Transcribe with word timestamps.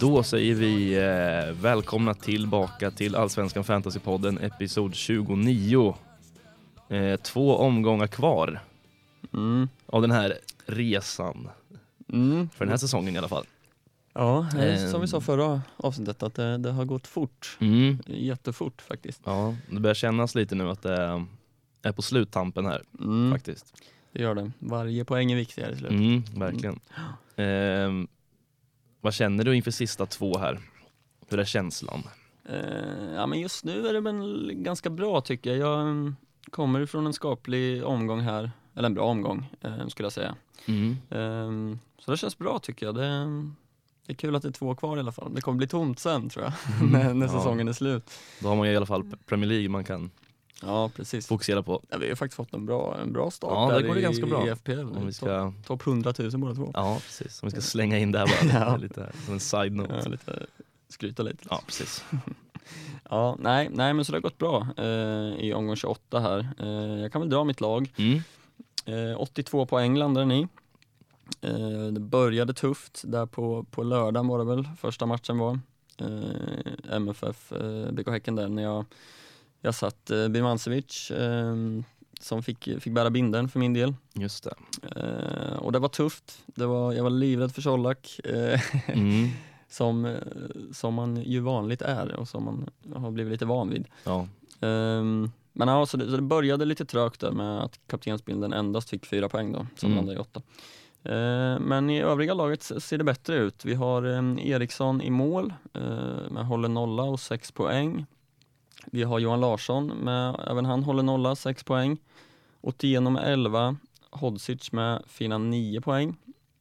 Då 0.00 0.22
säger 0.22 0.54
vi 0.54 0.94
eh, 0.96 1.54
välkomna 1.62 2.14
tillbaka 2.14 2.90
till 2.90 3.16
Allsvenskan 3.16 3.64
Fantasypodden 3.64 4.38
episod 4.38 4.94
29. 4.94 5.94
Eh, 6.88 7.16
två 7.20 7.56
omgångar 7.56 8.06
kvar 8.06 8.60
Mm. 9.34 9.68
av 9.86 10.02
den 10.02 10.10
här 10.10 10.38
resan, 10.66 11.48
Mm. 12.12 12.48
för 12.54 12.64
den 12.64 12.70
här 12.70 12.76
säsongen 12.78 13.14
i 13.14 13.18
alla 13.18 13.28
fall. 13.28 13.44
Ja, 14.14 14.38
eh, 14.58 14.90
som 14.90 15.00
vi 15.00 15.04
Ehm. 15.04 15.06
sa 15.08 15.20
förra 15.20 15.62
avsnittet 15.76 16.22
att 16.22 16.34
det, 16.34 16.58
det 16.58 16.70
har 16.70 16.84
gått 16.84 17.06
fort. 17.06 17.56
Mm. 17.60 17.98
Jättefort 18.06 18.82
faktiskt. 18.82 19.20
Ja, 19.24 19.54
det 19.70 19.80
börjar 19.80 19.94
kännas 19.94 20.34
lite 20.34 20.54
nu 20.54 20.68
att 20.70 20.82
det 20.82 21.24
är 21.82 21.92
på 21.92 22.02
sluttampen 22.02 22.66
här 22.66 22.82
Mm. 23.00 23.32
faktiskt. 23.32 23.74
Det 24.12 24.22
gör 24.22 24.34
det. 24.34 24.50
Varje 24.58 25.04
poäng 25.04 25.32
är 25.32 25.36
viktigare 25.36 25.72
i 25.72 25.76
slutet. 25.76 25.98
Mm, 25.98 26.22
verkligen. 26.40 26.80
Vad 29.04 29.14
känner 29.14 29.44
du 29.44 29.56
inför 29.56 29.70
sista 29.70 30.06
två 30.06 30.38
här? 30.38 30.58
Hur 31.28 31.38
är 31.40 31.44
känslan? 31.44 32.02
Eh, 32.48 33.14
ja, 33.14 33.26
men 33.26 33.40
just 33.40 33.64
nu 33.64 33.86
är 33.88 33.92
det 33.92 34.00
väl 34.00 34.52
ganska 34.54 34.90
bra 34.90 35.20
tycker 35.20 35.50
jag. 35.50 35.58
Jag 35.58 35.80
mm, 35.80 36.16
kommer 36.50 36.80
ifrån 36.80 37.06
en 37.06 37.12
skaplig 37.12 37.84
omgång 37.84 38.20
här, 38.20 38.50
eller 38.74 38.86
en 38.86 38.94
bra 38.94 39.04
omgång 39.04 39.50
eh, 39.60 39.86
skulle 39.88 40.04
jag 40.06 40.12
säga. 40.12 40.34
Mm. 40.66 40.96
Ehm, 41.10 41.78
så 41.98 42.10
det 42.10 42.16
känns 42.16 42.38
bra 42.38 42.58
tycker 42.58 42.86
jag. 42.86 42.94
Det, 42.94 43.08
det 44.06 44.12
är 44.12 44.16
kul 44.16 44.36
att 44.36 44.42
det 44.42 44.48
är 44.48 44.52
två 44.52 44.74
kvar 44.74 44.96
i 44.96 45.00
alla 45.00 45.12
fall. 45.12 45.34
Det 45.34 45.40
kommer 45.40 45.58
bli 45.58 45.66
tomt 45.68 45.98
sen 45.98 46.28
tror 46.28 46.44
jag, 46.44 46.52
när, 46.92 47.14
när 47.14 47.26
Ja. 47.26 47.32
säsongen 47.32 47.68
är 47.68 47.72
slut. 47.72 48.10
Då 48.40 48.48
har 48.48 48.56
man 48.56 48.66
ju 48.66 48.72
i 48.72 48.76
alla 48.76 48.86
fall 48.86 49.04
Premier 49.26 49.48
League 49.48 49.68
man 49.68 49.84
kan 49.84 50.10
Ja, 50.66 50.88
precis. 50.96 51.26
fokusera 51.26 51.62
på. 51.62 51.82
Ja, 51.90 51.98
vi 51.98 52.08
har 52.08 52.16
faktiskt 52.16 52.36
fått 52.36 52.54
en 52.54 52.66
bra, 52.66 52.98
en 53.02 53.12
bra 53.12 53.30
start 53.30 53.50
Ja, 53.52 53.78
där 53.78 53.86
går 53.88 53.94
det 53.94 54.00
i, 54.00 54.02
ganska 54.02 54.26
bra. 54.26 54.46
i 54.46 54.50
FPL. 54.56 54.80
Om 54.80 54.88
vi 55.06 55.12
Topp 55.12 55.14
ska, 55.14 55.52
top 55.66 55.86
100 55.86 56.14
000 56.18 56.30
båda 56.38 56.54
två. 56.54 56.70
ja 56.74 56.94
precis, 57.04 57.42
om 57.42 57.46
vi 57.46 57.50
ska 57.50 57.60
slänga 57.60 57.98
in 57.98 58.12
det 58.12 58.18
här 58.18 58.26
bara, 58.26 58.60
Ja. 58.70 58.76
lite 58.76 59.12
som 59.24 59.34
en 59.34 59.40
side-note. 59.40 60.00
Ja, 60.04 60.10
lite, 60.10 60.46
skryta 60.88 61.22
lite. 61.22 61.44
Ja, 61.50 61.60
precis. 61.66 62.04
Ja, 63.10 63.36
nej, 63.38 63.68
nej 63.72 63.94
men 63.94 64.04
så 64.04 64.12
det 64.12 64.16
har 64.16 64.22
gått 64.22 64.38
bra 64.38 64.66
eh, 64.76 65.44
i 65.44 65.52
omgång 65.56 65.76
28 65.76 66.20
här. 66.20 66.48
Eh, 66.60 67.00
jag 67.02 67.12
kan 67.12 67.20
väl 67.20 67.30
dra 67.30 67.44
mitt 67.44 67.60
lag. 67.60 67.92
Mm. 67.96 68.20
Eh, 69.12 69.20
82 69.20 69.66
poäng 69.66 69.96
landade 69.96 70.26
ni. 70.26 70.48
Eh, 71.40 71.86
det 71.92 72.00
började 72.00 72.54
tufft 72.54 73.02
där 73.06 73.26
på, 73.26 73.64
på 73.70 73.82
lördagen 73.82 74.26
var 74.28 74.38
det 74.38 74.44
väl, 74.44 74.68
första 74.78 75.06
matchen 75.06 75.38
var. 75.38 75.58
Eh, 75.98 76.94
MFF, 76.96 77.52
eh, 77.52 77.92
BK 77.92 78.08
Häcken 78.08 78.36
där 78.36 78.48
när 78.48 78.62
jag, 78.62 78.84
jag 79.62 79.74
satt 79.74 80.10
eh, 80.10 80.28
Birmancevic 80.28 81.10
eh, 81.10 81.54
som 82.20 82.42
fick, 82.42 82.64
fick 82.80 82.92
bära 82.92 83.10
binden 83.10 83.48
för 83.48 83.58
min 83.60 83.72
del. 83.74 83.94
Just 84.14 84.44
det. 84.44 84.54
Eh, 85.00 85.56
och 85.56 85.72
det 85.72 85.78
var 85.78 85.88
tufft. 85.88 86.38
Det 86.46 86.66
var, 86.66 86.92
jag 86.92 87.02
var 87.02 87.10
livrädd 87.10 87.52
för 87.54 87.62
Colak. 87.62 88.20
Eh, 88.24 88.60
Mm. 88.88 89.28
som, 89.68 90.04
eh, 90.04 90.14
som 90.72 90.94
man 90.94 91.16
ju 91.16 91.40
vanligt 91.40 91.82
är 91.82 92.12
och 92.16 92.28
som 92.28 92.44
man 92.44 92.70
har 93.02 93.10
blivit 93.10 93.32
lite 93.32 93.44
van 93.44 93.70
vid. 93.70 93.86
Ja. 94.04 94.28
Ehm, 94.60 95.30
men 95.52 95.68
ja, 95.68 95.86
så 95.86 95.96
det, 95.96 96.10
så 96.10 96.16
det 96.16 96.22
började 96.22 96.64
lite 96.64 96.84
trögt 96.84 97.20
där 97.20 97.30
med 97.30 97.62
att 97.62 97.80
kaptensbilden 97.86 98.52
endast 98.52 98.90
fick 98.90 99.06
fyra 99.06 99.28
poäng 99.28 99.52
då, 99.52 99.66
som 99.76 99.86
Mm. 99.86 99.96
landade 99.96 100.18
i 100.18 100.20
åtta. 100.20 100.42
Ehm, 101.04 101.62
men 101.62 101.90
i 101.90 102.00
övriga 102.00 102.34
laget 102.34 102.62
ser 102.62 102.98
det 102.98 103.04
bättre 103.04 103.36
ut. 103.36 103.64
Vi 103.64 103.74
har 103.74 104.02
Eriksson 104.40 105.02
i 105.02 105.10
mål 105.10 105.54
med 106.30 106.46
håller 106.46 106.68
nolla 106.68 107.02
och 107.02 107.20
sex 107.20 107.52
poäng. 107.52 108.06
Vi 108.86 109.02
har 109.02 109.18
Johan 109.18 109.40
Larsson, 109.40 109.86
med, 109.86 110.46
även 110.48 110.64
han 110.64 110.82
håller 110.82 111.02
nolla, 111.02 111.36
6 111.36 111.64
poäng. 111.64 111.98
Otieno 112.60 113.10
med 113.10 113.32
11, 113.32 113.76
Hodzic 114.10 114.72
med 114.72 115.02
fina 115.06 115.38
9 115.38 115.80
poäng. 115.80 116.16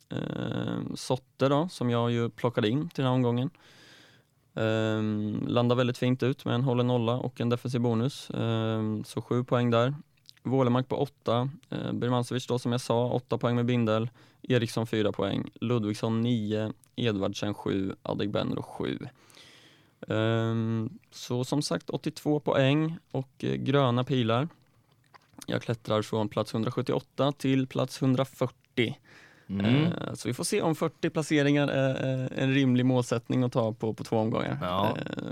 Eh, 0.10 0.96
Sotte 0.96 1.50
då, 1.50 1.70
som 1.70 1.90
jag 1.90 2.12
ju 2.12 2.30
plockade 2.30 2.70
in 2.70 2.90
till 2.90 3.04
den 3.04 3.06
här 3.06 3.14
omgången. 3.14 3.50
Eh, 4.56 5.02
landar 5.50 5.76
väldigt 5.76 5.98
fint 5.98 6.24
ut 6.24 6.46
med 6.46 6.56
en 6.56 6.64
hållen 6.64 6.88
nolla 6.88 7.14
och 7.14 7.42
en 7.42 7.50
defensiv 7.50 7.82
bonus, 7.82 8.30
eh, 8.30 8.82
så 9.06 9.22
7 9.22 9.44
poäng 9.44 9.72
där. 9.72 9.96
Wålemark 10.44 10.88
på 10.88 10.96
8, 10.96 11.50
eh, 11.70 11.92
Birmancevic 11.94 12.48
då 12.48 12.60
som 12.60 12.72
jag 12.72 12.82
sa, 12.82 13.10
8 13.10 13.38
poäng 13.38 13.56
med 13.56 13.66
bindel. 13.66 14.10
Eriksson 14.42 14.88
4 14.88 15.12
poäng, 15.12 15.50
Ludvigsson 15.62 16.22
9, 16.22 16.74
Edvardsen 16.96 17.54
7, 17.54 17.96
Adegbenro 18.02 18.62
7 18.62 19.00
så 21.12 21.44
som 21.44 21.62
sagt 21.62 21.90
82 21.90 22.40
poäng 22.40 22.98
och 23.12 23.30
eh, 23.44 23.54
gröna 23.56 24.04
pilar. 24.04 24.48
Jag 25.48 25.62
klättrar 25.62 26.02
från 26.02 26.30
plats 26.30 26.54
178 26.54 27.32
till 27.32 27.68
plats 27.68 28.02
140. 28.02 28.98
Mm. 29.50 29.86
Eh, 29.86 30.14
Så 30.14 30.28
vi 30.28 30.34
får 30.34 30.44
se 30.44 30.62
om 30.62 30.76
40 30.76 31.10
placeringar 31.10 31.68
är 31.68 32.30
en 32.36 32.54
rimlig 32.54 32.86
målsättning 32.86 33.44
att 33.44 33.52
ta 33.52 33.74
på, 33.74 33.94
på 33.94 34.04
två 34.04 34.18
omgångar. 34.18 34.58
Ja. 34.62 34.90
Eh, 34.98 35.24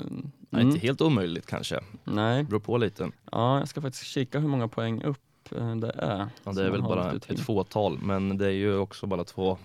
Nej, 0.50 0.62
mm. 0.62 0.68
inte 0.68 0.80
helt 0.88 1.02
omöjligt 1.02 1.46
kanske. 1.46 1.80
Nej, 2.04 2.44
Beror 2.44 2.60
på 2.60 2.78
lite. 2.78 3.12
ja, 3.32 3.60
jag 3.60 3.68
ska 3.68 3.82
faktiskt 3.82 4.04
kika 4.06 4.40
hur 4.40 4.48
många 4.48 4.68
poäng 4.68 5.04
upp 5.04 5.52
eh, 5.58 5.76
det 5.76 5.92
är. 5.98 6.28
Ja, 6.44 6.52
det 6.52 6.64
är 6.66 6.70
väl 6.70 6.82
bara 6.82 7.12
ett 7.12 7.40
fåtal, 7.40 8.00
men 8.02 8.38
det 8.38 8.46
är 8.46 8.52
ju 8.52 8.78
också 8.78 9.08
bara 9.08 9.24
två 9.24 9.58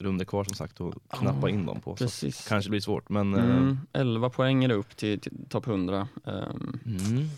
runder 0.00 0.24
kvar 0.24 0.44
som 0.44 0.54
sagt 0.54 0.80
att 0.80 0.94
knappa 1.18 1.50
in 1.50 1.66
dem 1.66 1.80
på. 1.80 1.96
Så 1.96 2.04
Precis. 2.04 2.48
kanske 2.48 2.70
blir 2.70 2.80
svårt, 2.80 3.08
men 3.08 3.34
eh, 3.34 3.44
Mm, 3.44 3.78
11 3.92 4.30
poäng 4.30 4.64
är 4.64 4.68
det 4.68 4.74
upp 4.74 4.96
till, 4.96 5.20
till 5.20 5.32
topp 5.48 5.66
100. 5.66 6.08
ehm, 6.24 6.78
mm. 6.86 7.28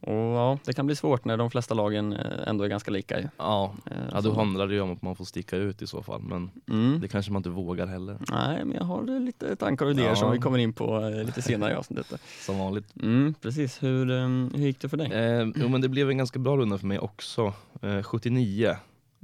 och 0.00 0.14
ja, 0.36 0.58
det 0.64 0.72
kan 0.72 0.86
bli 0.86 0.96
svårt 0.96 1.24
när 1.24 1.36
de 1.36 1.50
flesta 1.50 1.74
lagen 1.74 2.12
eh, 2.12 2.48
ändå 2.48 2.64
är 2.64 2.68
ganska 2.68 2.90
lika. 2.90 3.20
ju. 3.20 3.28
ja, 3.36 3.74
Eh, 3.86 3.92
ja, 4.12 4.22
så- 4.22 4.28
då 4.28 4.34
handlar 4.34 4.66
det 4.66 4.74
ju 4.74 4.80
om 4.80 4.92
att 4.92 5.02
man 5.02 5.16
får 5.16 5.24
sticka 5.24 5.56
ut 5.56 5.82
i 5.82 5.86
så 5.86 6.02
fall, 6.02 6.20
men 6.22 6.50
Mm. 6.70 7.00
det 7.00 7.08
kanske 7.08 7.32
man 7.32 7.40
inte 7.40 7.50
vågar 7.50 7.86
heller. 7.86 8.16
Nej, 8.32 8.64
men 8.64 8.74
jag 8.76 8.84
har 8.84 9.14
eh, 9.14 9.20
lite 9.20 9.56
tankar 9.56 9.84
och 9.86 9.90
idéer 9.90 10.06
Ja. 10.08 10.16
som 10.16 10.32
vi 10.32 10.38
kommer 10.38 10.58
in 10.58 10.72
på 10.72 11.00
eh, 11.08 11.24
lite 11.24 11.42
senare 11.42 11.72
i 11.72 11.74
avsnittet. 11.74 12.20
Som 12.46 12.58
vanligt. 12.58 12.86
Mm, 13.02 13.34
precis, 13.40 13.82
hur, 13.82 14.10
ehm, 14.10 14.50
hur 14.54 14.62
gick 14.66 14.80
det 14.80 14.88
för 14.88 14.96
dig? 14.96 15.12
Eh, 15.12 15.48
jo 15.56 15.68
men 15.68 15.80
det 15.80 15.88
blev 15.88 16.10
en 16.10 16.18
ganska 16.18 16.38
bra 16.38 16.56
runda 16.56 16.78
för 16.78 16.86
mig 16.86 16.98
också. 16.98 17.52
Eh, 17.82 18.02
79, 18.02 18.76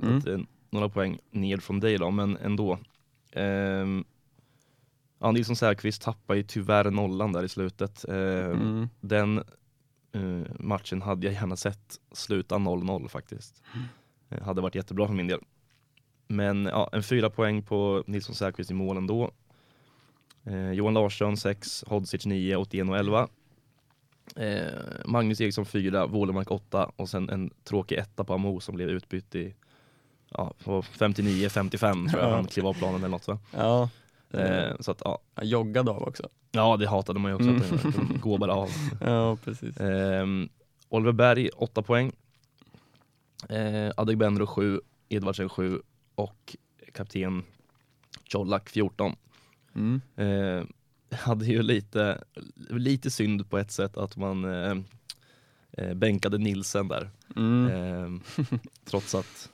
Mm. 0.02 0.16
eh, 0.16 0.38
några 0.74 0.88
poäng 0.88 1.18
ner 1.30 1.56
från 1.58 1.80
dig 1.80 1.98
då, 1.98 2.10
men 2.10 2.36
ändå. 2.36 2.78
Ja, 5.18 5.30
Nilsson 5.32 5.56
Säfqvist 5.56 6.02
tappar 6.02 6.34
ju 6.34 6.42
tyvärr 6.42 6.90
nollan 6.90 7.32
där 7.32 7.42
i 7.42 7.48
slutet. 7.48 8.04
Eh, 8.08 8.14
Mm. 8.14 8.88
Den 9.00 9.38
eh, 10.12 10.52
matchen 10.58 11.02
hade 11.02 11.26
jag 11.26 11.34
gärna 11.34 11.56
sett 11.56 12.00
sluta 12.12 12.54
0-0 12.54 13.08
faktiskt. 13.08 13.62
Eh, 14.30 14.42
hade 14.42 14.60
varit 14.60 14.74
jättebra 14.74 15.06
för 15.06 15.14
min 15.14 15.26
del. 15.28 15.40
Men 16.28 16.64
ja, 16.64 16.90
en 16.92 17.02
fyra 17.02 17.30
poäng 17.30 17.62
på 17.62 18.04
Nilsson 18.06 18.34
Säfqvist 18.34 18.70
i 18.70 18.74
mål 18.74 18.96
ändå. 18.96 19.30
Eh, 20.44 20.72
Johan 20.72 20.94
Larsson 20.94 21.36
6, 21.36 21.84
Hodzic 21.86 22.26
9, 22.26 22.56
81 22.56 22.88
och 22.88 22.98
11. 22.98 23.28
Eh, 24.36 24.66
Magnus 25.04 25.40
Eriksson 25.40 25.66
4, 25.66 26.06
Wålemark 26.06 26.50
8 26.50 26.90
och 26.96 27.08
sen 27.08 27.30
en 27.30 27.50
tråkig 27.64 27.98
etta 27.98 28.24
på 28.24 28.34
Amo 28.34 28.60
som 28.60 28.74
blev 28.74 28.88
utbytt 28.88 29.34
i 29.34 29.54
ja, 30.34 30.54
på 30.64 30.82
59-55 30.82 32.10
tror 32.10 32.22
jag 32.22 32.30
Ja. 32.30 32.34
han 32.36 32.46
klev 32.46 32.66
av 32.66 32.74
planen 32.74 32.96
eller 32.96 33.08
något 33.08 33.28
va? 33.28 33.38
Ja, 33.50 33.88
eh, 34.32 34.40
Eh, 34.40 34.76
så 34.80 34.90
att 34.90 35.02
ja, 35.04 35.18
jag 35.34 35.44
joggade 35.44 35.90
av 35.90 36.02
också. 36.02 36.28
ja 36.52 36.76
det 36.76 36.88
hatade 36.88 37.18
man 37.18 37.30
ju 37.30 37.34
också, 37.34 37.48
Mm. 37.48 37.62
att 37.62 37.82
de- 37.82 38.08
de 38.12 38.20
går 38.20 38.38
bara 38.38 38.54
av. 38.54 38.68
Ja, 39.00 39.36
precis. 39.44 39.80
Ehm, 39.80 40.48
Oliver 40.88 41.12
Berg 41.12 41.48
8 41.48 41.82
poäng. 41.82 42.12
Eh, 43.48 43.92
Adegbenro 43.96 44.46
7, 44.46 44.80
Edvardsen 45.08 45.48
7 45.48 45.80
och 46.14 46.56
kapten 46.92 47.42
Colak 48.32 48.68
14. 48.68 49.16
Mm. 49.74 50.00
Eh, 50.16 50.64
hade 51.18 51.46
ju 51.46 51.62
lite, 51.62 52.24
lite 52.70 53.10
synd 53.10 53.50
på 53.50 53.58
ett 53.58 53.70
sätt 53.72 53.96
att 53.96 54.16
man 54.16 54.44
eh, 54.44 54.76
eh, 55.72 55.94
bänkade 55.94 56.38
Nilsen 56.38 56.88
där. 56.88 57.10
Mm. 57.36 57.70
Ehm, 57.70 58.20
trots 58.84 59.14
att, 59.14 59.50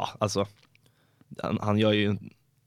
ja 0.00 0.08
alltså, 0.18 0.46
han, 1.42 1.58
han, 1.62 1.78
gör 1.78 1.92
ju, 1.92 2.16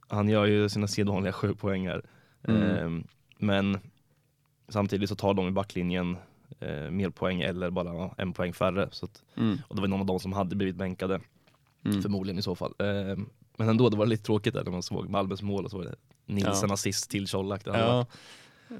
han 0.07 0.29
gör 0.29 0.45
ju 0.45 0.69
sina 0.69 0.87
sedvanliga 0.87 1.33
sju 1.33 1.55
poängar. 1.55 2.01
Mm. 2.47 2.61
Ehm, 2.61 3.03
men 3.37 3.77
samtidigt 4.67 5.09
så 5.09 5.15
tar 5.15 5.33
de 5.33 5.47
i 5.47 5.51
backlinjen 5.51 6.17
eh, 6.59 6.89
mer 6.91 7.09
poäng 7.09 7.41
eller 7.41 7.69
bara 7.69 8.11
en 8.17 8.33
poäng 8.33 8.53
färre. 8.53 8.87
Så 8.91 9.05
att, 9.05 9.23
Mm. 9.35 9.57
och 9.67 9.75
det 9.75 9.81
var 9.81 9.87
någon 9.87 9.99
av 9.99 10.05
dem 10.05 10.19
som 10.19 10.33
hade 10.33 10.55
blivit 10.55 10.75
bänkade, 10.75 11.21
Mm. 11.85 12.01
förmodligen 12.01 12.39
i 12.39 12.41
så 12.41 12.55
fall. 12.55 12.73
Ehm, 12.79 13.29
men 13.57 13.69
ändå, 13.69 13.89
det 13.89 13.97
var 13.97 14.05
lite 14.05 14.23
tråkigt 14.23 14.53
där 14.53 14.63
när 14.63 14.71
man 14.71 14.83
såg 14.83 15.09
Malmös 15.09 15.41
mål 15.41 15.65
och 15.65 15.71
så 15.71 15.77
var 15.77 15.83
det 15.85 15.95
Nilsen 16.25 16.69
Ja. 16.69 16.73
assist 16.73 17.09
till 17.11 17.27
Colak. 17.27 17.61
Ja. 17.65 18.05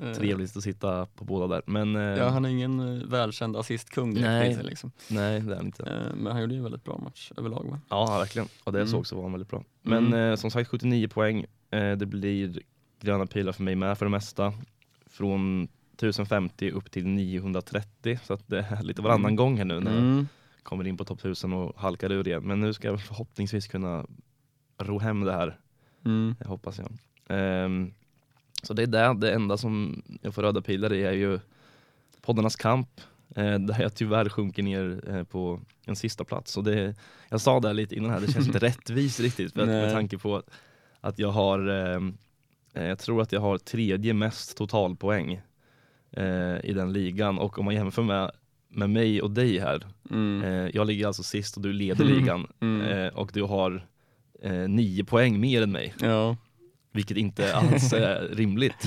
Varit 0.01 0.18
trevligt 0.18 0.57
att 0.57 0.63
sitta 0.63 1.06
på 1.06 1.25
båda 1.25 1.48
där. 1.48 1.62
Men 1.66 1.95
eh, 1.95 2.01
Ja, 2.01 2.30
han 2.30 2.45
är 2.45 2.50
ingen 2.50 2.80
eh, 2.80 3.07
välkänd 3.07 3.56
assistkung 3.57 4.13
Nej. 4.13 4.60
Liksom. 4.63 4.92
nej, 5.10 5.40
det 5.42 5.51
är 5.51 5.56
han 5.56 5.66
inte. 5.66 5.84
Eh, 5.84 6.16
Men 6.16 6.31
han 6.31 6.42
gjorde 6.42 6.54
ju 6.54 6.57
en 6.57 6.63
väldigt 6.63 6.84
bra 6.84 6.98
match 7.04 7.31
överlag 7.38 7.69
va? 7.69 7.80
Ja, 7.90 8.18
verkligen. 8.19 8.48
Och 8.63 8.72
det 8.72 8.80
Mm. 8.80 8.88
såg 8.92 9.07
så 9.07 9.16
var 9.16 9.24
han 9.24 9.31
väldigt 9.31 9.50
bra. 9.50 9.63
Men 9.81 10.07
Mm. 10.07 10.30
eh, 10.31 10.36
som 10.36 10.51
sagt 10.51 10.69
79 10.69 11.07
poäng. 11.07 11.45
Eh, 11.72 11.92
det 11.92 12.06
blir 12.06 12.60
gröna 13.01 13.25
pilar 13.25 13.51
för 13.51 13.63
mig 13.63 13.75
med 13.75 13.98
för 13.98 14.06
det 14.06 14.10
mesta. 14.12 14.54
Från 15.06 15.68
1050 15.98 16.72
upp 16.72 16.92
till 16.92 17.07
930. 17.07 18.19
Så 18.24 18.34
att 18.34 18.48
det 18.48 18.60
är 18.60 18.84
lite 18.84 19.01
varannan 19.01 19.22
Mm. 19.25 19.36
gång 19.36 19.57
här 19.57 19.66
nu 19.66 19.80
när 19.80 19.92
jag 19.94 20.01
Mm. 20.04 20.28
kommer 20.63 20.88
in 20.88 20.98
på 20.98 21.06
topp 21.06 21.19
1000 21.19 21.54
och 21.54 21.74
halkar 21.81 22.12
ur 22.12 22.28
igen. 22.28 22.44
Men 22.48 22.60
nu 22.60 22.74
ska 22.74 22.88
jag 22.88 23.01
förhoppningsvis 23.01 23.68
kunna 23.68 24.06
ro 24.78 25.00
hem 25.00 25.22
det 25.24 25.31
här, 25.34 25.60
Mm. 26.06 26.36
jag 26.39 26.48
hoppas 26.48 26.80
jag. 26.80 26.92
Ehm, 27.38 27.94
så 28.63 28.74
det 28.74 28.83
är 28.83 28.88
det, 28.88 29.13
det 29.27 29.33
enda 29.33 29.57
som 29.57 30.01
jag 30.21 30.33
får 30.36 30.42
röda 30.42 30.62
pilar 30.62 30.94
i 30.94 31.04
är 31.04 31.12
ju 31.12 31.39
poddarnas 32.21 32.56
kamp, 32.56 32.89
eh, 33.36 33.60
där 33.60 33.81
jag 33.81 33.95
tyvärr 33.95 34.30
sjunker 34.30 34.63
ner 34.63 35.01
eh, 35.07 35.24
på 35.24 35.60
en 35.86 35.95
sista 35.95 36.24
plats. 36.24 36.57
Och 36.57 36.63
det, 36.63 36.95
jag 37.30 37.42
sa 37.42 37.60
det 37.60 37.74
lite 37.74 37.95
innan 37.95 38.12
här, 38.12 38.19
det 38.21 38.31
känns 38.31 38.48
inte 38.48 38.60
rättvist 38.68 39.19
riktigt 39.19 39.54
för 39.54 39.62
att, 39.62 39.68
med 39.68 39.94
tanke 39.94 40.18
på 40.18 40.36
att, 40.36 40.50
att 41.01 41.19
jag 41.19 41.31
har, 41.31 41.68
ehm, 41.68 42.18
eh, 42.74 42.83
jag 42.86 43.00
tror 43.00 43.21
att 43.21 43.31
jag 43.31 43.42
har 43.42 43.57
tredje 43.57 44.13
mest 44.13 44.57
totalpoäng 44.57 45.42
eh, 46.12 46.57
i 46.65 46.74
den 46.75 46.94
ligan 46.94 47.39
och 47.39 47.60
om 47.60 47.65
man 47.65 47.74
jämför 47.75 48.04
med, 48.04 48.31
med 48.69 48.89
mig 48.89 49.21
och 49.21 49.31
dig 49.31 49.60
här, 49.60 49.86
Mm. 50.10 50.44
eh, 50.44 50.71
jag 50.75 50.88
ligger 50.88 51.07
alltså 51.07 51.24
sist 51.24 51.56
och 51.57 51.62
du 51.63 51.74
leder 51.74 52.06
ligan 52.06 52.48
Mm. 52.60 52.81
eh, 52.81 53.07
och 53.13 53.31
du 53.33 53.44
har 53.44 53.88
eh, 54.42 54.54
nio 54.68 55.04
poäng 55.04 55.39
mer 55.39 55.62
än 55.62 55.71
mig. 55.71 55.94
Ja, 56.00 56.38
Vilket 56.95 57.18
inte 57.18 57.56
alls 57.56 57.94
är 57.94 58.30
rimligt, 58.36 58.81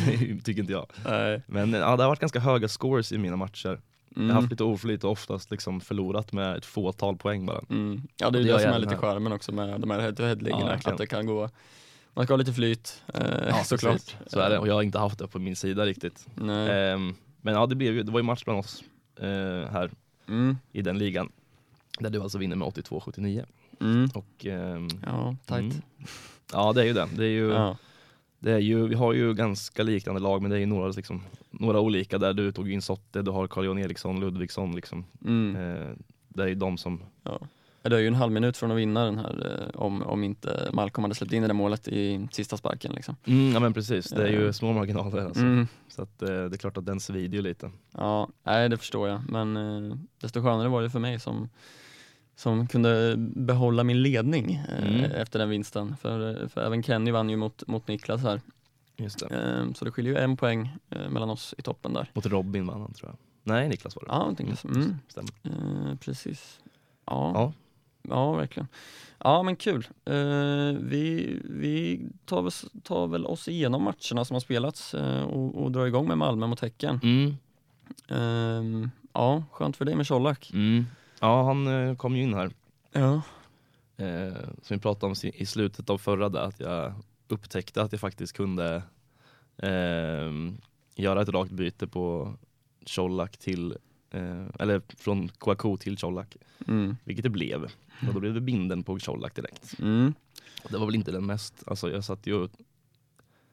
tycker 0.44 0.61
inte 0.61 0.73
jag. 0.73 0.87
nej. 1.05 1.43
Men 1.47 1.73
ja, 1.73 1.97
det 1.97 2.03
har 2.03 2.08
varit 2.11 2.20
ganska 2.20 2.41
höga 2.41 2.69
scores 2.69 3.12
i 3.12 3.19
mina 3.19 3.37
matcher. 3.37 3.69
Jag 4.08 4.23
har 4.23 4.25
Mm. 4.25 4.37
haft 4.37 4.50
lite 4.50 4.64
oflyt 4.64 5.05
och 5.05 5.11
oftast 5.11 5.50
liksom 5.50 5.81
förlorat 5.81 6.32
med 6.32 6.56
ett 6.56 6.64
fåtal 6.67 7.17
poäng 7.17 7.47
bara. 7.47 7.61
Mm. 7.70 8.03
Ja 8.17 8.31
det 8.31 8.38
är 8.38 8.43
det 8.44 8.53
det 8.53 8.61
som 8.61 8.70
är 8.70 8.79
lite 8.79 8.97
charmen 8.97 9.32
också 9.32 9.53
med 9.53 9.81
de 9.81 9.91
här 9.91 10.00
head-to-head-ligorna, 10.00 10.64
verkligen. 10.67 10.94
att 10.94 10.99
det 10.99 11.06
kan 11.06 11.26
gå 11.26 11.50
man 12.14 12.25
ska 12.25 12.32
ha 12.35 12.38
lite 12.38 12.53
flyt, 12.53 13.03
eh, 13.14 13.62
såklart. 13.64 13.93
precis. 13.93 14.17
Så 14.26 14.41
är 14.41 14.50
det, 14.50 14.59
och 14.59 14.69
jag 14.69 14.75
har 14.75 14.82
inte 14.82 14.99
haft 14.99 15.19
det 15.19 15.29
på 15.29 15.38
min 15.38 15.56
sida 15.56 15.85
riktigt. 15.87 16.26
Ehm, 16.41 17.14
men 17.41 17.55
ja, 17.55 17.67
det, 17.67 17.75
blev 17.75 17.94
ju, 17.94 18.02
det 18.02 18.12
var 18.12 18.19
ju 18.19 18.25
match 18.25 18.44
bland 18.44 18.61
oss 18.61 18.85
eh, 19.20 19.26
här 19.73 19.91
Mm. 20.29 20.56
i 20.73 20.82
den 20.82 20.99
ligan. 20.99 21.32
Där 22.00 22.11
du 22.11 22.23
alltså 22.23 22.38
vinner 22.38 22.56
med 22.56 22.69
82-79. 22.69 23.44
Mm. 23.81 24.09
Och 24.14 24.47
ehm, 24.47 24.88
Ja, 25.06 25.37
tajt. 25.47 25.61
Mm. 25.62 25.82
ja, 26.52 26.73
det 26.73 26.81
är 26.81 26.85
ju 26.87 26.93
det. 26.93 27.09
Det 27.17 27.25
är 27.25 27.29
ju, 27.29 27.49
Ja. 27.50 27.76
Det 28.46 28.52
är 28.52 28.58
ju, 28.58 28.88
vi 28.88 28.94
har 28.94 29.12
ju 29.12 29.34
ganska 29.34 29.82
liknande 29.82 30.20
lag, 30.20 30.43
men 30.43 30.50
det 30.50 30.56
är 30.56 30.60
ju 30.60 30.66
några, 30.66 30.88
liksom, 30.88 31.22
några 31.50 31.81
olika 31.81 32.19
där. 32.19 32.32
Du 32.32 32.52
tog 32.52 32.72
in 32.72 32.82
Sotte, 32.82 33.22
du 33.22 33.31
har 33.31 33.46
Carl-Johan 33.46 33.78
Eriksson, 33.78 34.20
Ludvigsson. 34.20 34.75
Liksom. 34.75 35.04
Mm. 35.25 35.56
Eh, 35.56 35.88
det 36.28 36.43
är 36.43 36.46
ju 36.46 36.54
de 36.54 36.78
som 36.78 37.02
Ja. 37.22 37.40
Det 37.82 37.96
är 37.96 38.00
ju 38.00 38.06
en 38.06 38.14
halv 38.14 38.32
minut 38.32 38.56
från 38.56 38.70
att 38.70 38.76
vinna 38.76 39.04
den 39.04 39.19
här 39.19 39.69
eh, 39.75 39.81
om, 39.81 40.02
om 40.02 40.25
inte 40.25 40.70
Malcolm 40.72 41.04
hade 41.04 41.14
släppt 41.14 41.32
in 41.32 41.43
det 41.43 41.48
där 41.48 41.54
målet 41.54 41.88
i 41.88 42.28
sista 42.32 42.56
sparken. 42.56 42.93
Liksom. 42.93 43.16
Mm, 43.26 43.52
ja 43.52 43.60
men 43.60 43.72
precis, 43.72 44.10
det 44.10 44.22
är 44.22 44.32
ju 44.32 44.46
Eh. 44.46 44.52
små 44.52 44.72
marginaler 44.72 45.25
alltså. 45.25 45.42
Mm. 45.42 45.66
Så 45.88 46.02
att, 46.02 46.22
eh, 46.22 46.28
det 46.28 46.56
är 46.56 46.58
klart 46.58 46.76
att 46.76 46.87
den 46.87 47.00
svider 47.00 47.37
ju 47.37 47.42
lite. 47.42 47.70
Ja, 47.92 48.28
nej 48.44 48.69
det 48.69 48.76
förstår 48.76 49.08
jag. 49.08 49.20
Men 49.31 50.08
desto 50.20 50.42
skönare 50.42 50.69
var 50.69 50.82
det 50.82 50.90
för 50.90 50.99
mig 50.99 51.20
som, 51.20 51.49
som 52.37 52.67
kunde 52.67 53.15
behålla 53.19 53.85
min 53.85 54.03
ledning 54.03 54.55
eh, 54.55 54.88
Mm. 54.88 55.05
efter 55.11 55.38
den 55.38 55.49
vinsten. 55.50 55.97
För, 55.97 56.43
eh, 56.43 56.49
för 56.49 56.61
även 56.61 56.83
Kenny 56.83 57.11
vann 57.11 57.31
ju 57.31 57.37
mot, 57.37 57.67
mot 57.67 57.88
Niklas 57.88 58.23
här. 58.23 58.41
Just 58.97 59.19
det. 59.19 59.27
Eh, 59.61 59.73
så 59.73 59.85
det 59.85 59.91
skiljer 59.91 60.12
ju 60.12 60.19
en 60.19 60.37
poäng 60.37 60.77
eh, 60.91 61.09
mellan 61.11 61.31
oss 61.31 61.55
i 61.59 61.62
toppen 61.62 61.93
där. 61.93 62.11
Mot 62.15 62.27
Robin 62.27 62.67
vann 62.67 62.81
han 62.81 62.93
tror 62.93 63.11
jag. 63.11 63.17
Nej, 63.55 63.69
Niklas 63.69 63.97
var 63.97 64.03
det. 64.03 64.09
Ja, 64.11 64.35
Niklas. 64.38 64.65
Mm. 64.65 64.94
Stämmer. 65.09 65.31
Eh, 65.44 65.94
precis. 65.97 66.61
Ja. 67.06 67.33
Ja. 67.35 67.53
ja, 68.03 68.33
verkligen. 68.33 68.69
Ja, 69.19 69.43
men 69.43 69.56
kul. 69.56 69.87
Eh, 70.05 70.15
vi 70.81 71.38
vi 71.44 72.00
tar, 72.25 72.43
väl, 72.43 72.53
tar 72.83 73.06
väl 73.06 73.27
oss 73.27 73.49
igenom 73.49 73.83
matcherna 73.83 74.25
som 74.25 74.35
har 74.35 74.41
spelats 74.41 74.94
eh, 74.94 75.23
och, 75.23 75.62
och 75.62 75.73
drar 75.73 75.87
igång 75.87 76.09
med 76.09 76.19
Malmö 76.19 76.47
mot 76.47 76.61
Häcken. 76.61 77.00
Mm. 77.03 77.37
Eh, 78.09 78.88
ja, 79.12 79.44
skönt 79.50 79.77
för 79.77 79.85
dig 79.85 79.94
med 79.94 80.09
Colak. 80.09 80.50
Mm. 80.55 80.87
Ja, 81.20 81.42
han 81.42 81.66
eh, 81.66 81.96
kom 81.96 82.16
ju 82.16 82.22
in 82.22 82.34
här. 82.34 82.50
Ja. 82.92 83.22
Eh, 83.96 84.34
som 84.62 84.76
vi 84.76 84.78
pratade 84.78 85.06
om 85.06 85.14
i 85.34 85.46
slutet 85.46 85.90
av 85.90 85.98
förra 85.98 86.28
där, 86.28 86.40
att 86.40 86.60
jag 86.60 86.92
upptäckte 87.28 87.82
att 87.82 87.92
jag 87.92 88.00
faktiskt 88.00 88.32
kunde 88.36 88.82
eh, 89.56 90.32
göra 90.94 91.22
ett 91.22 91.28
rakt 91.28 91.50
byte 91.52 91.86
på 91.86 92.34
Colak 92.94 93.36
till, 93.36 93.76
eh, 94.10 94.46
eller 94.58 94.82
från 94.96 95.28
Kouakou 95.28 95.76
till 95.76 95.98
Colak, 95.98 96.36
Mm. 96.68 96.96
vilket 97.04 97.22
det 97.22 97.30
blev. 97.30 97.62
Och 98.08 98.14
då 98.14 98.20
blev 98.20 98.34
det 98.34 98.40
binden 98.40 98.82
på 98.82 98.98
Colak 98.98 99.34
direkt. 99.34 99.78
Mm. 99.80 100.14
Det 100.70 100.78
var 100.78 100.86
väl 100.86 100.94
inte 100.94 101.12
den 101.12 101.26
mest, 101.26 101.62
alltså 101.66 101.90
jag 101.90 102.04
satt 102.04 102.26
ju 102.26 102.34
och 102.34 102.50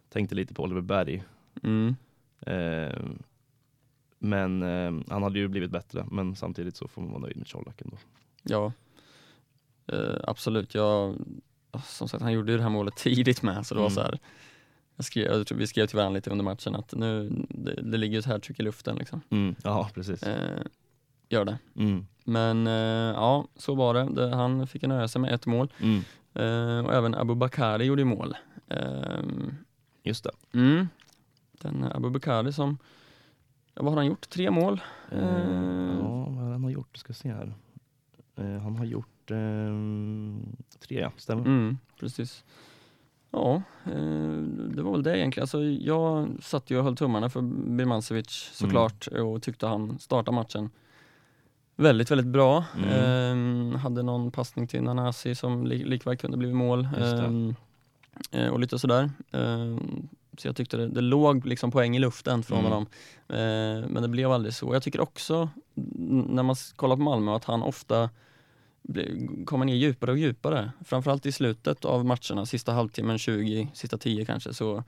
tänkte 0.10 0.36
lite 0.36 0.54
på 0.54 0.64
Oliver 0.64 0.82
Berg. 0.82 1.24
Mm. 1.64 1.96
Men 4.26 4.64
eh, 4.64 5.04
han 5.14 5.24
hade 5.24 5.40
ju 5.40 5.48
blivit 5.48 5.72
bättre, 5.72 6.06
men 6.12 6.36
samtidigt 6.36 6.76
så 6.76 6.88
får 6.88 7.02
man 7.02 7.12
vara 7.12 7.22
nöjd 7.22 7.38
med 7.38 7.48
Colak 7.52 7.82
ändå. 7.82 7.98
Ja, 8.44 8.72
eh, 9.88 10.16
absolut. 10.24 10.76
Jag, 10.76 11.16
som 11.86 12.08
sagt, 12.08 12.24
han 12.24 12.34
gjorde 12.34 12.52
ju 12.52 12.58
det 12.58 12.64
här 12.64 12.70
målet 12.70 12.96
tidigt 12.96 13.42
med, 13.42 13.66
så 13.66 13.76
det 13.76 13.80
var 13.82 13.88
Mm. 13.88 13.96
så 13.96 14.02
här. 14.02 14.20
Jag 14.96 15.06
skrev, 15.06 15.26
jag 15.32 15.48
tror 15.48 15.58
vi 15.58 15.68
skrev 15.68 15.88
till 15.88 15.98
varandra 15.98 16.16
lite 16.18 16.30
under 16.30 16.46
matchen 16.46 16.76
att 16.76 16.94
nu, 16.96 17.30
det, 17.50 17.74
det 17.82 17.98
ligger 17.98 18.20
ett 18.20 18.26
hattrick 18.26 18.60
i 18.60 18.64
luften 18.64 18.96
liksom. 18.96 19.22
Mm. 19.30 19.56
Ja, 19.64 19.90
precis. 19.94 20.24
Eh, 20.24 20.62
gör 21.30 21.46
det. 21.46 21.58
Mm. 21.76 22.08
Men 22.24 22.68
eh, 22.68 23.14
ja, 23.16 23.48
så 23.56 23.76
var 23.76 23.94
det. 23.94 24.08
det. 24.16 24.36
Han 24.36 24.68
fick 24.68 24.82
nöja 24.82 25.08
sig 25.08 25.22
med 25.22 25.34
ett 25.34 25.46
mål. 25.46 25.72
Mm. 25.80 26.02
Eh, 26.34 26.86
och 26.86 26.94
även 26.94 27.16
Abu 27.16 27.36
Bakari 27.36 27.86
gjorde 27.86 28.06
mål. 28.06 28.36
Eh, 28.70 29.20
Just 30.04 30.24
det. 30.24 30.32
mm. 30.54 30.88
Den 31.52 31.84
Abu 31.84 32.10
Bakari 32.10 32.54
som, 32.54 32.78
vad 33.74 33.86
har 33.86 33.96
han 33.98 34.06
gjort? 34.06 34.30
Tre 34.30 34.52
mål? 34.52 34.82
Eh, 35.12 35.18
Eh. 35.20 35.98
ja, 36.02 36.26
vad 36.30 36.52
han 36.52 36.64
har 36.64 36.72
gjort? 36.72 36.98
Ska 36.98 37.14
se 37.14 37.32
här. 37.34 37.54
Eh, 38.36 38.58
han 38.62 38.76
har 38.76 38.86
gjort 38.86 39.32
ehm, 39.32 40.56
tre, 40.80 41.00
ja. 41.00 41.12
Stämmer. 41.18 41.42
Mm, 41.46 41.78
precis. 42.00 42.44
Ja, 43.32 43.62
eh, 43.86 44.42
det 44.76 44.82
var 44.84 44.92
väl 44.92 45.04
det 45.04 45.18
egentligen. 45.18 45.44
Alltså, 45.44 45.64
jag 45.64 46.28
satt 46.42 46.70
ju 46.72 46.78
och 46.78 46.84
höll 46.84 46.96
tummarna 46.96 47.30
för 47.30 47.42
Birmancevic 47.76 48.50
såklart 48.54 49.08
och 49.08 49.42
tyckte 49.44 49.68
han 49.68 50.00
startade 50.00 50.36
matchen 50.36 50.70
väldigt, 51.76 52.12
väldigt 52.12 52.28
bra. 52.28 52.66
Mm. 52.78 53.72
Eh, 53.74 53.80
hade 53.80 54.04
någon 54.04 54.32
passning 54.32 54.68
till 54.68 54.84
Nanasi 54.84 55.36
som 55.36 55.68
li 55.68 55.84
likväl 55.84 56.18
kunde 56.18 56.38
blivit 56.38 56.56
mål. 56.56 56.88
Eh, 56.98 58.42
eh, 58.42 58.50
och 58.50 58.60
lite 58.60 58.80
sådär. 58.80 59.10
Så 60.38 60.48
jag 60.48 60.56
tyckte 60.56 60.78
det, 60.78 60.88
det 60.88 61.02
låg 61.02 61.46
liksom 61.46 61.72
poäng 61.72 61.96
i 61.96 62.00
luften 62.00 62.44
från 62.44 62.60
Mm. 62.60 62.72
honom. 62.72 62.88
Eh, 63.30 63.90
men 63.90 64.02
det 64.02 64.08
blev 64.08 64.32
aldrig 64.32 64.54
så. 64.54 64.74
Jag 64.74 64.84
tycker 64.84 65.02
också 65.02 65.50
när 65.74 66.44
man 66.44 66.56
kollar 66.76 66.96
på 66.96 67.02
Malmö 67.02 67.36
att 67.36 67.46
han 67.46 67.62
ofta 67.64 68.10
kommer 69.46 69.66
ner 69.66 69.76
djupare 69.76 70.12
och 70.12 70.18
djupare. 70.18 70.72
Framförallt 70.86 71.26
i 71.26 71.32
slutet 71.32 71.86
av 71.86 72.06
matcherna, 72.06 72.46
sista 72.46 72.72
halvtimmen, 72.72 73.18
20, 73.20 73.68
sista 73.74 73.98
10 73.98 74.26
kanske, 74.26 74.54
så 74.54 74.84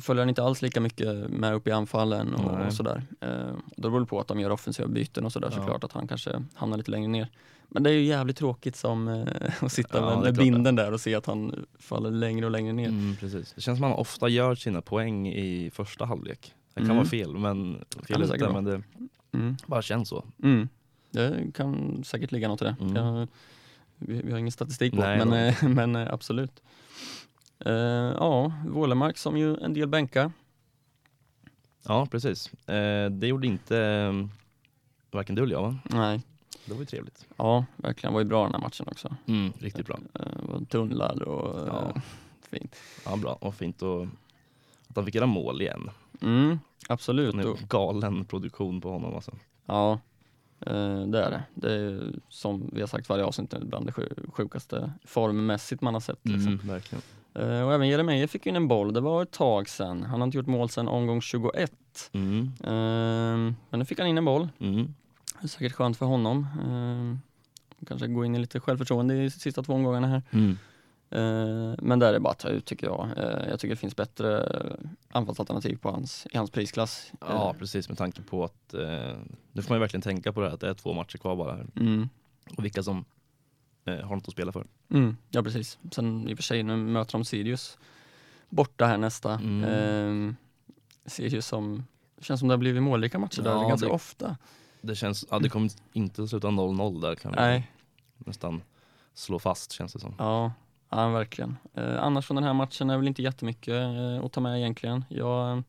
följer 0.00 0.22
han 0.22 0.28
inte 0.28 0.42
alls 0.42 0.62
lika 0.62 0.80
mycket 0.80 1.30
med 1.30 1.54
upp 1.54 1.66
i 1.66 1.70
anfallen 1.70 2.34
och, 2.34 2.66
och 2.66 2.72
sådär. 2.72 3.02
Eh, 3.20 3.54
då 3.76 3.90
beror 3.90 4.00
det 4.00 4.06
på 4.06 4.20
att 4.20 4.28
de 4.28 4.40
gör 4.40 4.50
offensiva 4.50 4.88
byten 4.88 5.24
och 5.24 5.32
sådär 5.32 5.48
Ja. 5.52 5.56
såklart, 5.58 5.84
att 5.84 5.92
han 5.92 6.08
kanske 6.08 6.42
hamnar 6.54 6.76
lite 6.76 6.90
längre 6.90 7.08
ner. 7.08 7.28
Men 7.68 7.82
det 7.82 7.90
är 7.90 7.94
ju 7.94 8.02
jävligt 8.02 8.36
tråkigt 8.36 8.76
som 8.76 9.08
eh, 9.08 9.24
att 9.60 9.72
sitta 9.72 9.98
Ja, 9.98 10.20
med, 10.20 10.34
binden 10.36 10.76
där 10.76 10.92
och 10.92 11.00
se 11.00 11.14
att 11.14 11.26
han 11.26 11.66
faller 11.78 12.10
längre 12.10 12.46
och 12.46 12.52
längre 12.52 12.72
ner. 12.72 12.88
Mm, 12.88 13.16
precis. 13.16 13.52
Det 13.52 13.60
känns 13.60 13.78
som 13.78 13.84
att 13.84 13.90
han 13.90 13.98
ofta 14.00 14.28
gör 14.28 14.54
sina 14.54 14.80
poäng 14.82 15.28
i 15.28 15.70
första 15.72 16.04
halvlek. 16.04 16.54
Det 16.74 16.80
kan 16.80 16.84
Mm. 16.84 16.96
vara 16.96 17.06
fel, 17.06 17.38
men, 17.38 17.84
fel 18.08 18.20
det 18.20 18.34
ute, 18.34 18.48
men 18.52 18.64
det 18.64 18.82
Mm. 19.32 19.56
bara 19.66 19.82
känns 19.82 20.08
så. 20.08 20.24
Mm. 20.42 20.68
Det 21.10 21.52
kan 21.54 22.02
säkert 22.04 22.32
ligga 22.32 22.48
något 22.48 22.62
i 22.62 22.64
det. 22.64 22.76
Mm. 22.80 22.96
Jag, 22.96 23.28
vi, 23.98 24.22
vi 24.22 24.32
har 24.32 24.38
ingen 24.38 24.52
statistik 24.52 24.92
på 24.92 25.00
Nej, 25.00 25.18
men, 25.18 25.30
det 25.30 25.36
har 25.36 25.68
eh, 25.68 25.68
men 25.74 25.96
eh, 25.96 26.12
absolut. 26.12 26.62
Eh, 27.66 27.72
ja, 28.18 28.52
Wålemark 28.66 29.18
som 29.18 29.36
ju 29.36 29.56
en 29.56 29.74
del 29.74 29.88
bänkar. 29.88 30.32
Ja, 31.82 32.06
precis. 32.10 32.68
Eh, 32.68 33.10
det 33.10 33.26
gjorde 33.26 33.46
inte 33.46 33.78
eh, 33.78 34.26
varken 35.10 35.34
du 35.34 35.42
eller 35.42 35.52
jag, 35.52 35.62
va? 35.62 35.78
Nej, 35.84 36.20
Det 36.66 36.72
var 36.72 36.80
ju 36.80 36.86
trevligt. 36.86 37.26
ja 37.36 37.64
verkligen. 37.76 38.12
var 38.12 38.20
ju 38.20 38.26
bra 38.26 38.42
den 38.44 38.52
här 38.54 38.60
matchen 38.60 38.86
också. 38.90 39.16
Mm, 39.26 39.52
riktigt 39.58 39.86
bra. 39.86 39.98
Eh, 40.14 40.26
var 40.42 40.60
och 41.28 41.68
Ja. 41.68 41.92
eh, 41.96 42.02
fint. 42.42 42.76
Ja, 43.04 43.16
bra. 43.16 43.32
Och 43.40 43.54
fint 43.54 43.82
och, 43.82 44.02
att 44.88 44.96
han 44.96 45.04
fick 45.04 45.14
göra 45.14 45.26
mål 45.26 45.60
igen. 45.62 45.90
Mm, 46.22 46.58
absolut. 46.88 47.34
En 47.34 47.56
galen 47.68 48.24
produktion 48.24 48.80
på 48.80 48.90
honom 48.90 49.14
alltså. 49.14 49.32
ja, 49.66 49.92
eh, 50.60 51.00
det 51.06 51.24
är 51.24 51.30
det. 51.30 51.42
Det 51.54 51.72
är 51.72 52.12
som 52.28 52.70
vi 52.72 52.80
har 52.80 52.88
sagt 52.88 53.08
varje 53.08 53.24
avsnitt 53.24 53.54
bland 53.60 53.86
det 53.86 53.92
sju- 53.92 54.26
sjukaste 54.32 54.92
formmässigt 55.04 55.82
man 55.82 55.94
har 55.94 56.00
sett. 56.00 56.20
Liksom. 56.22 56.52
Mm, 56.52 56.68
verkligen. 56.68 57.02
Eh, 57.34 57.62
och 57.62 57.72
även 57.74 57.88
Jeremejeff 57.88 58.30
fick 58.30 58.46
in 58.46 58.56
en 58.56 58.68
boll. 58.68 58.92
Det 58.92 59.00
var 59.00 59.22
ett 59.22 59.30
tag 59.30 59.68
sedan. 59.68 60.02
Han 60.02 60.20
har 60.20 60.26
inte 60.26 60.36
gjort 60.36 60.46
mål 60.46 60.68
sedan 60.70 60.88
omgång 60.88 61.20
21. 61.20 61.72
Mm, 62.12 62.52
Eh, 62.64 63.54
men 63.70 63.78
nu 63.78 63.84
fick 63.84 63.98
han 63.98 64.08
in 64.08 64.18
en 64.18 64.24
boll. 64.24 64.48
mm, 64.58 64.94
Det 65.40 65.46
är 65.46 65.48
säkert 65.48 65.72
skönt 65.72 65.96
för 65.96 66.06
honom. 66.06 66.46
Eh, 67.80 67.86
kanske 67.86 68.06
gå 68.06 68.24
in 68.24 68.34
i 68.34 68.38
lite 68.38 68.60
självförtroende 68.60 69.14
i 69.24 69.30
sista 69.30 69.62
två 69.62 69.72
omgångarna 69.72 70.06
här. 70.06 70.22
mm. 70.30 70.58
Eh, 71.12 71.74
men 71.78 71.98
där 71.98 72.14
är 72.14 72.18
bara 72.18 72.30
att 72.30 72.38
ta 72.38 72.48
ut 72.48 72.64
tycker 72.64 72.86
jag. 72.86 73.08
Jag 73.50 73.60
tycker 73.60 73.74
det 73.74 73.80
finns 73.80 73.96
bättre 73.96 74.48
anfallsalternativ 75.12 75.76
på 75.76 75.90
hans, 75.90 76.26
i 76.30 76.36
hans 76.36 76.50
prisklass. 76.50 77.12
Ja, 77.20 77.54
precis 77.58 77.88
med 77.88 77.98
tanke 77.98 78.22
på 78.22 78.44
att 78.44 78.74
eh, 78.74 79.16
nu 79.52 79.62
får 79.62 79.68
man 79.68 79.76
ju 79.76 79.80
verkligen 79.80 80.02
tänka 80.02 80.32
på 80.32 80.40
det 80.40 80.46
här 80.46 80.54
att 80.54 80.60
det 80.60 80.68
är 80.68 80.74
två 80.74 80.92
matcher 80.92 81.18
kvar 81.18 81.36
bara 81.36 81.52
här. 81.52 81.66
Mm, 81.76 82.08
Och 82.56 82.64
vilka 82.64 82.82
som 82.82 83.04
har 84.04 84.16
något 84.16 84.28
att 84.28 84.32
spela 84.32 84.52
för. 84.52 84.66
Mm, 84.90 85.16
ja 85.30 85.42
precis. 85.42 85.78
Sen 85.92 86.28
i 86.28 86.32
och 86.34 86.38
för 86.38 86.42
sig, 86.42 86.62
nu 86.62 86.76
möter 86.76 87.12
de 87.12 87.24
Sirius 87.24 87.78
borta 88.48 88.86
här 88.86 88.98
nästa. 88.98 89.32
Mm. 89.34 89.64
Eh, 90.28 90.34
Sirius 91.06 91.46
som, 91.46 91.84
känns 92.20 92.40
som 92.40 92.48
det 92.48 92.52
har 92.52 92.58
blivit 92.58 92.82
målrika 92.82 93.18
matcher 93.18 93.42
där 93.42 93.50
Ja, 93.50 93.68
ganska 93.68 93.86
det- 93.86 93.92
ofta. 93.92 94.36
Det 94.82 94.94
känns, 94.96 95.26
ja 95.30 95.38
det 95.38 95.48
kommer 95.48 95.70
inte 95.92 96.28
sluta 96.28 96.48
0-0 96.50 97.00
där 97.00 97.14
kan 97.14 97.32
vi 97.32 97.36
Nej, 97.36 97.70
nästan 98.16 98.62
slå 99.14 99.38
fast 99.38 99.72
känns 99.72 99.92
det 99.92 99.98
som. 100.00 100.14
ja, 100.18 100.52
ja 100.90 101.08
verkligen. 101.08 101.56
Eh, 101.74 102.02
annars 102.02 102.26
från 102.26 102.34
den 102.34 102.44
här 102.44 102.54
matchen 102.54 102.90
är 102.90 102.96
väl 102.96 103.08
inte 103.08 103.22
jättemycket 103.22 103.74
eh, 103.74 104.24
att 104.24 104.32
ta 104.32 104.40
med 104.40 104.58
egentligen. 104.58 105.04
Jag 105.08 105.52
eh, 105.56 105.62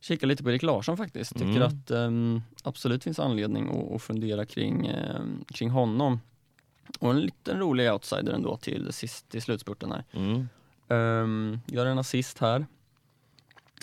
kikar 0.00 0.26
lite 0.26 0.42
på 0.42 0.50
Erik 0.50 0.62
Larsson 0.62 0.96
faktiskt. 0.96 1.32
Tycker 1.32 1.46
Mm. 1.56 1.62
att 1.62 1.90
ehm, 1.90 2.42
absolut 2.64 3.04
finns 3.04 3.18
anledning 3.18 3.68
att, 3.68 3.92
att 3.94 4.02
fundera 4.02 4.46
kring, 4.46 4.86
ehm, 4.86 5.44
kring 5.48 5.70
honom. 5.70 6.20
Och 6.98 7.10
en 7.10 7.20
liten 7.20 7.58
rolig 7.58 7.92
outsider 7.92 8.32
ändå 8.32 8.56
till, 8.56 8.92
sist, 8.92 9.28
till 9.28 9.42
slutspurten 9.42 9.92
här. 9.92 10.04
Mm. 10.12 10.48
Um, 10.88 11.60
gör 11.66 11.86
en 11.86 11.98
assist 11.98 12.38
här. 12.38 12.66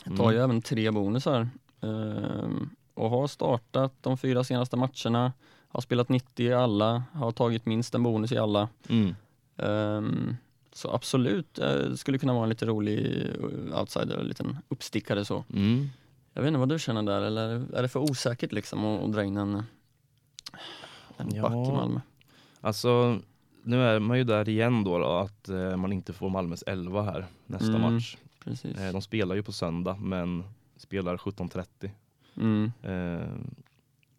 Tar 0.06 0.12
Mm. 0.24 0.32
ju 0.36 0.40
även 0.42 0.62
tre 0.62 0.92
bonusar. 0.92 1.50
Ehm, 1.82 2.70
och 2.94 3.10
har 3.10 3.28
startat 3.28 3.94
de 4.02 4.18
fyra 4.18 4.44
senaste 4.44 4.78
matcherna. 4.78 5.34
Har 5.68 5.82
spelat 5.82 6.10
90 6.10 6.46
i 6.46 6.54
alla, 6.54 7.04
har 7.14 7.32
tagit 7.32 7.66
minst 7.66 7.96
en 7.96 8.04
bonus 8.04 8.32
i 8.32 8.38
alla. 8.38 8.70
Mm. 8.90 9.16
Ehm, 9.58 10.36
så 10.74 10.92
absolut 10.92 11.60
eh, 11.60 11.94
skulle 11.94 12.18
kunna 12.18 12.34
vara 12.34 12.44
en 12.44 12.50
lite 12.50 12.66
rolig 12.66 13.26
eh, 13.72 13.80
outsider, 13.80 14.18
en 14.18 14.26
liten 14.28 14.58
uppstickare 14.70 15.26
så. 15.26 15.44
Mm. 15.54 15.90
Jag 16.34 16.42
vet 16.42 16.48
inte 16.48 16.60
vad 16.60 16.70
du 16.70 16.80
känner 16.80 17.04
där, 17.04 17.22
eller 17.22 17.66
är 17.76 17.82
det 17.82 17.88
för 17.88 18.00
osäkert 18.00 18.52
liksom 18.52 18.86
att, 18.86 19.04
att 19.04 19.12
dra 19.14 19.24
in 19.24 19.38
en, 19.38 19.64
en 21.18 21.36
Ja. 21.36 21.42
back 21.42 21.52
i 21.70 21.72
Malmö? 21.72 22.00
Alltså, 22.64 23.20
nu 23.64 23.82
är 23.82 24.00
man 24.00 24.18
ju 24.18 24.24
där 24.24 24.50
igen 24.50 24.84
då, 24.84 24.98
då 25.00 25.06
att 25.06 25.50
eh, 25.50 25.76
man 25.78 25.92
inte 25.94 26.14
får 26.14 26.30
Malmös 26.30 26.64
11 26.68 27.02
här 27.04 27.26
nästa 27.46 27.76
Mm. 27.76 27.82
match. 27.94 28.18
Precis. 28.44 28.78
Eh, 28.78 28.92
de 28.92 29.02
spelar 29.02 29.36
ju 29.36 29.44
på 29.44 29.52
söndag 29.52 29.98
men 30.00 30.44
spelar 30.78 31.18
17.30. 31.18 31.90
Mm. 32.38 32.72
Eh, 32.84 33.28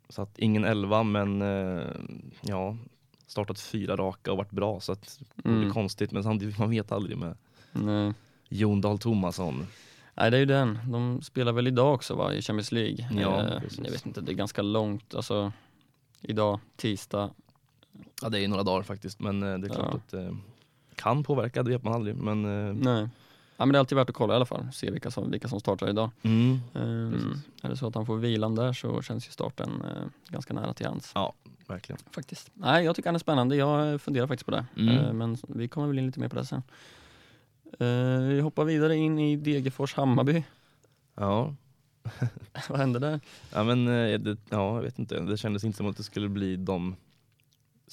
så 0.09 0.23
att 0.23 0.39
ingen 0.39 0.65
11 0.65 1.03
men 1.03 1.43
eh, 1.43 1.87
ja, 2.41 2.77
startat 3.27 3.61
fyra 3.61 3.97
raka 3.97 4.31
och 4.33 4.39
varit 4.39 4.51
bra 4.51 4.81
så 4.81 4.93
att 4.93 5.21
det 5.35 5.43
blir 5.43 5.57
Mm. 5.57 5.71
konstigt 5.73 6.13
men 6.13 6.23
samtidigt 6.23 6.59
man 6.59 6.71
vet 6.71 6.93
aldrig 6.93 7.19
med 7.19 7.37
Nej. 7.73 8.13
Jon 8.49 8.81
Dahl 8.81 8.99
Tomasson. 8.99 9.67
Nej 10.15 10.31
det 10.31 10.37
är 10.37 10.41
ju 10.41 10.47
den, 10.47 10.79
de 10.93 11.23
spelar 11.23 11.53
väl 11.53 11.67
idag 11.67 11.95
också 11.95 12.15
va, 12.15 12.33
i 12.35 12.43
Champions 12.43 12.73
League. 12.73 13.09
Ja, 13.21 13.43
Eh, 13.43 13.63
jag 13.83 13.91
vet 13.91 14.07
inte, 14.07 14.21
det 14.21 14.33
är 14.33 14.37
ganska 14.37 14.63
långt, 14.63 15.15
alltså 15.15 15.53
idag, 16.21 16.61
tisdag. 16.77 17.31
Ja 18.23 18.29
det 18.29 18.41
är 18.45 18.49
några 18.49 18.63
dagar 18.63 18.83
faktiskt 18.83 19.21
men 19.21 19.43
eh, 19.43 19.59
det 19.59 19.67
är 19.67 19.75
klart 19.75 19.89
Ja. 19.93 19.97
att 19.97 20.09
det 20.11 20.37
kan 20.95 21.23
påverka, 21.25 21.63
det 21.63 21.71
vet 21.71 21.83
man 21.85 21.93
aldrig 21.95 22.17
men 22.17 22.45
eh, 22.69 22.75
Nej. 22.75 23.09
Ja 23.57 23.67
men 23.67 23.73
det 23.73 23.77
är 23.77 23.81
alltid 23.81 23.97
värt 23.99 24.09
att 24.09 24.15
kolla 24.15 24.33
i 24.35 24.37
alla 24.37 24.47
fall, 24.47 24.69
se 24.73 24.91
vilka 24.91 25.11
som, 25.11 25.31
vilka 25.31 25.49
som 25.49 25.61
startar 25.61 25.89
idag. 25.89 26.11
mm, 26.23 26.59
Precis. 27.13 27.43
är 27.63 27.69
det 27.69 27.77
så 27.77 27.87
att 27.87 27.95
han 27.95 28.07
får 28.07 28.17
vilan 28.17 28.55
där 28.55 28.73
så 28.73 29.03
känns 29.03 29.27
ju 29.29 29.31
starten 29.31 29.71
eh, 29.85 30.03
ganska 30.29 30.55
nära 30.55 30.75
till 30.75 30.87
hands. 30.87 31.13
verkligen. 31.67 31.99
Faktiskt. 32.11 32.51
Nej 32.55 32.85
jag 32.85 32.97
tycker 32.97 33.09
han 33.09 33.15
är 33.15 33.19
spännande, 33.19 33.57
jag 33.57 34.01
funderar 34.01 34.27
faktiskt 34.27 34.47
på 34.47 34.51
det. 34.51 34.67
Mm. 34.77 34.99
Eh, 34.99 35.13
men 35.13 35.37
vi 35.49 35.69
kommer 35.69 35.87
väl 35.89 35.99
in 35.99 36.07
lite 36.07 36.21
mer 36.21 36.29
på 36.29 36.37
det 36.37 36.45
sen. 36.45 36.63
Eh, 37.79 38.23
vi 38.29 38.41
hoppar 38.41 38.65
vidare 38.65 38.97
in 38.97 39.19
i 39.19 39.37
Degerfors 39.37 39.95
Hammarby. 39.95 40.45
Ja, 41.15 41.55
Vad 42.69 42.79
hände 42.79 42.99
där? 42.99 43.21
Ja 43.53 43.65
men 43.65 43.89
eh, 43.89 44.19
det, 44.19 44.37
ja, 44.51 44.75
jag 44.77 44.83
vet 44.83 44.99
inte, 44.99 45.21
det 45.21 45.37
kändes 45.37 45.65
inte 45.65 45.77
som 45.77 45.87
att 45.87 45.97
det 45.97 46.03
skulle 46.03 46.29
bli 46.29 46.57
de 46.57 46.97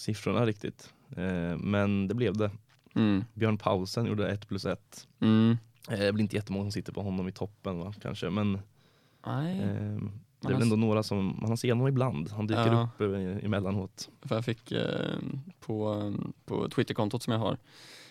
siffrorna 0.01 0.46
riktigt. 0.46 0.93
Eh, 1.17 1.58
men 1.58 2.08
det 2.08 2.13
blev 2.15 2.38
det. 2.38 2.51
Mm. 2.96 3.24
Björn 3.34 3.58
Paulsen 3.58 4.05
gjorde 4.05 4.29
1 4.29 4.48
plus 4.48 4.65
1. 4.65 5.08
Mm. 5.20 5.58
Eh, 5.89 6.00
det 6.00 6.12
väl 6.12 6.22
inte 6.22 6.36
jättemånga 6.36 6.63
som 6.65 6.72
sitter 6.72 6.93
på 6.93 7.01
honom 7.01 7.27
i 7.27 7.31
toppen 7.31 7.79
va, 7.79 7.93
kanske 8.01 8.29
men 8.29 8.60
Nej, 9.25 9.60
eh, 9.62 10.00
det 10.39 10.48
är 10.48 10.53
väl 10.53 10.62
ändå 10.62 10.75
några 10.75 11.03
som, 11.03 11.39
man 11.41 11.58
ser 11.58 11.70
honom 11.72 11.88
ibland, 11.88 12.29
han 12.31 12.48
dyker 12.48 12.65
Ja. 12.67 12.89
upp 13.00 13.01
eh, 13.01 13.46
emellanåt. 13.46 14.10
för 14.22 14.36
jag 14.36 14.46
fick 14.46 14.72
eh, 14.72 15.15
på, 15.60 16.13
på 16.46 16.70
Twitterkontot 16.70 17.24
som 17.24 17.34
jag 17.34 17.39
har 17.39 17.58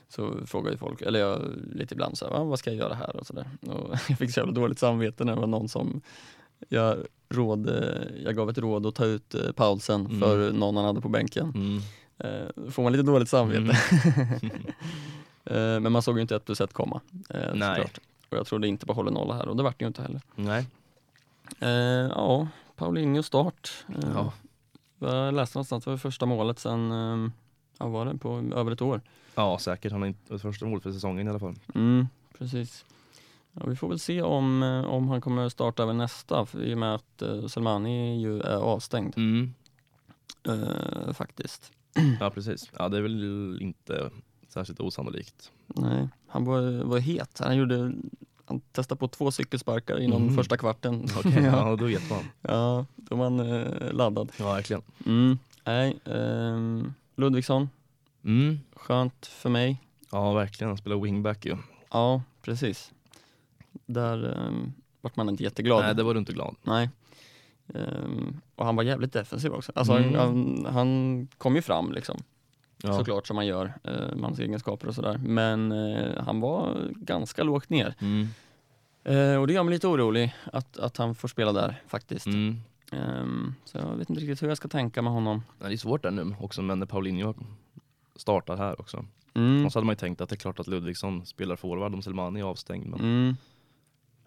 så 0.09 0.47
frågar 0.47 0.71
ju 0.71 0.77
folk, 0.77 1.03
eller 1.03 1.21
jag 1.21 1.41
lite 1.75 1.95
ibland 1.95 2.19
så 2.19 2.25
här, 2.25 2.33
"Va, 2.33 2.45
vad 2.45 2.59
ska 2.59 2.71
jag 2.71 2.79
göra 2.79 2.95
här 2.95 3.17
och 3.17 3.27
sådär. 3.27 3.51
Jag 4.09 4.19
fick 4.19 4.31
så 4.33 4.41
jävla 4.41 4.53
dåligt 4.53 4.79
samvete 4.79 5.25
när 5.25 5.35
det 5.35 5.41
var 5.41 5.47
någon 5.47 5.69
som 5.69 6.01
jag, 6.69 6.97
råd, 7.29 7.69
eh, 7.69 8.23
jag 8.25 8.37
gav 8.37 8.51
ett 8.51 8.59
råd 8.59 8.87
att 8.87 8.95
ta 8.95 9.05
ut 9.05 9.35
eh, 9.35 9.53
Paulsen 9.53 10.07
Mm. 10.07 10.21
för 10.21 10.53
någon 10.53 10.77
han 10.77 10.85
hade 10.85 11.01
på 11.01 11.09
bänken. 11.09 11.53
Mm. 11.55 11.81
Eh, 12.19 12.49
då 12.57 12.71
får 12.71 12.83
man 12.83 12.93
lite 12.93 13.03
dåligt 13.05 13.29
samvete. 13.29 13.77
Mm. 14.43 14.51
Eh, 15.45 15.81
men 15.81 15.93
man 15.93 16.03
såg 16.03 16.17
ju 16.17 16.23
inte 16.23 16.37
ett 16.37 16.45
plus 16.45 16.61
ett 16.61 16.73
komma. 16.73 17.01
Eh, 17.31 17.41
Nej. 17.55 17.69
såklart. 17.77 17.99
Och 18.31 18.37
jag 18.39 18.47
trodde 18.47 18.69
inte 18.69 18.87
på 18.87 18.93
håller 18.93 19.11
nolla 19.11 19.35
här 19.35 19.49
och 19.49 19.57
det 19.57 19.63
vart 19.63 19.79
det 19.79 19.83
ju 19.83 19.87
inte 19.87 20.03
heller. 20.03 20.21
Nej, 20.37 20.67
Eh, 21.61 21.69
ja, 22.15 22.49
Paulinho 22.77 23.23
start. 23.23 23.71
Eh, 23.89 24.09
Ja. 24.15 24.33
Jag 24.99 25.35
läste 25.35 25.59
någonstans, 25.59 25.85
det 25.85 25.91
var 25.91 25.97
första 25.99 26.27
målet 26.27 26.59
sen, 26.59 26.93
eh, 26.93 27.31
ja, 27.79 27.89
var 27.89 28.07
det 28.07 28.19
på 28.19 28.39
över 28.55 28.73
ett 28.73 28.83
år. 28.83 29.01
ja 29.35 29.59
säkert, 29.59 29.93
han 29.93 30.01
har 30.01 30.09
inte 30.09 30.39
första 30.39 30.67
mål 30.67 30.81
för 30.81 30.93
säsongen 30.93 31.27
i 31.27 31.31
alla 31.31 31.39
fall. 31.39 31.55
Mm, 31.75 32.09
precis. 32.39 32.85
Ja, 33.53 33.63
vi 33.67 33.77
får 33.77 33.89
väl 33.89 33.99
se 33.99 34.23
om, 34.23 34.63
eh, 34.63 34.85
om 34.85 35.09
han 35.09 35.21
kommer 35.21 35.49
starta 35.49 35.83
även 35.83 35.99
nästa 35.99 36.47
i 36.63 36.75
och 36.75 36.79
med 36.79 36.95
att 36.95 37.23
eh, 37.23 37.47
Selmani 37.47 38.21
ju 38.23 38.41
är 38.41 38.57
avstängd 38.57 39.15
Mm. 39.17 39.55
eh, 40.49 41.13
faktiskt. 41.13 41.73
Ja 42.21 42.31
precis, 42.31 42.71
ja 42.79 42.89
det 42.89 42.97
är 42.97 43.03
väl 43.03 43.59
inte 43.63 44.11
särskilt 44.49 44.81
osannolikt. 44.81 45.53
Nej, 45.67 46.09
han 46.29 46.45
var, 46.45 46.85
var 46.85 46.99
het. 46.99 47.41
Han 47.45 47.57
gjorde 47.57 47.93
han 48.45 48.61
testade 48.61 48.99
på 48.99 49.09
två 49.09 49.31
cykelsparkar 49.31 49.99
inom 50.01 50.23
Mhm. 50.27 50.35
första 50.37 50.57
kvarten. 50.57 51.07
Okej, 51.19 51.33
ja. 51.45 51.71
ja 51.71 51.77
då 51.77 51.85
vet 51.87 52.11
man. 52.11 52.25
ja, 52.41 52.87
då 52.97 53.17
var 53.17 53.31
man 53.31 53.47
eh, 53.51 53.93
laddad. 53.93 54.33
Ja 54.39 54.53
verkligen. 54.53 54.83
Mm. 55.07 55.39
Nej, 55.65 55.99
ehm, 56.05 56.95
Ludvigsson, 57.17 57.69
Mm. 58.25 58.59
skönt 58.73 59.27
för 59.27 59.51
mig. 59.51 59.81
Ja 60.13 60.33
verkligen, 60.33 60.69
han 60.69 60.77
spelar 60.79 60.97
wingback 60.97 61.47
ju. 61.47 61.57
Ja, 61.91 62.23
precis. 62.43 62.93
Där 63.93 64.39
um, 64.47 64.73
vart 65.01 65.17
man 65.17 65.29
inte 65.29 65.43
jätteglad. 65.43 65.85
Nej 65.85 65.95
det 65.95 66.03
var 66.03 66.15
du 66.15 66.21
inte 66.21 66.33
glad. 66.33 66.57
Nej. 66.63 66.91
Ehm, 67.75 68.41
och 68.55 68.67
han 68.67 68.77
var 68.77 68.83
jävligt 68.83 69.13
defensiv 69.13 69.53
också. 69.53 69.73
Alltså 69.75 69.93
Mm. 69.93 70.15
han, 70.15 70.67
han, 70.75 71.29
kom 71.39 71.55
ju 71.57 71.63
fram 71.63 71.93
liksom, 71.93 72.19
Ja. 72.83 72.93
såklart 72.99 73.27
som 73.27 73.37
man 73.37 73.47
gör, 73.47 73.65
uh, 73.67 74.15
med 74.17 74.23
hans 74.25 74.39
egenskaper 74.39 74.89
och 74.89 74.95
sådär. 74.95 75.21
Men 75.25 75.73
eh, 75.73 76.23
han 76.25 76.41
var 76.41 76.89
ganska 76.97 77.43
lågt 77.43 77.71
ner. 77.71 77.95
Mm. 78.01 78.29
Eh, 79.05 79.41
och 79.41 79.47
det 79.47 79.53
gör 79.53 79.63
mig 79.63 79.75
lite 79.75 79.87
orolig 79.89 80.35
att, 80.53 80.79
att 80.79 80.97
han 80.97 81.15
får 81.15 81.29
spela 81.29 81.53
där 81.53 81.83
faktiskt. 81.87 82.27
Mm. 82.27 82.57
Ehm, 82.93 83.55
så 83.65 83.79
jag 83.79 83.97
vet 83.97 84.11
inte 84.11 84.23
riktigt 84.23 84.43
hur 84.43 84.49
jag 84.49 84.57
ska 84.57 84.69
tänka 84.69 85.03
med 85.03 85.13
honom. 85.13 85.43
Det 85.59 85.67
är 85.67 85.77
svårt 85.77 86.03
där 86.03 86.11
nu 86.11 86.35
också 86.41 86.63
men 86.63 86.79
när 86.79 86.87
Paulinho 86.87 87.35
startar 88.17 88.57
här 88.57 88.81
också. 88.81 89.05
Mm. 89.35 89.67
Och 89.67 89.73
så 89.73 89.79
hade 89.79 89.87
man 89.87 89.93
ju 89.93 89.97
tänkt 89.99 90.21
att 90.21 90.29
det 90.29 90.35
är 90.35 90.39
klart 90.39 90.61
att 90.61 90.67
Ludvigsson 90.67 91.27
spelar 91.27 91.57
forward 91.57 91.95
om 91.95 92.03
Selmani 92.03 92.41
är 92.41 92.45
avstängd. 92.45 92.87
Men 92.87 93.01
Mm. 93.01 93.37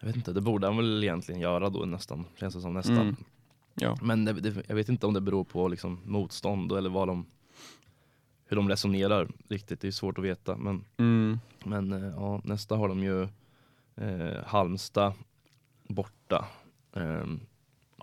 Jag 0.03 0.07
vet 0.07 0.15
inte, 0.15 0.33
det 0.33 0.41
borde 0.41 0.67
han 0.67 0.77
väl 0.77 1.03
egentligen 1.03 1.41
göra 1.41 1.69
då 1.69 1.79
nästan. 1.79 2.25
Känns 2.39 2.53
det 2.55 2.61
som 2.61 2.73
nästan. 2.73 2.97
Mm. 2.97 3.15
Ja. 3.75 3.97
Men 4.01 4.25
det, 4.25 4.33
det, 4.33 4.63
jag 4.67 4.75
vet 4.75 4.89
inte 4.89 5.07
om 5.07 5.13
det 5.13 5.21
beror 5.21 5.43
på 5.43 5.67
liksom 5.67 5.99
motstånd 6.05 6.71
eller 6.71 6.89
vad 6.89 7.07
de, 7.07 7.25
hur 8.45 8.55
de 8.57 8.69
resonerar 8.69 9.27
riktigt. 9.49 9.81
Det 9.81 9.87
är 9.87 9.91
svårt 9.91 10.17
att 10.17 10.23
veta. 10.23 10.57
Men, 10.57 10.85
Mm. 10.97 11.39
men 11.65 11.93
eh, 11.93 12.13
ja, 12.15 12.41
nästa 12.43 12.75
har 12.75 12.87
de 12.89 13.03
ju 13.03 13.23
eh, 13.95 14.43
Halmstad 14.45 15.13
borta. 15.87 16.45
Ehm, 16.95 17.39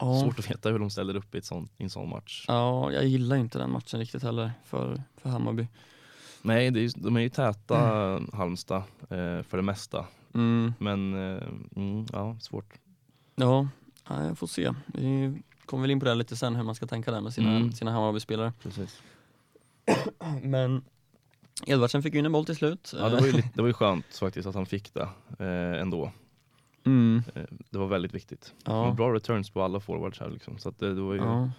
Ja. 0.03 0.21
Svårt 0.21 0.39
att 0.39 0.51
veta 0.51 0.69
hur 0.71 0.79
de 0.79 0.91
ställer 0.91 1.17
upp 1.17 1.35
i, 1.35 1.39
ett 1.39 1.45
sånt, 1.45 1.73
i 1.79 1.83
en 1.85 1.91
sån 1.91 2.09
match. 2.09 2.45
ja, 2.49 2.93
jag 2.93 3.07
gillar 3.07 3.37
inte 3.37 3.59
den 3.59 3.71
matchen 3.71 4.01
riktigt 4.01 4.23
heller 4.23 4.53
för, 4.65 5.03
för 5.17 5.31
Hammarby. 5.31 5.67
Nej, 6.43 6.67
är, 6.67 7.03
de 7.03 7.17
är 7.17 7.21
ju 7.21 7.29
täta 7.29 7.77
Halmstad 8.33 8.83
eh, 9.01 9.43
för 9.43 9.57
det 9.57 9.63
mesta. 9.63 10.07
Mm. 10.35 10.73
Men 10.79 11.15
eh, 11.15 11.43
mm, 11.77 12.07
ja, 12.13 12.37
svårt. 12.41 12.75
Ja, 13.37 13.69
ja, 14.09 14.25
jag 14.27 14.39
får 14.39 14.47
se. 14.47 14.71
Vi 14.87 15.43
kommer 15.67 15.81
väl 15.83 15.91
in 15.91 16.01
på 16.01 16.07
det 16.07 16.15
lite 16.15 16.37
sen 16.37 16.57
hur 16.57 16.63
man 16.63 16.75
ska 16.75 16.87
tänka 16.87 17.11
där 17.11 17.21
med 17.21 17.33
sina, 17.35 17.57
Mm. 17.57 17.73
sina 17.73 17.91
Hammarby-spelare. 17.93 18.53
Precis. 18.63 19.03
Men 20.43 20.83
Edvardsen 21.67 22.03
fick 22.03 22.13
ju 22.15 22.19
in 22.21 22.27
en 22.27 22.33
boll 22.33 22.45
till 22.47 22.57
slut. 22.57 22.95
Ja, 22.99 23.09
det, 23.09 23.17
var 23.17 23.27
ju 23.27 23.33
lite, 23.33 23.49
det 23.55 23.61
var 23.63 23.69
ju 23.69 23.75
skönt 23.75 24.07
faktiskt 24.07 24.49
att 24.49 24.55
han 24.55 24.67
fick 24.67 24.95
det 24.95 25.09
eh, 25.39 25.81
ändå. 25.81 26.13
Mm. 26.85 27.23
Eh, 27.35 27.43
det 27.71 27.79
var 27.79 27.87
väldigt 27.87 28.15
viktigt. 28.15 28.55
Ja. 28.65 28.95
Bra 28.97 29.15
returns 29.15 29.51
på 29.51 29.63
alla 29.63 29.81
forwards 29.81 30.21
här 30.21 30.31
liksom. 30.31 30.59
Så 30.59 30.71
det, 30.79 30.95
det, 30.95 31.01
var 31.01 31.15
ju, 31.15 31.21
Ja. 31.21 31.51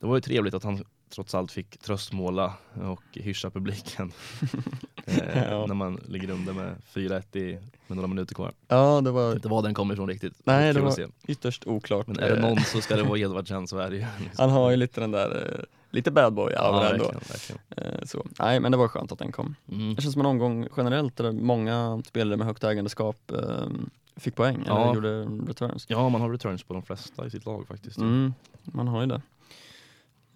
det 0.00 0.06
var 0.06 0.14
ju 0.16 0.20
trevligt 0.20 0.54
att 0.54 0.64
han 0.64 0.84
trots 1.10 1.34
allt 1.34 1.52
fick 1.52 1.78
tröstmåla 1.78 2.52
och 2.74 3.02
hyscha 3.12 3.50
publiken. 3.50 4.12
eh, 5.06 5.42
Ja. 5.50 5.66
När 5.66 5.74
man 5.74 6.00
ligger 6.08 6.30
under 6.30 6.52
med 6.52 6.74
4-1 6.94 7.36
i, 7.36 7.58
med 7.86 7.96
några 7.96 8.06
minuter 8.06 8.34
kvar. 8.34 8.52
ja, 8.68 9.00
det 9.00 9.10
var 9.10 9.32
Inte 9.32 9.48
var 9.48 9.62
den 9.62 9.74
kommer 9.74 9.94
ifrån 9.94 10.08
riktigt. 10.08 10.32
Nej, 10.44 10.72
det 10.74 10.80
var- 10.80 11.10
ytterst 11.26 11.66
oklart. 11.66 12.06
Men 12.06 12.18
är 12.18 12.30
det 12.30 12.36
Eh, 12.36 12.42
någon 12.42 12.60
så 12.60 12.80
ska 12.80 12.96
det 12.96 13.02
vara 13.02 13.18
Edvardsen 13.28 13.66
så 13.68 13.78
är 13.78 13.90
det 13.90 13.96
ju. 13.96 14.04
Liksom. 14.20 14.34
Han 14.36 14.50
har 14.50 14.70
ju 14.70 14.76
lite 14.76 15.00
den 15.00 15.10
där, 15.10 15.54
eh, 15.58 15.64
lite 15.90 16.10
bad 16.10 16.32
boy 16.34 16.52
över 16.52 16.80
det 16.84 16.90
ändå. 16.90 17.04
verkligen, 17.04 17.20
verkligen. 17.28 17.94
Eh, 18.00 18.04
så. 18.06 18.26
Nej 18.38 18.60
men 18.60 18.72
det 18.72 18.78
var 18.78 18.88
skönt 18.88 19.12
att 19.12 19.18
den 19.18 19.32
kom. 19.32 19.54
Mm. 19.72 19.94
Det 19.94 20.02
känns 20.02 20.12
som 20.12 20.20
en 20.20 20.26
omgång 20.26 20.66
generellt 20.76 21.16
där 21.16 21.32
många 21.32 22.02
spelare 22.06 22.36
med 22.36 22.46
högt 22.46 22.64
ägandeskap 22.64 23.30
eh, 23.32 23.66
fick 24.16 24.34
poäng 24.34 24.64
Ja. 24.66 24.82
eller 24.82 24.94
gjorde 24.94 25.22
returns. 25.50 25.84
Ja, 25.88 26.08
man 26.08 26.20
har 26.20 26.30
returns 26.30 26.62
på 26.62 26.74
de 26.74 26.82
flesta 26.82 27.26
i 27.26 27.30
sitt 27.30 27.46
lag 27.46 27.66
faktiskt. 27.68 27.98
Mm, 27.98 28.34
man 28.64 28.88
har 28.88 29.00
ju 29.00 29.06
det. 29.06 29.22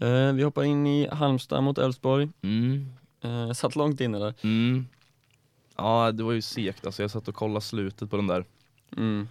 Eh, 0.02 0.32
vi 0.32 0.42
hoppar 0.42 0.62
in 0.64 0.87
i 0.87 1.09
Halmstad 1.12 1.62
mot 1.62 1.78
Elfsborg. 1.78 2.28
Mm. 2.42 2.87
Eh, 3.21 3.52
satt 3.52 3.76
långt 3.76 4.00
inne 4.00 4.18
där. 4.18 4.35
Mm. 4.42 4.87
Ja, 5.76 6.12
det 6.12 6.23
var 6.23 6.32
ju 6.32 6.42
segt. 6.42 6.87
Alltså, 6.87 7.02
jag 7.02 7.11
satt 7.11 7.28
och 7.28 7.35
kollade 7.35 7.61
slutet 7.61 8.11
på 8.11 8.16
den 8.16 8.26
där 8.26 8.44
Mm. 8.97 9.28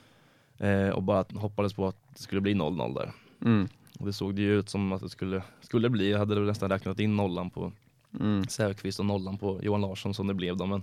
eh, 0.58 0.90
och 0.90 1.04
bara 1.04 1.26
hoppades 1.34 1.74
på 1.74 1.88
att 1.88 1.96
det 2.16 2.22
skulle 2.22 2.42
bli 2.42 2.54
0-0 2.54 2.94
där. 2.94 3.14
Mm. 3.46 3.68
Och 4.00 4.06
det 4.06 4.14
såg 4.14 4.36
det 4.36 4.42
ju 4.42 4.60
ut 4.60 4.70
som 4.70 4.92
att 4.92 5.02
det 5.02 5.10
skulle, 5.10 5.44
skulle 5.62 5.90
bli. 5.90 6.12
Jag 6.12 6.20
hade 6.20 6.36
väl 6.36 6.44
nästan 6.44 6.70
räknat 6.70 7.00
in 7.00 7.16
nollan 7.16 7.50
på 7.50 7.72
Mm. 8.20 8.44
Säfqvist 8.48 9.00
och 9.00 9.06
nollan 9.06 9.38
på 9.38 9.60
Johan 9.64 9.82
Larsson 9.82 10.14
som 10.14 10.28
det 10.28 10.34
blev 10.34 10.58
då. 10.58 10.66
Men, 10.66 10.82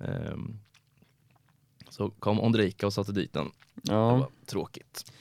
ehm, 0.00 0.58
så 1.88 2.10
kom 2.10 2.40
Ondrejka 2.40 2.86
och 2.86 2.92
satte 2.92 3.12
dit 3.12 3.32
den. 3.32 3.50
Det 3.74 3.92
Ja. 3.92 4.16
var 4.16 4.26
tråkigt. 4.46 5.12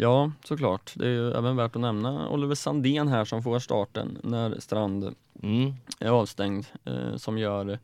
Ja, 0.00 0.32
såklart. 0.44 0.92
Det 0.96 1.04
är 1.06 1.10
ju 1.10 1.30
även 1.32 1.56
värt 1.56 1.76
att 1.76 1.82
nämna 1.82 2.28
Oliver 2.28 2.54
Sandén 2.54 3.08
här 3.08 3.24
som 3.24 3.42
får 3.42 3.58
starten 3.58 4.18
när 4.22 4.60
Strand 4.60 5.14
Mm. 5.42 5.72
är 6.00 6.08
avstängd. 6.10 6.66
Eh, 6.84 7.16
som 7.16 7.38
gör 7.38 7.78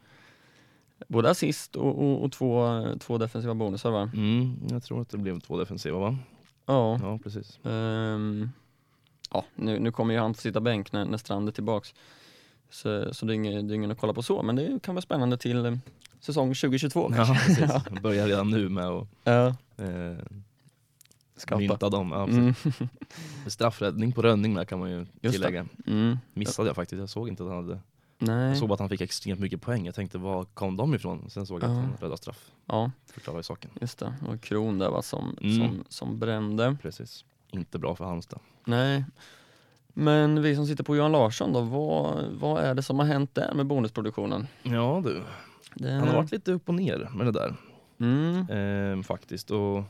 både 1.08 1.30
assist 1.30 1.76
och, 1.76 2.02
och, 2.04 2.24
och 2.24 2.32
två, 2.32 2.82
två 3.00 3.18
defensiva 3.18 3.54
bonusar 3.54 3.90
va? 3.90 4.10
Mm. 4.14 4.56
Jag 4.70 4.82
tror 4.82 5.00
att 5.00 5.08
det 5.08 5.18
blev 5.18 5.40
två 5.40 5.58
defensiva 5.58 5.98
va? 5.98 6.16
Ja. 6.66 6.98
Ja, 7.02 7.18
precis. 7.22 7.58
Ehm, 7.64 8.50
ja, 9.32 9.44
nu, 9.54 9.78
nu 9.78 9.92
kommer 9.92 10.14
ju 10.14 10.20
han 10.20 10.34
få 10.34 10.40
sitta 10.40 10.60
bänk 10.60 10.92
när, 10.92 11.04
när 11.04 11.18
Strand 11.18 11.48
är 11.48 11.52
tillbaks. 11.52 11.94
Så, 12.70 13.14
så 13.14 13.26
det, 13.26 13.32
är 13.32 13.34
inget, 13.34 13.68
det 13.68 13.74
är 13.74 13.76
ingen 13.76 13.90
att 13.90 13.98
kolla 14.00 14.12
på 14.12 14.22
så, 14.22 14.42
men 14.42 14.56
det 14.56 14.82
kan 14.82 14.94
vara 14.94 15.02
spännande 15.02 15.36
till 15.36 15.66
eh, 15.66 15.74
säsong 16.20 16.48
2022 16.54 17.08
Ja, 17.10 17.16
kanske. 17.16 17.34
precis. 17.46 17.74
Jag 17.90 18.02
börjar 18.02 18.26
redan 18.26 18.50
nu 18.50 18.68
med 18.68 18.84
att 18.88 19.08
Ja, 19.24 19.46
eh, 19.76 20.18
skapa. 21.36 21.58
mynta 21.60 21.88
dem. 21.90 22.10
Ja. 22.12 22.24
Mm. 22.24 22.54
Straffräddning 23.46 24.12
på 24.12 24.22
Rönning 24.22 24.54
där 24.54 24.64
kan 24.64 24.78
man 24.78 24.90
ju 24.90 25.06
det. 25.20 25.30
tillägga. 25.32 25.66
Mm. 25.86 26.18
Missade 26.32 26.68
jag 26.68 26.76
faktiskt. 26.76 27.00
Jag 27.00 27.08
såg 27.08 27.28
inte 27.28 27.42
att 27.42 27.48
han 27.48 27.64
hade 27.64 27.80
Nej. 28.18 28.48
Jag 28.48 28.56
såg 28.58 28.68
bara 28.68 28.74
att 28.74 28.80
han 28.80 28.88
fick 28.88 29.00
extremt 29.00 29.40
mycket 29.40 29.60
poäng. 29.62 29.86
Jag 29.86 29.94
tänkte, 29.94 30.18
var 30.18 30.44
kom 30.44 30.76
de 30.76 30.94
ifrån? 30.94 31.30
Sen 31.30 31.46
såg 31.46 31.62
jag 31.62 31.70
att 31.70 31.76
Ja. 31.76 31.80
han 31.82 31.92
räddade 32.00 32.16
straff. 32.16 32.50
Ja, 32.66 32.90
Förklarar 33.12 33.38
ju 33.38 33.42
saken. 33.42 33.70
just 33.80 33.98
det. 33.98 34.14
Och 34.28 34.40
Kron 34.40 34.78
där 34.78 34.90
va, 34.90 35.02
som, 35.02 35.36
Mm. 35.42 35.58
som, 35.68 35.84
som 35.88 36.18
brände. 36.18 36.76
Precis. 36.82 37.24
Inte 37.50 37.78
bra 37.78 37.94
för 37.96 38.04
Halmstad. 38.04 38.40
Nej. 38.64 39.04
Men 39.88 40.42
vi 40.42 40.56
som 40.56 40.66
sitter 40.66 40.84
på 40.84 40.96
Johan 40.96 41.12
Larsson 41.12 41.52
då, 41.52 41.60
vad, 41.60 42.24
vad 42.32 42.62
är 42.62 42.74
det 42.74 42.82
som 42.82 42.98
har 42.98 43.06
hänt 43.06 43.34
där 43.34 43.54
med 43.54 43.66
bonusproduktionen? 43.66 44.46
Ja 44.62 45.02
du, 45.04 45.22
Det... 45.74 45.90
han 45.92 46.08
har 46.08 46.14
varit 46.16 46.32
lite 46.32 46.52
upp 46.52 46.68
och 46.68 46.74
ner 46.74 47.08
med 47.14 47.26
det 47.26 47.32
där. 47.32 47.54
Mm. 48.00 48.46
Ehm, 48.50 49.02
faktiskt. 49.04 49.50
Och, 49.50 49.82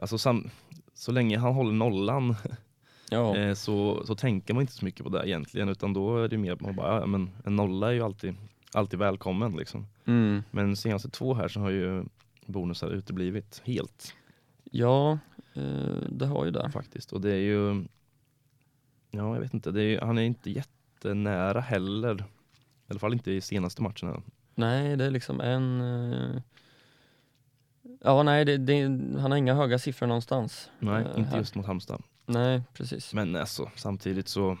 alltså 0.00 0.18
sam, 0.18 0.50
så 0.94 1.12
länge 1.12 1.38
han 1.38 1.54
håller 1.54 1.72
nollan 1.72 2.34
Ja. 3.10 3.36
eh, 3.36 3.54
så, 3.54 4.06
så 4.06 4.14
tänker 4.14 4.54
man 4.54 4.60
inte 4.60 4.72
så 4.72 4.84
mycket 4.84 5.02
på 5.04 5.08
det 5.10 5.28
egentligen. 5.28 5.68
Utan 5.68 5.92
då 5.92 6.18
är 6.24 6.28
det 6.28 6.38
mer 6.38 6.52
att 6.52 6.60
man 6.60 6.76
bara, 6.76 7.00
ja, 7.00 7.06
men 7.06 7.30
en 7.44 7.56
nolla 7.56 7.88
är 7.88 7.92
ju 7.92 8.02
alltid, 8.02 8.34
alltid 8.72 8.98
välkommen. 8.98 9.56
Liksom. 9.56 9.86
Mm. 10.04 10.42
Men 10.50 10.76
senaste 10.76 11.10
två 11.10 11.34
här 11.34 11.48
så 11.48 11.60
har 11.60 11.70
ju 11.70 12.04
bonusar 12.46 12.90
uteblivit 12.90 13.62
helt. 13.64 14.14
Ja, 14.70 15.18
eh, 15.54 16.02
det 16.08 16.26
har 16.26 16.44
ju 16.44 16.50
det. 16.50 16.70
faktiskt. 16.70 17.12
Och 17.12 17.20
det 17.20 17.30
är 17.32 17.36
ju, 17.40 17.84
ja 19.10 19.34
jag 19.34 19.40
vet 19.40 19.54
inte, 19.54 19.70
är, 19.70 19.74
ju- 19.74 20.00
han 20.00 20.18
är 20.18 20.22
inte 20.22 20.50
jättenära 20.50 21.60
heller. 21.60 22.14
I 22.20 22.90
alla 22.90 22.98
fall 23.00 23.12
inte 23.12 23.30
i 23.32 23.40
senaste 23.40 23.82
matcherna. 23.82 24.22
Nej, 24.54 24.96
det 24.96 25.04
är 25.04 25.10
liksom 25.10 25.40
en... 25.40 25.80
Ja, 28.00 28.22
nej, 28.22 28.44
det, 28.44 28.56
det, 28.56 28.82
han 29.20 29.30
har 29.30 29.36
inga 29.36 29.54
höga 29.54 29.78
siffror 29.78 30.06
någonstans. 30.06 30.70
Nej, 30.78 31.02
Eh, 31.04 31.18
inte 31.18 31.30
här. 31.30 31.38
just 31.38 31.54
mot 31.54 31.66
Halmstad. 31.66 32.02
Nej, 32.26 32.62
precis. 32.74 33.14
Men 33.14 33.36
alltså, 33.36 33.70
samtidigt 33.76 34.28
så 34.28 34.58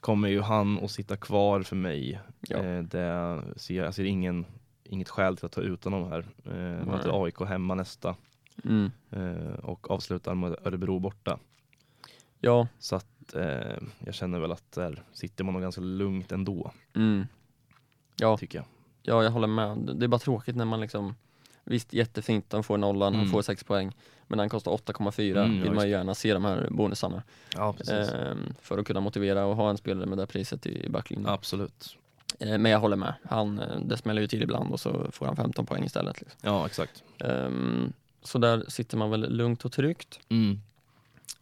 kommer 0.00 0.28
ju 0.28 0.40
han 0.40 0.84
att 0.84 0.90
sitta 0.90 1.16
kvar 1.16 1.62
för 1.62 1.76
mig. 1.76 2.20
Ja. 2.40 2.56
Eh, 2.58 2.82
det 2.82 3.42
ser, 3.56 3.74
jag 3.84 3.94
ser 3.94 4.04
ingen, 4.04 4.46
inget 4.84 5.08
skäl 5.08 5.36
till 5.36 5.46
att 5.46 5.52
ta 5.52 5.60
ut 5.60 5.84
honom 5.84 6.08
här. 6.10 6.26
Eh, 6.44 6.86
möter. 6.86 7.24
AIK 7.24 7.40
hemma 7.40 7.74
nästa 7.74 8.16
Mm. 8.64 8.90
eh, 9.10 9.54
och 9.64 9.90
avslutar 9.90 10.34
med 10.34 10.56
Örebro 10.64 10.98
borta. 10.98 11.38
Ja, 12.40 12.68
Så 12.78 12.96
att 12.96 13.34
eh, 13.34 13.76
jag 13.98 14.14
känner 14.14 14.38
väl 14.40 14.52
att 14.52 14.72
där 14.72 15.02
sitter 15.12 15.44
man 15.44 15.52
nog 15.54 15.62
ganska 15.62 15.80
lugnt 15.80 16.32
ändå, 16.32 16.72
mm. 16.96 17.26
ja, 18.16 18.36
tycker 18.38 18.58
jag. 18.58 18.66
ja, 19.02 19.22
jag 19.24 19.30
håller 19.30 19.46
med. 19.46 19.78
Det 19.96 20.06
är 20.06 20.08
bara 20.08 20.18
tråkigt 20.18 20.56
när 20.56 20.64
man 20.64 20.80
liksom 20.80 21.14
Visst, 21.64 21.92
jättefint, 21.92 22.52
han 22.52 22.62
får 22.62 22.78
nollan, 22.78 23.12
han 23.14 23.22
Mm. 23.22 23.32
får 23.32 23.42
6 23.42 23.64
poäng. 23.64 23.92
Men 24.26 24.38
han 24.38 24.48
kostar 24.48 24.70
8,4 24.72 25.44
Mm, 25.44 25.56
ja, 25.56 25.62
vill 25.62 25.72
man 25.72 25.84
ju 25.84 25.90
gärna 25.90 26.14
se 26.14 26.32
de 26.34 26.44
här 26.44 26.68
bonusarna. 26.70 27.22
Ja. 27.56 27.74
Ehm, 27.90 28.54
för 28.62 28.78
att 28.78 28.86
kunna 28.86 29.00
motivera 29.00 29.44
och 29.44 29.56
ha 29.56 29.70
en 29.70 29.76
spelare 29.76 30.06
med 30.06 30.18
det 30.18 30.26
priset 30.26 30.66
i 30.66 30.88
backlinjen. 30.88 31.28
Absolut. 31.28 31.96
Eh, 32.40 32.58
men 32.58 32.72
jag 32.72 32.80
håller 32.80 32.96
med. 32.96 33.14
Han, 33.30 33.60
det 33.84 33.96
smäller 33.96 34.20
ju 34.22 34.28
till 34.28 34.42
ibland 34.42 34.72
och 34.72 34.80
så 34.80 35.06
får 35.12 35.26
han 35.26 35.36
15 35.36 35.66
poäng 35.66 35.84
istället. 35.84 36.20
Liksom. 36.20 36.38
Ja, 36.42 36.66
exakt. 36.66 37.02
Ehm, 37.18 37.92
så 38.22 38.38
där 38.38 38.64
sitter 38.68 38.96
man 38.96 39.10
väl 39.10 39.36
lugnt 39.36 39.64
och 39.64 39.72
tryggt. 39.72 40.20
Mm. 40.28 40.60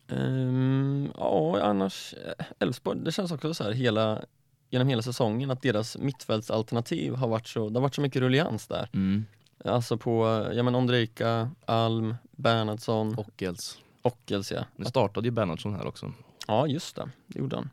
Ehm, 0.08 1.08
ja, 1.18 1.60
annars 1.62 2.14
eh, 2.38 2.44
Elfsborg, 2.58 2.98
det 3.00 3.12
känns 3.12 3.32
också 3.32 3.54
så 3.54 3.64
här 3.64 3.72
hela, 3.72 4.22
genom 4.70 4.88
hela 4.88 5.02
säsongen 5.02 5.50
att 5.50 5.62
deras 5.62 5.98
mittfältsalternativ 5.98 7.14
har 7.14 7.28
varit 7.28 7.48
så, 7.48 7.68
det 7.68 7.74
har 7.76 7.82
varit 7.82 7.94
så 7.94 8.00
mycket 8.00 8.22
rullians 8.22 8.66
där. 8.66 8.88
Mm. 8.92 9.24
Alltså 9.64 9.96
på, 9.98 10.24
ja 10.54 10.62
men 10.62 10.74
Ondrejka, 10.74 11.50
Alm, 11.64 12.14
Bernhardsson, 12.30 13.18
Ockels. 13.18 13.78
Ockels 14.02 14.52
ja. 14.52 14.64
Nu 14.76 14.84
startade 14.84 15.26
ju 15.26 15.30
Bernhardsson 15.30 15.74
här 15.74 15.86
också. 15.86 16.12
Ja 16.46 16.66
just 16.66 16.96
det, 16.96 17.10
det 17.26 17.38
gjorde 17.38 17.56
han. 17.56 17.70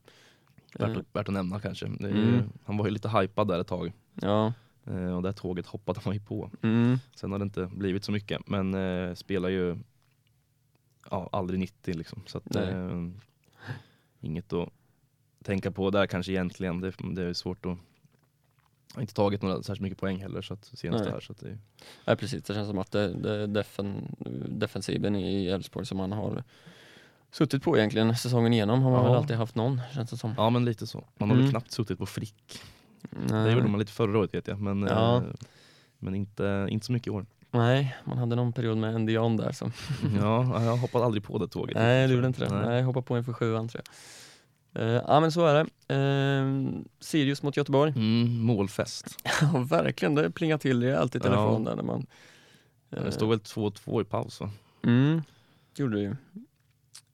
Värt, 0.73 0.89
Eh, 0.97 1.03
värt 1.13 1.27
att 1.27 1.33
nämna 1.33 1.59
kanske. 1.59 1.85
Ju, 1.87 2.07
Mm. 2.07 2.49
Han 2.65 2.77
var 2.77 2.85
ju 2.85 2.91
lite 2.91 3.09
hypad 3.09 3.47
där 3.47 3.59
ett 3.59 3.67
tag. 3.67 3.91
ja. 4.21 4.53
Eh, 4.85 5.15
och 5.15 5.21
det 5.23 5.33
tåget 5.33 5.65
hoppade 5.67 5.99
man 6.05 6.13
ju 6.13 6.19
på. 6.19 6.51
Mm. 6.61 6.97
Sen 7.15 7.31
har 7.31 7.39
det 7.39 7.43
inte 7.43 7.65
blivit 7.65 8.03
så 8.03 8.11
mycket. 8.11 8.47
Men 8.47 8.73
eh, 8.73 9.13
spelar 9.13 9.49
ju 9.49 9.77
ja, 11.11 11.29
aldrig 11.31 11.59
90 11.59 11.93
liksom. 11.97 12.21
Så 12.25 12.37
att, 12.37 12.55
eh, 12.55 13.07
inget 14.21 14.53
att 14.53 14.69
tänka 15.43 15.71
på 15.71 15.89
där 15.89 16.07
kanske 16.07 16.31
egentligen. 16.31 16.81
Det, 16.81 16.93
det 17.15 17.23
är 17.23 17.33
svårt 17.33 17.65
att 17.65 17.77
har 18.93 19.01
inte 19.01 19.13
tagit 19.13 19.41
några 19.41 19.55
särskilt 19.55 19.81
mycket 19.81 19.99
poäng 19.99 20.21
heller 20.21 20.41
så 20.41 20.53
att 20.53 20.65
senast 20.73 21.03
Nej. 21.03 21.13
här. 21.13 21.19
Så 21.19 21.31
att 21.31 21.39
det, 21.39 21.57
Ja 22.05 22.15
precis, 22.15 22.43
det 22.43 22.53
känns 22.53 22.67
som 22.67 22.77
att 22.77 22.91
det, 22.91 23.13
det 23.13 23.47
defen, 23.47 24.15
defensiven 24.49 25.15
i 25.15 25.47
Elfsborg 25.47 25.85
som 25.85 25.97
man 25.97 26.11
har 26.11 26.43
suttit 27.31 27.63
på 27.63 27.77
egentligen 27.77 28.15
säsongen 28.15 28.53
igenom 28.53 28.81
har 28.81 28.91
man 28.91 28.99
Ja. 29.03 29.07
väl 29.07 29.17
alltid 29.17 29.37
haft 29.37 29.55
någon 29.55 29.81
känns 29.93 30.09
det 30.09 30.17
som. 30.17 30.33
ja 30.37 30.49
men 30.49 30.65
lite 30.65 30.87
så. 30.87 31.03
Man 31.17 31.29
har 31.29 31.35
väl 31.35 31.43
Mm. 31.43 31.51
knappt 31.51 31.71
suttit 31.71 31.97
på 31.99 32.05
Frick. 32.05 32.61
Nej. 33.09 33.43
Det 33.45 33.51
gjorde 33.51 33.67
man 33.67 33.79
lite 33.79 33.91
förra 33.91 34.19
året 34.19 34.33
vet 34.33 34.47
jag. 34.47 34.59
Men, 34.61 34.81
Ja. 34.81 35.17
eh, 35.17 35.23
men 35.99 36.15
inte, 36.15 36.67
inte 36.69 36.85
så 36.85 36.91
mycket 36.91 37.07
i 37.07 37.09
år. 37.09 37.25
Nej, 37.51 37.95
man 38.05 38.17
hade 38.17 38.35
någon 38.35 38.53
period 38.53 38.77
med 38.77 38.95
en 38.95 39.05
Dion 39.05 39.37
där 39.37 39.51
som 39.51 39.71
Ja, 40.21 40.63
jag 40.65 40.77
hoppade 40.77 41.05
aldrig 41.05 41.23
på 41.23 41.37
det 41.37 41.47
tåget. 41.47 41.75
Nej, 41.75 42.07
du 42.07 42.13
gjorde 42.15 42.27
inte 42.27 42.45
det. 42.45 42.55
Nej. 42.55 42.65
Nej, 42.67 42.81
hoppa 42.83 43.01
på 43.01 43.17
inför 43.17 43.33
sjuan 43.33 43.67
tror 43.67 43.81
jag. 43.85 43.93
Eh, 44.77 44.85
ja 45.07 45.19
men 45.19 45.31
så 45.31 45.45
är 45.45 45.53
det. 45.53 45.95
Uh, 45.95 46.69
Sirius 46.99 47.43
mot 47.43 47.57
Göteborg. 47.57 47.91
Mm, 47.95 48.41
målfest. 48.41 49.17
Ja 49.41 49.59
verkligen, 49.69 50.15
det 50.15 50.31
plingar 50.31 50.57
till 50.57 50.83
rejält 50.83 51.15
i 51.15 51.19
telefon 51.19 51.63
där 51.63 51.75
när 51.75 51.83
man... 51.83 52.05
eh, 52.91 53.03
Det 53.03 53.11
stod 53.11 53.29
väl 53.29 53.39
2-2 53.39 54.01
i 54.01 54.03
paus 54.05 54.39
va? 54.41 54.49
Mm, 54.83 55.21
gjorde 55.77 55.95
det 55.95 56.01
ju. 56.01 56.15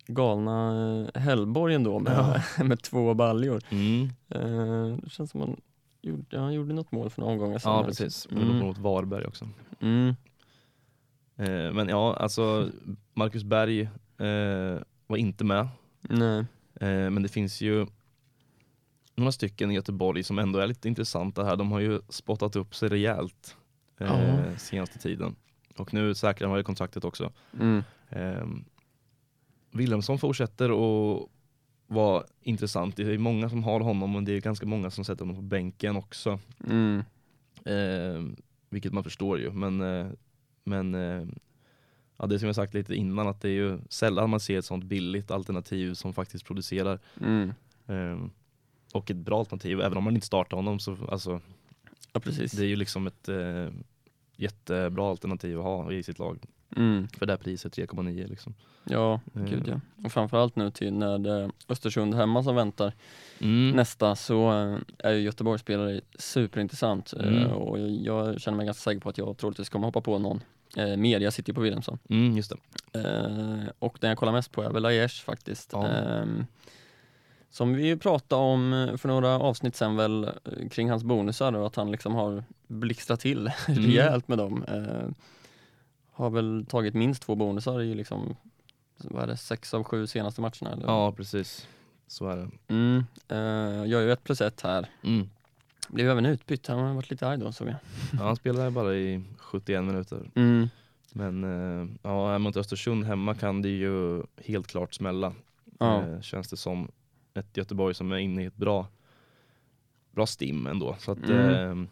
Galna 0.07 0.71
eh, 1.15 1.21
Hellborg 1.21 1.75
ändå 1.75 1.99
med, 1.99 2.43
med 2.65 2.81
två 2.81 3.13
baljor. 3.13 3.61
Mm. 3.69 4.03
Eh, 4.29 4.97
det 5.03 5.09
känns 5.09 5.31
som 5.31 5.39
man 5.39 5.61
gjorde, 6.01 6.23
ja, 6.29 6.39
han 6.39 6.53
gjorde 6.53 6.73
något 6.73 6.91
mål 6.91 7.09
för 7.09 7.21
några 7.21 7.33
omgångar 7.33 7.59
sedan. 7.59 7.71
Ja 7.71 7.83
precis, 7.83 8.27
Mm. 8.31 8.43
mm. 8.43 8.57
mot 8.59 8.77
Varberg 8.77 9.25
också. 9.25 9.49
Mm, 9.79 10.15
Eh, 11.37 11.73
men 11.73 11.87
ja, 11.89 12.15
alltså 12.15 12.69
Marcus 13.13 13.43
Berg 13.43 13.81
eh, 14.17 14.81
var 15.07 15.17
inte 15.17 15.43
med. 15.43 15.67
nej. 16.01 16.45
Eh, 16.87 17.09
men 17.09 17.23
det 17.23 17.29
finns 17.29 17.61
ju 17.61 17.87
några 19.15 19.31
stycken 19.31 19.71
i 19.71 19.73
Göteborg 19.73 20.23
som 20.23 20.39
ändå 20.39 20.59
är 20.59 20.67
lite 20.67 20.87
intressanta 20.87 21.43
här. 21.43 21.55
De 21.55 21.71
har 21.71 21.79
ju 21.79 22.01
spottat 22.09 22.55
upp 22.55 22.75
sig 22.75 22.89
rejält 22.89 23.57
eh, 23.99 24.07
Ja. 24.07 24.57
senaste 24.57 24.99
tiden. 24.99 25.35
Och 25.77 25.93
nu 25.93 26.15
säkrar 26.15 26.47
han 26.47 26.55
väl 26.55 26.63
kontraktet 26.63 27.03
också. 27.05 27.31
Mm, 27.59 27.83
Eh, 28.09 28.45
Wilhelmsson 29.71 30.19
fortsätter 30.19 30.69
att 30.69 31.29
vara 31.87 32.23
intressant. 32.41 32.95
Det 32.95 33.03
är 33.13 33.17
många 33.17 33.49
som 33.49 33.63
har 33.63 33.79
honom 33.79 34.11
men 34.11 34.25
det 34.25 34.31
är 34.31 34.41
ganska 34.41 34.65
många 34.65 34.91
som 34.91 35.05
sätter 35.05 35.19
honom 35.25 35.35
på 35.35 35.41
bänken 35.41 35.95
också. 35.95 36.39
mm, 36.67 37.03
Eh, 37.65 38.23
vilket 38.69 38.93
man 38.93 39.03
förstår 39.03 39.39
ju. 39.39 39.51
Men, 39.51 39.81
eh, 39.81 40.07
men 40.63 40.95
eh, 40.95 41.27
ja, 42.23 42.27
det 42.27 42.39
som 42.39 42.45
jag 42.45 42.55
sagt 42.55 42.73
lite 42.73 42.95
innan 42.95 43.27
att 43.27 43.41
det 43.41 43.49
är 43.49 43.53
ju 43.53 43.79
sällan 43.89 44.29
man 44.29 44.39
ser 44.39 44.59
ett 44.59 44.65
sånt 44.65 44.83
billigt 44.83 45.31
alternativ 45.31 45.93
som 45.93 46.13
faktiskt 46.13 46.45
producerar. 46.45 46.99
Mm. 47.21 47.53
Ehm, 47.87 48.31
och 48.93 49.11
ett 49.11 49.17
bra 49.17 49.39
alternativ, 49.39 49.81
även 49.81 49.97
om 49.97 50.03
man 50.03 50.15
inte 50.15 50.27
startar 50.27 50.57
honom 50.57 50.79
så 50.79 50.97
alltså, 51.09 51.41
Ja 52.13 52.19
precis. 52.19 52.51
det 52.51 52.63
är 52.63 52.67
ju 52.67 52.75
liksom 52.75 53.07
ett 53.07 53.29
eh, 53.29 53.69
jättebra 54.35 55.09
alternativ 55.09 55.57
att 55.59 55.63
ha 55.63 55.91
i 55.91 56.03
sitt 56.03 56.19
lag. 56.19 56.45
Mm. 56.75 57.07
För 57.07 57.25
det 57.25 57.33
här 57.33 57.37
priset 57.37 57.77
3,9 57.77 58.27
liksom. 58.29 58.53
Ja, 58.83 59.21
Mm. 59.35 59.49
gud 59.49 59.63
ja. 59.67 59.79
Och 60.05 60.11
framförallt 60.11 60.55
nu 60.55 60.71
till 60.71 60.93
när 60.93 61.17
det 61.17 61.31
är 61.31 61.51
Östersund 61.69 62.15
hemma 62.15 62.43
som 62.43 62.55
väntar 62.55 62.93
Mm. 63.39 63.71
nästa 63.75 64.15
så 64.15 64.51
eh, 64.51 64.77
är 64.97 65.11
ju 65.13 65.19
Göteborgs 65.21 65.61
spelare 65.61 66.01
superintressant 66.19 67.13
eh, 67.19 67.27
Mm. 67.27 67.51
och 67.51 67.79
jag 67.79 68.41
känner 68.41 68.57
mig 68.57 68.65
ganska 68.65 68.81
säker 68.81 68.99
på 69.01 69.09
att 69.09 69.17
jag 69.17 69.37
troligtvis 69.37 69.69
kommer 69.69 69.87
hoppa 69.87 70.01
på 70.01 70.19
någon 70.19 70.41
eh, 70.77 70.97
mer. 70.97 71.19
Jag 71.19 71.33
sitter 71.33 71.49
ju 71.49 71.55
på 71.55 71.61
Wilhelmsson. 71.61 71.99
Mm, 72.09 72.37
just 72.37 72.51
det. 72.91 72.99
Eh, 72.99 73.69
och 73.79 73.97
den 74.01 74.09
jag 74.09 74.17
kollar 74.17 74.31
mest 74.33 74.51
på 74.51 74.63
är 74.63 74.69
väl 74.69 74.85
Aiesh 74.85 75.23
faktiskt. 75.23 75.69
Ja. 75.73 75.87
Ehm, 75.87 76.45
som 77.49 77.73
vi 77.73 77.87
ju 77.87 77.97
pratade 77.97 78.41
om 78.41 78.73
eh, 78.73 78.97
för 78.97 79.07
några 79.07 79.29
avsnitt 79.39 79.75
sen 79.75 79.95
väl 79.95 80.23
eh, 80.23 80.29
kring 80.71 80.89
hans 80.89 81.03
bonusar 81.03 81.53
och 81.53 81.67
att 81.67 81.75
han 81.75 81.91
liksom 81.91 82.15
har 82.15 82.43
blixtrat 82.67 83.19
till 83.19 83.51
Mm. 83.67 83.83
rejält 83.83 84.27
med 84.27 84.37
dem. 84.37 84.63
Eh, 84.67 85.09
har 86.13 86.29
väl 86.29 86.65
tagit 86.69 86.93
minst 86.93 87.23
två 87.23 87.35
bonusar 87.35 87.81
i 87.81 87.95
liksom, 87.95 88.35
vad 88.97 89.23
är 89.23 89.27
det, 89.27 89.37
sex 89.37 89.73
av 89.73 89.83
sju 89.83 90.07
senaste 90.07 90.41
matcherna 90.41 90.71
eller? 90.71 90.85
Ja, 90.85 91.11
precis. 91.11 91.67
Så 92.07 92.27
är 92.27 92.37
det. 92.37 92.49
Mm, 92.67 93.03
eh, 93.27 93.37
jag 93.77 93.87
gör 93.87 94.01
ju 94.01 94.11
ett 94.11 94.23
plus 94.23 94.41
ett 94.41 94.61
här. 94.61 94.89
Mm. 95.03 95.29
Blev 95.89 96.09
även 96.09 96.25
utbytt, 96.25 96.67
han 96.67 96.79
har 96.79 96.93
varit 96.93 97.09
lite 97.09 97.27
arg 97.27 97.37
då 97.37 97.51
såg 97.51 97.67
jag. 97.67 97.75
Ja, 98.13 98.23
han 98.23 98.35
spelade 98.35 98.71
bara 98.71 98.95
i 98.95 99.23
71 99.37 99.83
minuter. 99.83 100.31
Mm. 100.35 100.69
Men 101.13 101.43
eh, 101.43 101.87
ja, 102.03 102.37
mot 102.37 102.57
Östersund 102.57 103.05
hemma 103.05 103.35
kan 103.35 103.61
det 103.61 103.69
ju 103.69 104.23
helt 104.37 104.67
klart 104.67 104.93
smälla. 104.93 105.33
Ja. 105.79 106.01
Eh, 106.03 106.21
känns 106.21 106.49
det 106.49 106.57
som 106.57 106.91
ett 107.33 107.57
Göteborg 107.57 107.93
som 107.93 108.11
är 108.11 108.17
inne 108.17 108.43
i 108.43 108.45
ett 108.45 108.55
bra, 108.55 108.87
bra 110.11 110.25
stim 110.25 110.67
ändå. 110.67 110.95
Så 110.99 111.11
att 111.11 111.29
Mm. 111.29 111.87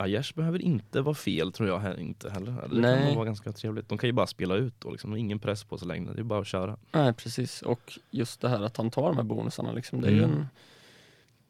Aiesh 0.00 0.34
behöver 0.34 0.62
inte 0.62 1.00
vara 1.00 1.14
fel 1.14 1.52
tror 1.52 1.68
jag 1.68 1.78
här 1.78 2.00
inte 2.00 2.30
heller. 2.30 2.52
Det 2.70 2.80
Nej. 2.80 2.96
kan 2.98 3.06
nog 3.06 3.14
vara 3.16 3.24
ganska 3.24 3.52
trevligt. 3.52 3.88
De 3.88 3.98
kan 3.98 4.08
ju 4.08 4.12
bara 4.12 4.26
spela 4.26 4.54
ut 4.54 4.74
då 4.78 4.90
liksom. 4.90 5.16
Ingen 5.16 5.38
press 5.38 5.64
på 5.64 5.78
sig 5.78 5.88
längre. 5.88 6.12
Det 6.14 6.20
är 6.20 6.24
bara 6.24 6.40
att 6.40 6.46
köra. 6.46 6.76
Nej 6.92 7.12
precis, 7.12 7.62
och 7.62 7.98
just 8.10 8.40
det 8.40 8.48
här 8.48 8.62
att 8.62 8.76
han 8.76 8.90
tar 8.90 9.02
de 9.08 9.16
här 9.16 9.24
bonusarna 9.24 9.72
liksom, 9.72 10.00
det 10.00 10.08
är 10.08 10.12
ju 10.12 10.24
Mm. 10.24 10.36
en, 10.36 10.46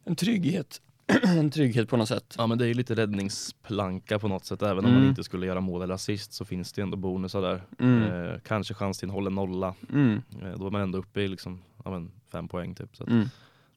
en 0.03 0.15
trygghet. 0.15 0.81
en 1.23 1.51
trygghet 1.51 1.89
på 1.89 1.97
något 1.97 2.07
sätt. 2.07 2.35
Ja 2.37 2.47
men 2.47 2.57
det 2.57 2.65
är 2.65 2.67
ju 2.67 2.73
lite 2.73 2.95
räddningsplanka 2.95 4.19
på 4.19 4.27
något 4.27 4.45
sätt. 4.45 4.61
Även 4.61 4.77
om 4.85 4.85
Mm. 4.91 4.99
man 4.99 5.09
inte 5.09 5.23
skulle 5.23 5.45
göra 5.45 5.61
mål 5.61 5.81
eller 5.81 5.93
assist 5.93 6.33
så 6.33 6.45
finns 6.45 6.73
det 6.73 6.81
ändå 6.81 6.97
bonusar 6.97 7.41
där. 7.41 7.61
Mm. 7.79 8.03
Eh, 8.03 8.39
kanske 8.43 8.73
chans 8.73 8.99
till 8.99 9.05
en 9.09 9.13
hållen 9.13 9.35
nolla. 9.35 9.75
Mm. 9.93 10.21
Eh, 10.43 10.57
då 10.59 10.67
är 10.67 10.71
man 10.71 10.81
ändå 10.81 10.97
uppe 10.97 11.21
i 11.21 11.27
liksom, 11.27 11.61
ja, 11.83 11.91
men 11.91 12.11
fem 12.31 12.47
poäng 12.47 12.75
typ. 12.75 12.95
Så, 12.97 13.03
att, 13.03 13.09
Mm. 13.09 13.27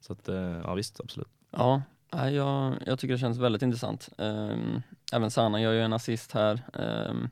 så 0.01 0.13
att, 0.13 0.29
eh, 0.29 0.37
ja 0.37 0.75
visst 0.75 1.01
absolut. 1.01 1.29
Ja, 1.51 1.83
jag, 2.11 2.75
jag 2.87 2.99
tycker 2.99 3.15
det 3.15 3.19
känns 3.19 3.39
väldigt 3.39 3.63
intressant. 3.63 4.09
Ehm, 4.19 4.83
även 5.13 5.31
Sanna 5.31 5.61
gör 5.61 5.73
ju 5.73 5.81
en 5.83 5.93
assist 5.93 6.33
här. 6.33 6.63
Um, 6.73 7.29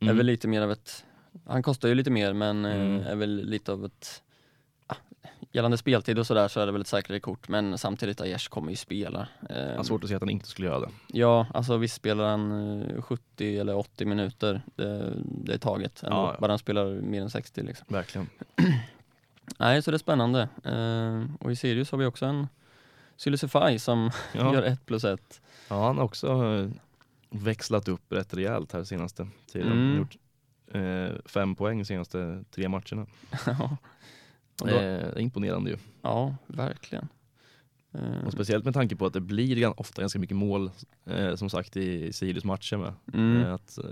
Är 0.00 0.04
Mm. 0.04 0.16
väl 0.16 0.26
lite 0.26 0.48
mer 0.48 0.62
av 0.62 0.72
ett, 0.72 1.04
han 1.46 1.62
kostar 1.62 1.88
ju 1.88 1.94
lite 1.94 2.10
mer 2.10 2.32
men 2.32 2.64
eh, 2.64 2.74
Mm. 2.80 3.00
är 3.06 3.14
väl 3.16 3.44
lite 3.44 3.72
av 3.72 3.84
ett 3.84 4.22
ah, 4.86 4.94
Gällande 5.52 5.76
speltid 5.78 6.18
och 6.18 6.26
sådär 6.26 6.48
så 6.48 6.60
är 6.60 6.66
det 6.66 6.72
väl 6.72 6.80
ett 6.80 6.86
säkrare 6.86 7.20
kort 7.20 7.48
men 7.48 7.78
samtidigt 7.78 8.20
Aiesh 8.20 8.48
kommer 8.48 8.70
ju 8.70 8.76
spela. 8.76 9.28
Ehm, 9.50 9.74
Ja, 9.76 9.84
svårt 9.84 10.02
att 10.04 10.08
se 10.10 10.14
att 10.16 10.22
han 10.22 10.30
inte 10.30 10.46
skulle 10.46 10.68
göra 10.68 10.80
det. 10.80 10.88
Ja, 11.06 11.46
alltså 11.54 11.76
visst 11.76 11.94
spelar 11.94 12.28
han 12.30 12.80
eh, 12.82 13.02
70 13.02 13.58
eller 13.58 13.74
80 13.76 14.04
minuter, 14.04 14.62
det, 14.76 15.12
det 15.24 15.54
är 15.54 15.58
taget 15.58 16.02
ändå. 16.02 16.16
Ja, 16.16 16.32
ja. 16.34 16.40
Bara 16.40 16.52
han 16.52 16.58
spelar 16.58 16.86
mer 17.00 17.22
än 17.22 17.30
60 17.30 17.62
liksom. 17.62 17.86
Verkligen. 17.88 18.28
Nej, 19.58 19.82
så 19.82 19.90
det 19.90 19.96
är 19.96 19.98
spännande. 19.98 20.48
Ehm, 20.64 21.36
och 21.40 21.52
i 21.52 21.56
Sirius 21.56 21.90
har 21.90 21.98
vi 21.98 22.06
också 22.06 22.26
en 22.26 22.46
Sylisify 23.18 23.78
som 23.78 24.10
Ja. 24.34 24.54
gör 24.54 24.62
ett 24.62 24.86
plus 24.86 25.04
ett. 25.04 25.40
Ja, 25.68 25.86
han 25.86 25.96
har 25.98 26.04
också 26.04 26.26
eh, 26.44 26.68
växlat 27.30 27.88
upp 27.88 28.12
rätt 28.12 28.34
rejält 28.34 28.72
här 28.72 28.84
senaste 28.84 29.28
tiden. 29.52 29.72
Mm. 29.72 29.96
Gjort 29.96 30.16
eh, 30.72 31.16
fem 31.26 31.54
poäng 31.54 31.84
senaste 31.84 32.44
tre 32.50 32.68
matcherna. 32.68 33.06
ja, 33.46 33.76
då, 34.58 34.66
Eh, 34.68 35.22
imponerande 35.22 35.70
ju. 35.70 35.76
ja, 36.02 36.36
verkligen. 36.46 37.08
Ehm, 37.92 38.26
Och 38.26 38.32
speciellt 38.32 38.64
med 38.64 38.74
tanke 38.74 38.96
på 38.96 39.06
att 39.06 39.12
det 39.12 39.20
blir 39.20 39.80
ofta 39.80 40.00
ganska 40.02 40.18
mycket 40.18 40.36
mål 40.36 40.70
eh, 41.06 41.34
som 41.34 41.50
sagt 41.50 41.76
i 41.76 42.12
Sirius 42.12 42.44
matcher 42.44 42.76
med. 42.76 42.92
mm, 43.14 43.42
Eh, 43.42 43.54
att, 43.54 43.78
eh, 43.78 43.84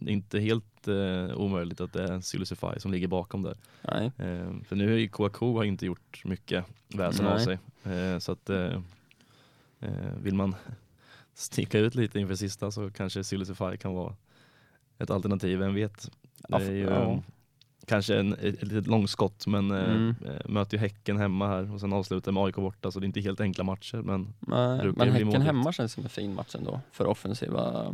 det 0.00 0.10
är 0.10 0.12
inte 0.12 0.40
helt 0.40 0.88
eh, 0.88 1.36
omöjligt 1.36 1.80
att 1.80 1.92
det 1.92 2.02
är 2.02 2.20
Silusify 2.20 2.78
som 2.78 2.90
ligger 2.92 3.08
bakom 3.08 3.42
där. 3.42 3.56
nej. 3.82 4.06
Eh, 4.18 4.50
för 4.68 4.76
nu 4.76 4.88
har 4.90 4.96
ju 4.98 5.08
KK 5.08 5.56
har 5.56 5.64
inte 5.64 5.86
gjort 5.86 6.24
mycket 6.24 6.64
väsen 6.88 7.26
av 7.26 7.38
sig. 7.38 7.58
Eh, 7.84 8.18
så 8.18 8.32
att 8.32 8.50
eh, 8.50 8.80
eh, 9.80 9.90
vill 10.22 10.34
man 10.34 10.54
sticka 11.34 11.78
ut 11.78 11.94
lite 11.94 12.18
inför 12.20 12.34
sista 12.34 12.70
så 12.70 12.90
kanske 12.90 13.24
Silusify 13.24 13.76
kan 13.76 13.94
vara 13.94 14.14
ett 14.98 15.10
alternativ, 15.10 15.58
vem 15.58 15.74
vet. 15.74 16.10
Det 16.48 16.54
är 16.56 16.70
ju 16.72 16.80
ja. 16.84 17.22
kanske 17.86 18.16
en, 18.18 18.32
ett, 18.32 18.42
ett 18.42 18.62
litet 18.62 18.86
långskott 18.86 19.46
men 19.46 19.70
eh, 19.70 19.90
Mm. 19.90 20.14
eh, 20.26 20.48
möter 20.48 20.76
ju 20.76 20.80
Häcken 20.80 21.16
hemma 21.16 21.48
här 21.48 21.74
och 21.74 21.80
sen 21.80 21.92
avslutar 21.92 22.32
med 22.32 22.42
AIK 22.42 22.54
borta 22.56 22.90
så 22.90 23.00
det 23.00 23.04
är 23.04 23.06
inte 23.06 23.20
helt 23.20 23.40
enkla 23.40 23.64
matcher 23.64 23.96
men 23.96 24.34
Nej, 24.40 24.92
men 24.96 25.10
Häcken 25.12 25.42
hemma 25.42 25.72
känns 25.72 25.92
som 25.92 26.02
en 26.02 26.08
fin 26.08 26.34
match 26.34 26.54
ändå 26.54 26.80
för 26.92 27.06
offensiva 27.06 27.92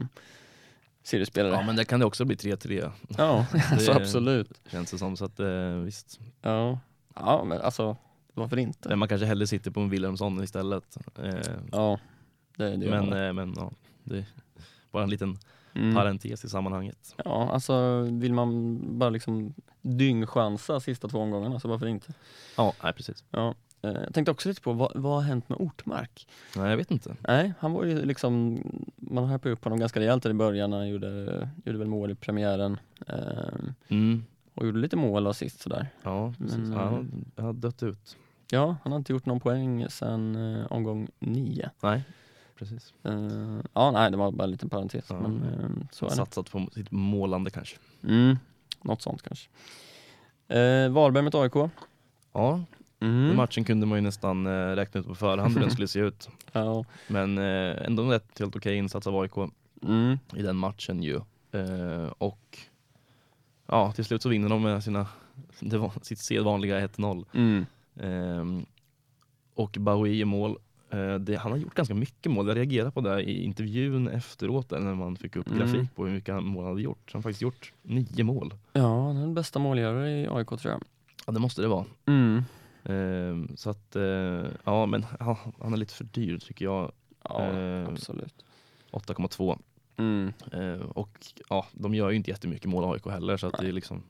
Sirius-spelare. 1.03 1.53
ja 1.53 1.62
men 1.62 1.77
det 1.77 1.85
kan 1.85 2.01
det 2.01 2.07
också 2.07 2.25
bli 2.25 2.37
3-3 2.37 2.91
Ja, 3.19 3.47
alltså 3.73 3.93
Det- 3.93 3.97
absolut. 4.01 4.61
känns 4.71 4.91
det 4.91 4.99
som 4.99 5.17
så 5.17 5.25
att 5.25 5.41
eh, 5.41 5.71
visst. 5.85 6.21
Ja. 6.43 6.79
ja, 7.15 7.45
men 7.45 7.61
alltså 7.61 7.97
varför 8.35 8.57
inte? 8.57 8.88
Men 8.88 8.99
man 8.99 9.09
kanske 9.09 9.27
hellre 9.27 9.47
sitter 9.47 9.71
på 9.71 9.81
en 9.81 9.88
Wilhelmsson 9.91 10.43
istället. 10.45 10.97
Eh, 11.19 11.35
Ja, 11.73 11.99
det, 12.57 12.77
det 12.77 12.91
men 12.91 13.09
man. 13.11 13.23
eh, 13.27 13.33
men 13.33 13.53
ja, 13.57 13.73
det 14.05 14.17
är 14.19 14.25
bara 14.91 15.03
en 15.03 15.11
liten 15.11 15.38
Mm. 15.75 15.95
parentes 15.95 16.45
i 16.45 16.49
sammanhanget. 16.49 17.15
Ja, 17.25 17.51
alltså 17.53 18.01
vill 18.11 18.33
man 18.35 18.79
bara 18.99 19.11
liksom 19.11 19.55
dyngchansa 19.83 20.81
sista 20.81 21.09
två 21.09 21.19
omgångarna 21.19 21.61
så 21.61 21.69
varför 21.69 21.87
inte? 21.87 22.12
Ja, 22.57 22.73
nej 22.83 22.93
precis. 22.93 23.25
Ja. 23.31 23.55
Eh, 23.83 23.90
Jag 23.92 24.14
tänkte 24.14 24.31
också 24.31 24.49
lite 24.49 24.61
på 24.61 24.73
vad, 24.73 24.92
vad 24.95 25.12
har 25.14 25.21
hänt 25.23 25.49
med 25.49 25.59
Ortmark? 25.61 26.29
Nej 26.57 26.71
jag 26.71 26.77
vet 26.77 26.90
inte. 26.90 27.16
Nej, 27.29 27.53
han 27.59 27.73
var 27.73 27.85
ju 27.85 28.05
liksom, 28.05 28.62
man 28.97 29.29
hypade 29.29 29.53
upp 29.55 29.64
honom 29.64 29.79
ganska 29.79 30.01
rejält 30.01 30.27
i 30.27 30.33
början, 30.35 30.73
han 30.73 30.88
gjorde, 30.88 31.49
gjorde 31.64 31.79
väl 31.79 31.88
mål 31.88 32.11
i 32.11 32.14
premiären 32.14 32.79
eh, 33.07 33.16
Mm. 33.88 34.25
och 34.55 34.66
gjorde 34.66 34.79
lite 34.79 34.97
mål 34.97 35.27
och 35.27 35.37
sist 35.37 35.61
sådär. 35.61 35.87
Ja, 36.03 36.35
precis. 36.38 36.57
Men, 36.59 36.73
eh, 36.73 36.79
han 36.79 37.25
har- 37.37 37.42
har 37.45 37.53
dött 37.53 37.83
ut. 37.83 38.16
Ja, 38.51 38.77
han 38.83 38.92
har 38.92 38.99
inte 38.99 39.12
gjort 39.12 39.27
någon 39.27 39.40
poäng 39.40 39.87
sedan 39.90 40.37
omgång 40.71 41.09
nio. 41.18 41.71
Nej, 41.83 42.03
precis. 42.59 42.95
Eh, 43.03 43.61
ja, 43.73 43.90
nej, 43.90 44.11
det 44.11 44.16
var 44.16 44.31
bara 44.31 44.45
en 44.45 44.51
liten 44.51 44.68
parentes, 44.68 45.05
Ja. 45.11 45.21
men 45.21 45.42
eh, 45.42 45.87
så. 45.92 46.11
Satsat 46.11 46.51
på 46.51 46.68
sitt 46.73 46.90
målande 46.90 47.51
kanske. 47.51 47.77
Mm, 48.09 48.37
något 48.83 49.03
sånt 49.03 49.23
kanske. 49.23 49.49
Eh, 50.49 50.88
Varberg 50.90 51.23
mot 51.25 51.35
AIK. 51.35 51.71
Ja, 52.33 52.64
den 53.07 53.25
Mm. 53.25 53.37
matchen 53.37 53.65
kunde 53.65 53.87
man 53.87 53.99
ju 53.99 54.03
nästan 54.03 54.47
eh, 54.47 54.51
räkna 54.77 55.01
ut 55.01 55.07
på 55.07 55.15
förhand 55.15 55.55
hur 55.55 55.61
den 55.61 55.71
skulle 55.71 55.88
se 55.88 56.01
ut. 56.01 56.29
Ja. 56.53 56.85
Men 57.09 57.38
eh, 57.38 57.87
ändå 57.87 58.03
en 58.03 58.11
rätt 58.11 58.38
helt 58.38 58.57
okej 58.57 58.77
insats 58.77 59.07
av 59.07 59.17
AIK 59.21 59.33
Mm. 59.83 60.19
i 60.37 60.43
den 60.43 60.57
matchen 60.57 61.03
ju. 61.03 61.17
Eh, 61.53 62.11
och 62.19 62.59
ja, 63.67 63.93
till 63.93 64.05
slut 64.05 64.23
så 64.23 64.29
vinner 64.29 64.49
de 64.49 64.62
med 64.62 64.85
sina, 64.85 65.07
det 65.61 65.79
var, 65.79 65.93
sitt 66.03 66.19
sedvanliga 66.19 66.81
1-0. 66.87 67.25
Mm. 67.35 67.67
Ehm, 68.01 68.67
och 69.55 69.77
Baui 69.81 70.21
i 70.21 70.25
mål. 70.25 70.57
Eh, 70.91 71.15
det, 71.15 71.37
han 71.37 71.53
har 71.53 71.59
gjort 71.59 71.75
ganska 71.75 71.95
mycket 71.95 72.33
mål. 72.33 72.49
Jag 72.49 72.57
reagerade 72.57 72.91
på 72.91 73.01
det 73.01 73.23
i 73.23 73.45
intervjun 73.45 74.09
efteråt 74.09 74.69
där, 74.69 74.79
när 74.81 74.95
man 74.95 75.17
fick 75.17 75.37
upp 75.37 75.47
Mm. 75.47 75.59
grafik 75.59 75.95
på 75.95 76.07
hur 76.07 76.12
mycket 76.15 76.35
han- 76.35 76.45
mål 76.45 76.65
han 76.65 76.73
hade 76.73 76.83
gjort. 76.83 77.11
Han 77.12 77.19
har 77.19 77.23
faktiskt 77.23 77.43
gjort 77.43 77.73
nio 77.83 78.25
mål. 78.25 78.55
Ja, 78.73 79.07
han 79.07 79.17
är 79.17 79.21
den 79.21 79.35
bästa 79.35 79.59
målgörare 79.59 80.11
i 80.21 80.27
AIK 80.29 80.49
tror 80.49 80.73
jag. 80.73 80.83
Ja 81.27 81.33
det 81.33 81.41
måste 81.41 81.62
det 81.62 81.69
vara. 81.69 81.85
Mm. 82.07 82.43
Ehm, 82.85 83.57
så 83.57 83.71
att, 83.71 83.97
eh, 83.97 84.47
ja 84.64 84.87
men 84.87 85.07
ja, 85.21 85.38
han 85.61 85.73
är 85.73 85.77
lite 85.77 85.95
för 85.95 86.05
dyr 86.05 86.38
tycker 86.38 86.64
jag. 86.64 86.92
Ja, 87.29 87.42
Eh, 87.42 87.88
absolut. 87.88 88.45
8,2. 88.90 89.59
Mm. 89.97 90.33
Eh, 90.53 90.81
och 90.81 91.18
ja, 91.49 91.66
de 91.73 91.95
gör 91.95 92.11
ju 92.11 92.16
inte 92.16 92.31
jättemycket 92.31 92.71
mål 92.71 92.95
AIK 92.95 93.07
heller 93.07 93.37
så 93.37 93.47
att 93.47 93.59
det 93.59 93.68
är 93.68 93.73
liksom 93.73 94.03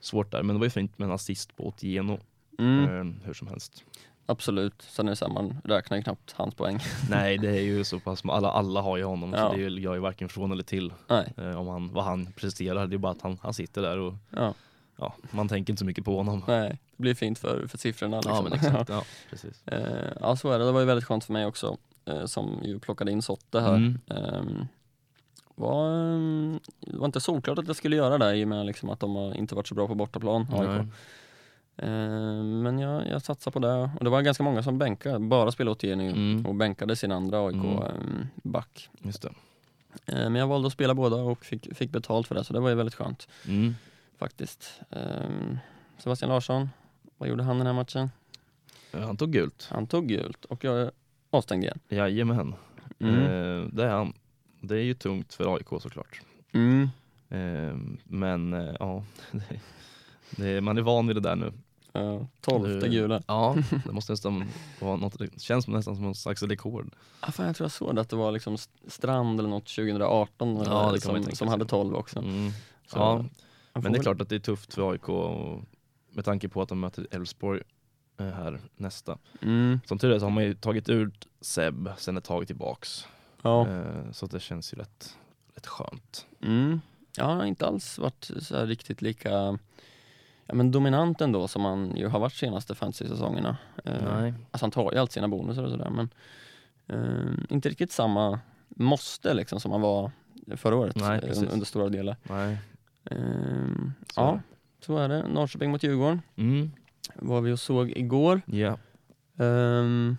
svårt 0.00 0.30
där. 0.30 0.42
Men 0.42 0.56
det 0.56 0.60
var 0.60 0.66
ju 0.66 0.70
fint 0.70 0.98
med 0.98 1.06
en 1.06 1.12
assist 1.12 1.56
på 1.56 1.66
Otieno. 1.66 2.18
Mm. 2.58 2.84
Eh, 2.84 3.26
hur 3.26 3.34
som 3.34 3.48
helst. 3.48 3.84
Absolut. 4.26 4.82
Sen 4.82 5.06
är 5.08 5.10
det 5.12 5.16
så 5.16 5.26
här, 5.26 5.32
man 5.34 5.60
räknar 5.64 5.96
ju 5.96 6.02
knappt 6.02 6.32
hans 6.32 6.54
poäng. 6.54 6.78
Nej 7.10 7.38
det 7.38 7.48
är 7.50 7.60
ju 7.62 7.84
så 7.84 8.00
pass, 8.00 8.22
alla, 8.24 8.50
alla 8.50 8.80
har 8.80 8.96
ju 8.96 9.04
honom 9.04 9.32
Ja. 9.32 9.50
så 9.50 9.56
det 9.56 9.62
gör 9.62 9.94
ju 9.94 10.00
varken 10.00 10.28
från 10.28 10.52
eller 10.52 10.62
till 10.62 10.92
eh, 11.36 11.60
om 11.60 11.68
han, 11.68 11.92
vad 11.92 12.04
han 12.04 12.32
presterar. 12.32 12.86
Det 12.86 12.96
är 12.96 12.98
bara 12.98 13.12
att 13.12 13.22
han, 13.22 13.38
han 13.42 13.54
sitter 13.54 13.82
där 13.82 13.98
och 13.98 14.14
Ja. 14.30 14.54
ja, 14.96 15.14
man 15.30 15.48
tänker 15.48 15.72
inte 15.72 15.78
så 15.80 15.84
mycket 15.86 16.04
på 16.04 16.16
honom. 16.16 16.44
Nej, 16.48 16.78
blir 17.00 17.14
fint 17.14 17.38
för, 17.38 17.66
för 17.66 17.78
siffrorna. 17.78 18.16
Liksom. 18.16 18.32
Ja 18.34 18.42
men 18.42 18.52
exakt, 18.52 18.88
ja 18.88 19.02
precis. 19.30 19.62
Eh, 19.68 20.12
ja, 20.20 20.36
så 20.36 20.50
är 20.50 20.58
det. 20.58 20.64
Det 20.64 20.72
var 20.72 20.80
ju 20.80 20.86
väldigt 20.86 21.04
skönt 21.04 21.24
för 21.24 21.32
mig 21.32 21.46
också, 21.46 21.76
eh, 22.04 22.24
som 22.26 22.60
ju 22.64 22.78
plockade 22.78 23.12
in 23.12 23.22
Sotte 23.22 23.60
här. 23.60 23.74
Mm. 23.76 23.98
Ehm, 24.06 24.66
var, 25.54 25.88
mm, 25.88 26.60
det 26.80 26.96
var 26.96 27.06
inte 27.06 27.20
solklart 27.20 27.58
att 27.58 27.66
det 27.66 27.74
skulle 27.74 27.96
göra 27.96 28.18
det 28.18 28.36
i 28.36 28.44
och 28.44 28.48
med 28.48 28.66
liksom 28.66 28.90
att 28.90 29.00
de 29.00 29.16
har 29.16 29.34
inte 29.34 29.54
varit 29.54 29.68
så 29.68 29.74
bra 29.74 29.86
på 29.88 29.94
bortaplan. 29.94 30.46
AIK. 30.52 30.68
Nej. 30.68 30.86
Eh, 31.76 32.42
Men 32.44 32.78
jag, 32.78 33.08
jag 33.08 33.22
satsar 33.22 33.50
på 33.50 33.58
det 33.58 33.90
och 33.98 34.04
det 34.04 34.10
var 34.10 34.22
ganska 34.22 34.42
många 34.42 34.62
som 34.62 34.78
bänkade, 34.78 35.18
bara 35.18 35.52
spelade 35.52 35.72
Otieno 35.72 36.02
Mm. 36.02 36.46
och 36.46 36.54
bänkade 36.54 36.96
sin 36.96 37.12
andra 37.12 37.38
Mm. 37.38 37.60
AIK-back. 37.72 38.88
Just 38.98 39.22
det. 39.22 39.32
Men 40.06 40.34
jag 40.34 40.46
valde 40.46 40.66
att 40.66 40.72
spela 40.72 40.94
båda 40.94 41.16
och 41.16 41.44
fick, 41.44 41.76
fick 41.76 41.90
betalt 41.90 42.26
för 42.28 42.34
det 42.34 42.44
så 42.44 42.52
det 42.52 42.60
var 42.60 42.68
ju 42.68 42.74
väldigt 42.74 42.94
skönt 42.94 43.28
Mm. 43.48 43.74
faktiskt. 44.18 44.80
Sebastian 45.98 46.28
Larsson, 46.28 46.70
vad 47.20 47.28
gjorde 47.28 47.42
han 47.42 47.58
den 47.58 47.66
här 47.66 47.74
matchen? 47.74 48.10
Ja, 48.90 48.98
Han 49.00 49.16
tog 49.16 49.32
gult. 49.32 49.68
Han 49.70 49.86
tog 49.86 50.08
gult 50.08 50.44
och 50.44 50.64
jag 50.64 50.90
avstängd 51.30 51.64
igen. 51.64 51.78
Jajamän. 51.88 52.54
Mm. 52.98 53.14
Eh, 53.14 53.68
det 53.72 53.84
är 53.84 53.90
han. 53.90 54.12
Det 54.60 54.74
är 54.74 54.82
ju 54.82 54.94
tungt 54.94 55.34
för 55.34 55.54
AIK 55.54 55.68
såklart. 55.68 56.22
Mm. 56.52 56.88
Eh, 57.28 57.76
men 58.04 58.52
eh, 58.52 58.74
ja, 58.80 59.04
det, 59.30 59.60
det, 60.30 60.60
man 60.60 60.78
är 60.78 60.82
van 60.82 61.06
vid 61.06 61.16
det 61.16 61.20
där 61.20 61.36
nu. 61.36 61.52
Ja, 61.92 62.26
tolfte 62.40 62.86
Eh, 62.86 62.92
gula. 62.92 63.22
Ja, 63.26 63.56
det 63.84 63.92
måste 63.92 64.12
nästan 64.12 64.44
vara 64.80 64.96
något, 64.96 65.18
det 65.18 65.40
känns 65.40 65.68
nästan 65.68 65.94
som 65.94 66.04
någon 66.04 66.14
slags 66.14 66.42
rekord. 66.42 66.94
Ah, 67.20 67.30
fan, 67.32 67.46
jag 67.46 67.56
tror 67.56 67.64
jag 67.64 67.72
såg 67.72 67.98
att 67.98 68.08
det 68.08 68.16
var 68.16 68.32
liksom 68.32 68.56
Strand 68.86 69.40
eller 69.40 69.50
något 69.50 69.66
2018 69.66 70.62
Ja, 70.66 70.92
det 70.92 71.00
som, 71.00 71.22
som 71.22 71.48
hade 71.48 71.64
12 71.64 71.94
också. 71.94 72.18
Mm. 72.18 72.50
Så 72.86 72.98
Ja, 72.98 73.80
men 73.80 73.92
det 73.92 73.98
är 73.98 74.02
klart 74.02 74.20
att 74.20 74.28
det 74.28 74.34
är 74.34 74.40
tufft 74.40 74.74
för 74.74 74.92
AIK 74.92 75.08
och 75.08 75.62
med 76.10 76.24
tanke 76.24 76.48
på 76.48 76.62
att 76.62 76.68
de 76.68 76.80
möter 76.80 77.06
Elfsborg 77.10 77.60
eh, 78.18 78.26
här 78.26 78.60
nästa. 78.76 79.18
Mm, 79.42 79.80
Som 79.86 79.98
tur 79.98 80.12
är 80.12 80.18
så 80.18 80.24
har 80.26 80.30
man 80.30 80.44
ju 80.44 80.54
tagit 80.54 80.88
ut 80.88 81.28
Seb 81.40 81.88
sen 81.98 82.16
ett 82.16 82.24
tag 82.24 82.46
tillbaks. 82.46 83.06
ja. 83.42 83.68
Eh, 83.68 84.10
så 84.12 84.26
det 84.26 84.40
känns 84.40 84.74
ju 84.74 84.78
rätt, 84.78 85.16
rätt 85.54 85.66
skönt. 85.66 86.26
Mm. 86.42 86.80
Ja, 87.16 87.24
han 87.24 87.38
har 87.38 87.46
inte 87.46 87.66
alls 87.66 87.98
varit 87.98 88.30
så 88.40 88.64
riktigt 88.66 89.02
lika 89.02 89.30
ja, 90.46 90.54
men 90.54 90.70
dominant 90.70 91.20
ändå 91.20 91.48
som 91.48 91.64
han 91.64 91.96
ju 91.96 92.06
har 92.06 92.20
varit 92.20 92.32
senaste 92.34 92.74
fantasy-säsongerna. 92.74 93.56
Eh, 93.84 94.02
Nej. 94.20 94.34
Alltså 94.50 94.64
han 94.64 94.70
tar 94.70 94.92
ju 94.92 94.98
alltid 94.98 95.12
sina 95.12 95.28
bonusar 95.28 95.64
och 95.64 95.70
sådär 95.70 95.90
men 95.90 96.08
eh, 96.86 97.34
inte 97.48 97.68
riktigt 97.68 97.92
samma 97.92 98.40
måste 98.68 99.34
liksom 99.34 99.60
som 99.60 99.72
han 99.72 99.80
var 99.80 100.10
förra 100.56 100.76
året 100.76 100.96
Nej, 100.96 101.20
under 101.50 101.64
stora 101.66 101.88
delar. 101.88 102.16
Nej. 102.22 102.58
Eh, 103.04 103.16
ja, 104.16 104.40
så 104.84 104.98
är 104.98 105.08
det. 105.08 105.28
Norrköping 105.28 105.70
mot 105.70 105.82
Djurgården 105.82 106.22
Mm. 106.36 106.70
var 107.14 107.40
vi 107.40 107.52
och 107.52 107.60
såg 107.60 107.90
igår. 107.90 108.40
Ja. 108.46 108.78
Ehm, 109.38 110.16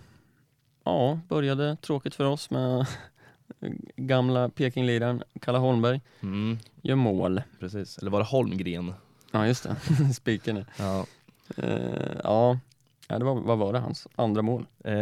ja, 0.84 1.20
började 1.28 1.76
tråkigt 1.76 2.14
för 2.14 2.24
oss 2.24 2.50
med 2.50 2.86
gamla 3.96 4.48
Pekingliraren 4.48 5.22
Kalle 5.40 5.58
Holmberg. 5.58 6.00
Mm. 6.22 6.58
Gör 6.82 6.96
mål. 6.96 7.42
Precis. 7.60 7.98
Eller 7.98 8.10
var 8.10 8.18
det 8.18 8.24
Holmgren? 8.26 8.94
Ja 9.30 9.46
just 9.46 9.62
det, 9.64 9.76
spiken. 10.14 10.64
Ja. 10.78 11.06
Eh, 11.56 12.16
ja, 12.24 12.58
ja 13.08 13.18
det 13.18 13.24
var, 13.24 13.34
vad 13.40 13.58
var 13.58 13.72
det 13.72 13.78
hans 13.78 14.08
andra 14.16 14.42
mål? 14.42 14.66
Eh, 14.84 14.92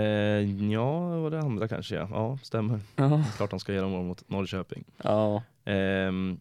ja, 0.73 1.21
var 1.21 1.31
det 1.31 1.41
andra 1.41 1.69
kanske 1.69 1.95
ja. 1.95 2.09
Ja, 2.11 2.39
stämmer. 2.43 2.81
Ja, 2.97 3.25
Klart 3.37 3.51
de 3.51 3.61
ska 3.61 3.73
göra 3.73 3.89
mål 3.89 4.05
mot 4.05 4.29
Norrköping. 4.29 4.85
ja, 5.05 5.43
Ehm, 5.65 6.41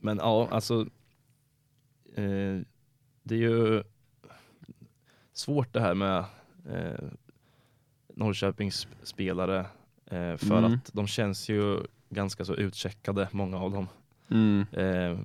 men 0.00 0.16
ja, 0.18 0.48
alltså 0.50 0.86
eh, 2.16 2.60
det 3.22 3.34
är 3.34 3.38
ju 3.38 3.82
svårt 5.32 5.72
det 5.72 5.80
här 5.80 5.94
med 5.94 6.24
eh, 6.70 7.08
Norrköpings 8.14 8.88
spelare 9.02 9.58
eh, 10.06 10.36
för 10.36 10.58
Mm. 10.58 10.64
att 10.74 10.90
de 10.92 11.06
känns 11.06 11.48
ju 11.48 11.80
ganska 12.10 12.44
så 12.44 12.54
utcheckade, 12.54 13.28
många 13.32 13.58
av 13.58 13.72
dem. 13.72 13.88
mm, 14.30 14.66
Eh, 14.72 15.18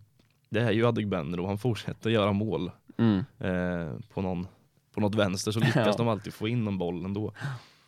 det 0.49 0.60
är 0.62 0.71
ju 0.71 0.86
Adegbenro, 0.88 1.45
han 1.47 1.58
fortsätter 1.58 2.10
göra 2.10 2.32
mål 2.34 2.71
mm, 2.97 3.17
eh, 3.39 3.99
på, 4.13 4.21
någon, 4.21 4.47
på 4.93 5.01
något 5.01 5.15
vänster 5.15 5.51
så 5.51 5.60
lyckas 5.65 5.75
Ja. 5.88 5.93
de 5.97 6.08
alltid 6.08 6.34
få 6.34 6.47
in 6.47 6.63
någon 6.65 6.77
boll 6.77 7.06
ändå. 7.06 7.34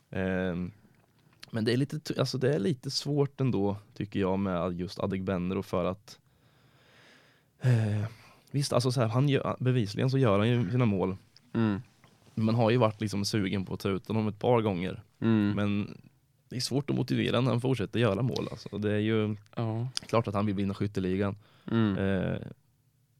Eh, 0.10 0.56
men 1.52 1.66
det 1.66 1.74
är, 1.74 1.78
lite, 1.78 2.20
alltså 2.20 2.38
det 2.38 2.54
är 2.56 2.60
lite 2.60 2.92
svårt 2.92 3.42
ändå 3.42 3.78
tycker 3.94 4.20
jag 4.20 4.40
med 4.40 4.74
just 4.80 5.00
Adegbenro 5.00 5.62
för 5.64 5.86
att 5.86 6.20
eh, 7.62 8.06
Visst, 8.54 8.74
alltså 8.74 8.92
så 8.92 9.02
här, 9.02 9.08
han 9.08 9.30
gör, 9.30 9.56
bevisligen 9.60 10.10
så 10.10 10.18
gör 10.18 10.40
han 10.40 10.50
ju 10.50 10.72
sina 10.72 10.86
mål. 10.86 11.18
mm, 11.54 11.82
Man 12.36 12.56
har 12.56 12.70
ju 12.72 12.78
varit 12.78 13.02
liksom 13.02 13.26
sugen 13.26 13.66
på 13.66 13.74
att 13.74 13.80
ta 13.80 13.90
ut 13.90 14.08
honom 14.08 14.28
ett 14.28 14.40
par 14.40 14.62
gånger. 14.62 15.02
mm. 15.20 15.52
Men 15.56 15.98
det 16.50 16.56
är 16.56 16.60
svårt 16.60 16.90
att 16.90 16.96
motivera 16.96 17.42
när 17.42 17.52
han 17.52 17.62
fortsätter 17.62 18.00
göra 18.00 18.22
mål. 18.22 18.48
Alltså. 18.52 18.78
Det 18.78 18.94
är 18.94 19.00
ju 19.00 19.36
Ja, 19.56 19.88
klart 20.06 20.28
att 20.28 20.34
han 20.34 20.46
vill 20.46 20.56
vinna 20.56 20.74
skytteligan. 20.74 21.36
mm, 21.72 21.98
Eh, 21.98 22.38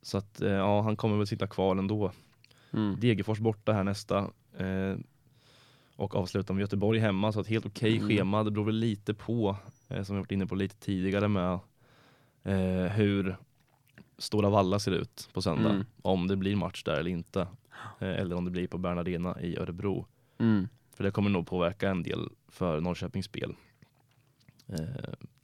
så 0.02 0.18
att 0.18 0.42
eh, 0.42 0.50
ja, 0.52 0.82
han 0.82 0.96
kommer 0.96 1.18
väl 1.18 1.28
sitta 1.28 1.48
kvar 1.48 1.76
ändå. 1.76 2.12
mm, 2.74 3.00
Degerfors 3.00 3.40
borta 3.40 3.74
här 3.74 3.84
nästa. 3.84 4.18
Eh, 4.58 4.96
och 5.96 6.16
avslutar 6.16 6.54
med 6.54 6.62
Göteborg 6.62 7.00
hemma. 7.00 7.32
Så 7.32 7.40
ett 7.42 7.48
helt 7.48 7.66
okej 7.66 7.96
Mm. 7.98 8.08
schema. 8.08 8.44
Det 8.44 8.52
beror 8.52 8.66
väl 8.66 8.76
lite 8.76 9.14
på, 9.14 9.56
eh, 9.90 10.04
som 10.04 10.16
vi 10.16 10.20
varit 10.22 10.32
inne 10.32 10.46
på 10.48 10.56
lite 10.56 10.76
tidigare 10.76 11.28
med 11.28 11.60
eh, 12.44 12.92
hur 12.92 13.38
Stora 14.24 14.50
Valla 14.50 14.80
ser 14.80 14.92
ut 14.92 15.30
på 15.34 15.42
söndag. 15.42 15.70
Mm. 15.70 15.86
Om 16.02 16.28
det 16.28 16.36
blir 16.36 16.56
match 16.56 16.84
där 16.84 16.94
eller 17.00 17.12
inte. 17.12 17.42
Eh, 18.00 18.08
eller 18.10 18.36
om 18.36 18.46
det 18.46 18.52
blir 18.52 18.68
på 18.68 18.78
Bernardena 18.78 19.42
i 19.42 19.58
Örebro. 19.58 20.06
mm. 20.38 20.68
För 20.96 21.04
det 21.04 21.12
kommer 21.12 21.30
nog 21.30 21.48
påverka 21.48 21.90
en 21.90 22.04
del 22.04 22.30
för 22.48 22.82
Norrköpings 22.82 23.26
spel. 23.26 23.56
Eh, 24.68 24.78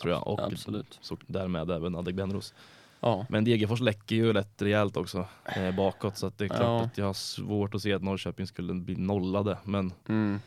tror 0.01 0.13
jag. 0.13 0.27
Och 0.27 0.39
Absolut. 0.39 0.97
så 1.01 1.17
därmed 1.27 1.71
även 1.71 1.95
Adegbenros. 1.95 2.53
Ja, 2.99 3.25
Men 3.29 3.43
Degerfors 3.43 3.79
läcker 3.79 4.15
ju 4.15 4.33
rätt 4.33 4.61
rejält 4.61 4.97
också 4.97 5.27
eh, 5.55 5.75
bakåt 5.75 6.17
så 6.17 6.31
det 6.37 6.43
är 6.43 6.47
klart 6.47 6.61
Ja. 6.61 6.81
att 6.83 6.97
jag 6.97 7.05
har 7.05 7.13
svårt 7.13 7.75
att 7.75 7.81
se 7.81 7.93
att 7.93 8.03
Norrköping 8.03 8.47
skulle 8.47 8.73
bli 8.73 8.95
nollade. 8.95 9.57
Men 9.63 9.93
mm, 10.07 10.39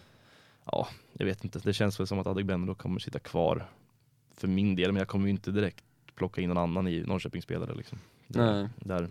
ja, 0.65 0.89
jag 1.13 1.27
vet 1.27 1.45
inte. 1.45 1.59
Det 1.59 1.73
känns 1.73 2.01
väl 2.01 2.07
som 2.07 2.19
att 2.19 2.27
Adegbenro 2.27 2.75
kommer 2.75 2.99
sitta 3.01 3.19
kvar 3.19 3.67
för 4.35 4.49
min 4.49 4.75
del. 4.77 4.93
Men 4.93 4.99
jag 4.99 5.09
kommer 5.09 5.25
ju 5.27 5.31
inte 5.31 5.51
direkt 5.51 5.85
plocka 6.15 6.41
in 6.41 6.49
någon 6.49 6.59
annan 6.59 6.89
i 6.89 7.01
Norrköpingsspelare. 7.07 7.75
Liksom. 7.75 7.99
Nej. 8.41 8.69
Där. 8.77 9.09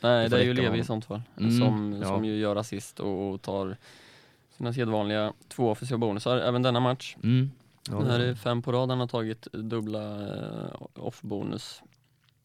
nej 0.00 0.28
Det 0.28 0.36
det 0.36 0.42
är 0.42 0.46
ju 0.46 0.54
Levi 0.54 0.78
i 0.78 0.84
sånt 0.84 1.04
fall. 1.04 1.22
Mm, 1.36 1.58
som, 1.58 1.98
ja. 2.02 2.08
som 2.08 2.24
ju 2.24 2.36
gör 2.38 2.56
assist 2.56 3.00
och, 3.00 3.30
och 3.30 3.42
tar 3.42 3.76
sina 4.56 4.72
sedvanliga 4.72 5.32
två 5.48 5.70
offensiva 5.70 5.98
bonusar 5.98 6.36
även 6.36 6.62
denna 6.62 6.80
match. 6.80 7.16
Mm. 7.22 7.50
Ja, 7.90 7.98
det 7.98 8.10
här 8.10 8.20
är 8.20 8.34
fem 8.34 8.62
på 8.62 8.72
rad 8.72 8.90
han 8.90 9.00
har 9.00 9.06
tagit 9.06 9.48
dubbla 9.52 10.26
eh, 10.36 10.82
off-bonus. 10.94 11.82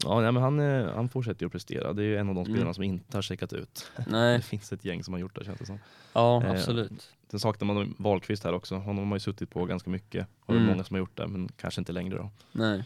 ja 0.04 0.22
nej, 0.22 0.32
men 0.32 0.43
han, 0.43 0.60
eh, 0.60 0.96
han 0.96 1.10
fortsätter 1.10 1.41
ju 1.41 1.46
att 1.46 1.52
prestera. 1.52 1.93
Det 1.93 2.02
är 2.02 2.06
ju 2.06 2.17
en 2.17 2.30
av 2.30 2.36
de 2.36 2.41
Mm. 2.41 2.54
spelarna 2.54 2.74
som 2.74 2.84
inte 2.84 3.17
har 3.17 3.22
checkat 3.22 3.54
ut. 3.54 3.91
Nej, 4.08 4.38
Det 4.38 4.43
finns 4.43 4.74
ett 4.74 4.86
gäng 4.86 5.04
som 5.04 5.13
har 5.13 5.22
gjort 5.22 5.36
det 5.36 5.46
känns 5.46 5.60
det 5.60 5.65
som. 5.65 5.80
ja 6.13 6.43
Eh, 6.43 6.52
absolut. 6.52 7.10
Sen 7.32 7.39
saknar 7.39 7.74
man 7.74 7.96
Wahlqvist 7.98 8.43
här 8.43 8.54
också. 8.54 8.76
Honom 8.76 8.98
har 8.98 9.06
man 9.06 9.15
ju 9.15 9.19
suttit 9.19 9.50
på 9.50 9.65
ganska 9.65 9.89
mycket. 9.89 10.28
Har 10.39 10.54
mm. 10.54 10.63
Mm. 10.63 10.74
många 10.76 10.84
som 10.84 10.93
har 10.93 11.00
gjort 11.00 11.17
det, 11.17 11.28
men 11.28 11.50
kanske 11.58 11.82
inte 11.82 11.91
längre 11.91 12.17
då. 12.17 12.30
Nej. 12.52 12.84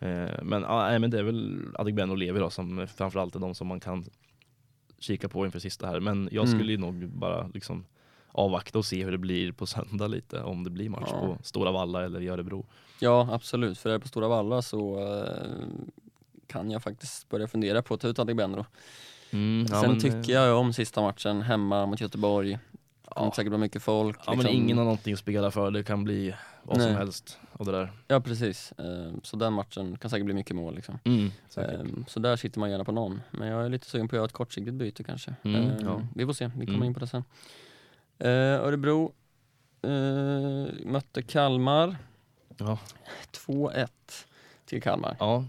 Eh, 0.00 0.30
men, 0.42 0.62
nej, 0.62 0.98
men 0.98 1.10
det 1.10 1.18
är 1.18 1.22
väl 1.22 1.60
Adegbenro 1.74 2.12
och 2.12 2.18
Levi 2.18 2.38
då 2.40 2.50
som 2.50 2.86
framförallt 2.96 3.34
är 3.34 3.40
de 3.40 3.54
som 3.54 3.66
man 3.66 3.80
kan 3.80 4.04
kika 4.98 5.28
på 5.28 5.46
inför 5.46 5.58
sista 5.58 5.86
här. 5.86 6.00
Men 6.00 6.28
jag 6.32 6.46
Mm. 6.46 6.58
skulle 6.58 6.72
ju 6.72 6.78
nog 6.78 7.08
bara 7.08 7.46
liksom 7.54 7.84
avvakta 8.32 8.78
och 8.78 8.84
se 8.84 9.04
hur 9.04 9.12
det 9.12 9.18
blir 9.18 9.52
på 9.52 9.66
söndag 9.66 10.06
lite. 10.06 10.42
Om 10.42 10.64
det 10.64 10.70
blir 10.70 10.88
match 10.88 11.08
Ja. 11.12 11.20
på 11.20 11.38
Stora 11.42 11.72
Valla 11.72 12.04
eller 12.04 12.20
i 12.20 12.28
Örebro. 12.28 12.66
Ja 13.00 13.28
absolut, 13.32 13.78
för 13.78 13.88
är 13.90 13.92
det 13.94 14.00
på 14.00 14.08
Stora 14.08 14.28
Valla 14.28 14.62
så 14.62 14.98
eh, 14.98 15.66
kan 16.46 16.70
jag 16.70 16.82
faktiskt 16.82 17.28
börja 17.28 17.48
fundera 17.48 17.82
på 17.82 17.94
att 17.94 18.00
ta 18.00 18.08
ut 18.08 18.18
Adegbenro. 18.18 18.66
Mm, 19.30 19.66
ja, 19.70 19.80
Sen 19.80 19.90
men, 19.90 20.00
tycker 20.00 20.18
eh, 20.30 20.40
jag 20.46 20.58
om 20.58 20.72
sista 20.72 21.00
matchen 21.02 21.42
hemma 21.42 21.86
mot 21.86 22.00
Göteborg. 22.00 22.50
Det 23.02 23.14
kommer 23.14 23.28
Ja. 23.28 23.32
säkert 23.36 23.50
bli 23.50 23.58
mycket 23.58 23.82
folk. 23.82 24.18
Ja 24.26 24.32
men 24.32 24.38
liksom. 24.38 24.56
ingen 24.56 24.78
har 24.78 24.84
någonting 24.84 25.12
att 25.12 25.18
spela 25.18 25.50
för. 25.50 25.70
Det 25.70 25.82
kan 25.84 26.04
bli 26.04 26.34
vad 26.62 26.76
som 26.76 26.86
Nej. 26.90 26.94
helst. 26.98 27.38
Och 27.52 27.64
det 27.64 27.72
där. 27.72 27.92
Ja 28.08 28.20
precis, 28.20 28.72
Eh, 28.78 29.12
så 29.22 29.36
den 29.36 29.52
matchen 29.52 29.98
kan 29.98 30.10
säkert 30.10 30.24
bli 30.24 30.34
mycket 30.34 30.56
mål 30.56 30.74
liksom. 30.74 30.98
Mm, 31.04 31.30
säkert. 31.48 31.80
Eh, 31.80 32.04
Så 32.06 32.20
där 32.20 32.36
sitter 32.36 32.60
man 32.60 32.70
gärna 32.70 32.84
på 32.84 32.92
någon. 32.92 33.20
Men 33.30 33.48
jag 33.48 33.64
är 33.64 33.68
lite 33.68 33.86
sugen 33.86 34.08
på 34.08 34.16
att 34.16 34.18
göra 34.18 34.26
ett 34.26 34.32
kortsiktigt 34.32 34.74
byte 34.74 35.04
kanske. 35.04 35.34
Mm, 35.42 35.62
Eh, 35.70 35.76
ja. 35.82 36.02
Vi 36.14 36.26
får 36.26 36.32
se, 36.32 36.50
vi 36.56 36.66
kommer 36.66 36.76
Mm. 36.78 36.86
in 36.86 36.94
på 36.94 37.00
det 37.00 37.06
sen. 37.06 37.24
Örebro 38.18 39.12
eh, 39.82 40.86
mötte 40.86 41.22
Kalmar. 41.22 41.96
Ja. 42.56 42.78
2-1 43.32 43.86
till 44.64 44.82
Kalmar. 44.82 45.16
ja. 45.18 45.44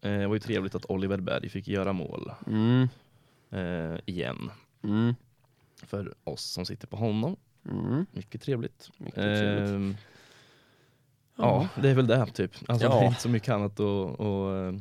Eh, 0.00 0.10
Det 0.18 0.26
var 0.26 0.34
ju 0.34 0.40
trevligt 0.40 0.74
att 0.74 0.84
Oliver 0.90 1.18
Berg 1.18 1.48
fick 1.48 1.68
göra 1.68 1.92
mål 1.92 2.32
Mm, 2.46 2.88
eh, 3.50 3.98
igen. 4.06 4.50
mm, 4.82 5.14
För 5.82 6.14
oss 6.24 6.42
som 6.44 6.66
sitter 6.66 6.86
på 6.86 6.96
honom. 6.96 7.36
mm. 7.70 8.06
Mycket 8.12 8.42
trevligt. 8.42 8.90
Mycket 8.96 9.14
trevligt. 9.14 9.96
Ja, 11.36 11.68
det 11.82 11.90
är 11.90 11.94
väl 11.94 12.06
det 12.06 12.26
typ. 12.26 12.52
Alltså, 12.68 12.86
Ja. 12.86 12.94
Det 12.94 13.04
är 13.04 13.06
inte 13.06 13.20
så 13.20 13.28
mycket 13.28 13.48
annat 13.48 13.80
att, 13.80 14.20
att 14.20 14.74
eh, 14.74 14.80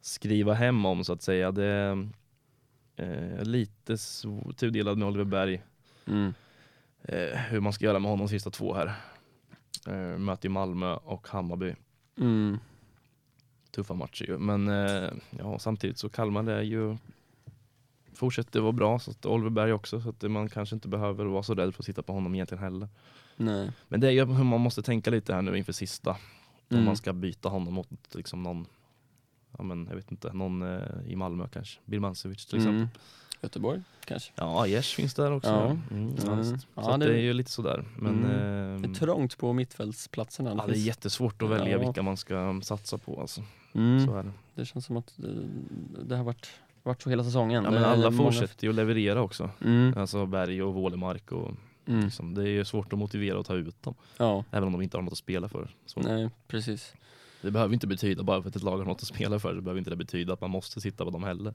skriva 0.00 0.54
hem 0.54 0.86
om 0.86 1.04
så 1.04 1.12
att 1.12 1.22
säga. 1.22 1.52
Det 1.52 1.64
är 1.64 2.08
eh, 2.96 3.42
lite 3.44 3.96
tudelad 4.56 4.98
med 4.98 5.08
Oliver 5.08 5.24
Berg. 5.24 5.62
Mm. 6.06 6.34
Eh, 7.02 7.38
hur 7.38 7.60
man 7.60 7.72
ska 7.72 7.84
göra 7.84 7.98
med 7.98 8.10
honom 8.10 8.26
de 8.26 8.30
sista 8.30 8.50
två 8.50 8.74
här. 8.74 8.92
Eh, 9.86 10.18
möter 10.18 10.48
ju 10.48 10.52
Malmö 10.52 10.94
och 10.94 11.28
Hammarby. 11.28 11.74
Mm. 12.18 12.58
tuffa 13.70 13.94
matcher 13.94 14.24
ju. 14.24 14.38
Men 14.38 14.68
eh, 14.68 15.10
ja, 15.38 15.58
samtidigt 15.58 15.98
så 15.98 16.08
Kalmar 16.08 16.50
är 16.50 16.62
ju 16.62 16.96
fortsätter 18.18 18.60
vara 18.60 18.72
bra, 18.72 18.98
så 18.98 19.10
att 19.10 19.26
Oliver 19.26 19.50
Berg 19.50 19.72
också, 19.72 20.00
så 20.00 20.08
att 20.08 20.22
man 20.22 20.48
kanske 20.48 20.74
inte 20.74 20.88
behöver 20.88 21.24
vara 21.24 21.42
så 21.42 21.54
rädd 21.54 21.74
för 21.74 21.82
att 21.82 21.86
sitta 21.86 22.02
på 22.02 22.12
honom 22.12 22.34
egentligen 22.34 22.64
heller. 22.64 22.88
Nej. 23.38 23.70
Men 23.88 24.00
det 24.00 24.06
är 24.06 24.10
ju 24.10 24.24
hur 24.24 24.44
man 24.44 24.60
måste 24.60 24.82
tänka 24.82 25.10
lite 25.10 25.34
här 25.34 25.42
nu 25.42 25.58
inför 25.58 25.72
sista. 25.72 26.10
Om 26.10 26.16
Mm. 26.76 26.84
man 26.84 26.96
ska 26.96 27.12
byta 27.12 27.48
honom 27.48 27.74
mot 27.74 27.88
liksom 28.12 28.42
någon, 28.42 28.66
ja 29.58 29.64
men 29.64 29.86
jag 29.86 29.96
vet 29.96 30.10
inte, 30.10 30.32
någon 30.32 30.62
eh, 30.62 30.78
i 31.06 31.16
Malmö 31.16 31.48
kanske. 31.52 31.80
Birmancevic 31.84 32.46
till 32.46 32.56
exempel. 32.56 32.76
Mm. 32.76 32.88
Göteborg 33.42 33.82
kanske? 34.04 34.32
Ja, 34.34 34.62
Aiesh 34.62 34.94
finns 34.96 35.14
där 35.14 35.32
också. 35.32 35.48
Ja. 35.50 35.64
Mm, 35.66 35.80
Mm. 35.90 36.16
Så 36.16 36.56
Ja, 36.74 36.94
att 36.94 37.00
det- 37.00 37.06
det 37.06 37.12
är 37.14 37.22
ju 37.22 37.32
lite 37.32 37.50
sådär. 37.50 37.84
Men 37.98 38.24
Mm. 38.24 38.30
ehm, 38.30 38.82
Det 38.82 38.88
är 38.88 38.94
trångt 38.94 39.38
på 39.38 39.52
mittfältsplatserna. 39.52 40.54
ja, 40.58 40.66
det 40.66 40.72
är 40.72 40.76
jättesvårt 40.76 41.42
att 41.42 41.50
välja 41.50 41.68
Ja. 41.72 41.78
vilka 41.78 42.02
man 42.02 42.16
ska 42.16 42.60
satsa 42.62 42.98
på. 42.98 43.20
Alltså. 43.20 43.42
mm. 43.74 44.06
Så 44.06 44.16
är 44.16 44.22
det. 44.22 44.32
Det 44.54 44.64
känns 44.64 44.84
som 44.86 44.96
att 44.96 45.12
det, 45.16 45.34
det 46.04 46.16
har 46.16 46.24
varit, 46.24 46.48
varit 46.82 47.02
så 47.02 47.10
hela 47.10 47.24
säsongen. 47.24 47.64
Ja, 47.64 47.70
men 47.70 47.84
alla 47.84 48.12
fortsätter 48.12 48.64
ju 48.64 48.68
att 48.70 48.76
leverera 48.76 49.22
också. 49.22 49.50
Mm. 49.64 49.94
Alltså 49.98 50.26
Berg 50.26 50.62
och 50.62 50.74
Wålemark. 50.74 51.32
Och, 51.32 51.54
Mm. 51.88 52.04
liksom, 52.04 52.34
det 52.34 52.42
är 52.42 52.46
ju 52.46 52.64
svårt 52.64 52.92
att 52.92 52.98
motivera 52.98 53.38
och 53.38 53.46
ta 53.46 53.54
ut 53.54 53.82
dem. 53.82 53.94
Ja, 54.16 54.44
Även 54.50 54.66
om 54.66 54.72
de 54.72 54.82
inte 54.82 54.96
har 54.96 55.02
något 55.02 55.12
att 55.12 55.18
spela 55.18 55.48
för. 55.48 55.68
Så 55.86 56.00
nej 56.00 56.30
precis. 56.48 56.94
Det 57.42 57.50
behöver 57.50 57.74
inte 57.74 57.86
betyda, 57.86 58.22
bara 58.22 58.42
för 58.42 58.48
att 58.48 58.56
ett 58.56 58.62
lag 58.62 58.78
har 58.78 58.84
något 58.84 59.02
att 59.02 59.08
spela 59.08 59.38
för, 59.38 59.54
så 59.54 59.60
behöver 59.60 59.78
inte 59.78 59.90
det 59.90 59.96
betyda 59.96 60.32
att 60.32 60.40
man 60.40 60.50
måste 60.50 60.80
sitta 60.80 61.04
på 61.04 61.10
dem 61.10 61.22
heller. 61.24 61.54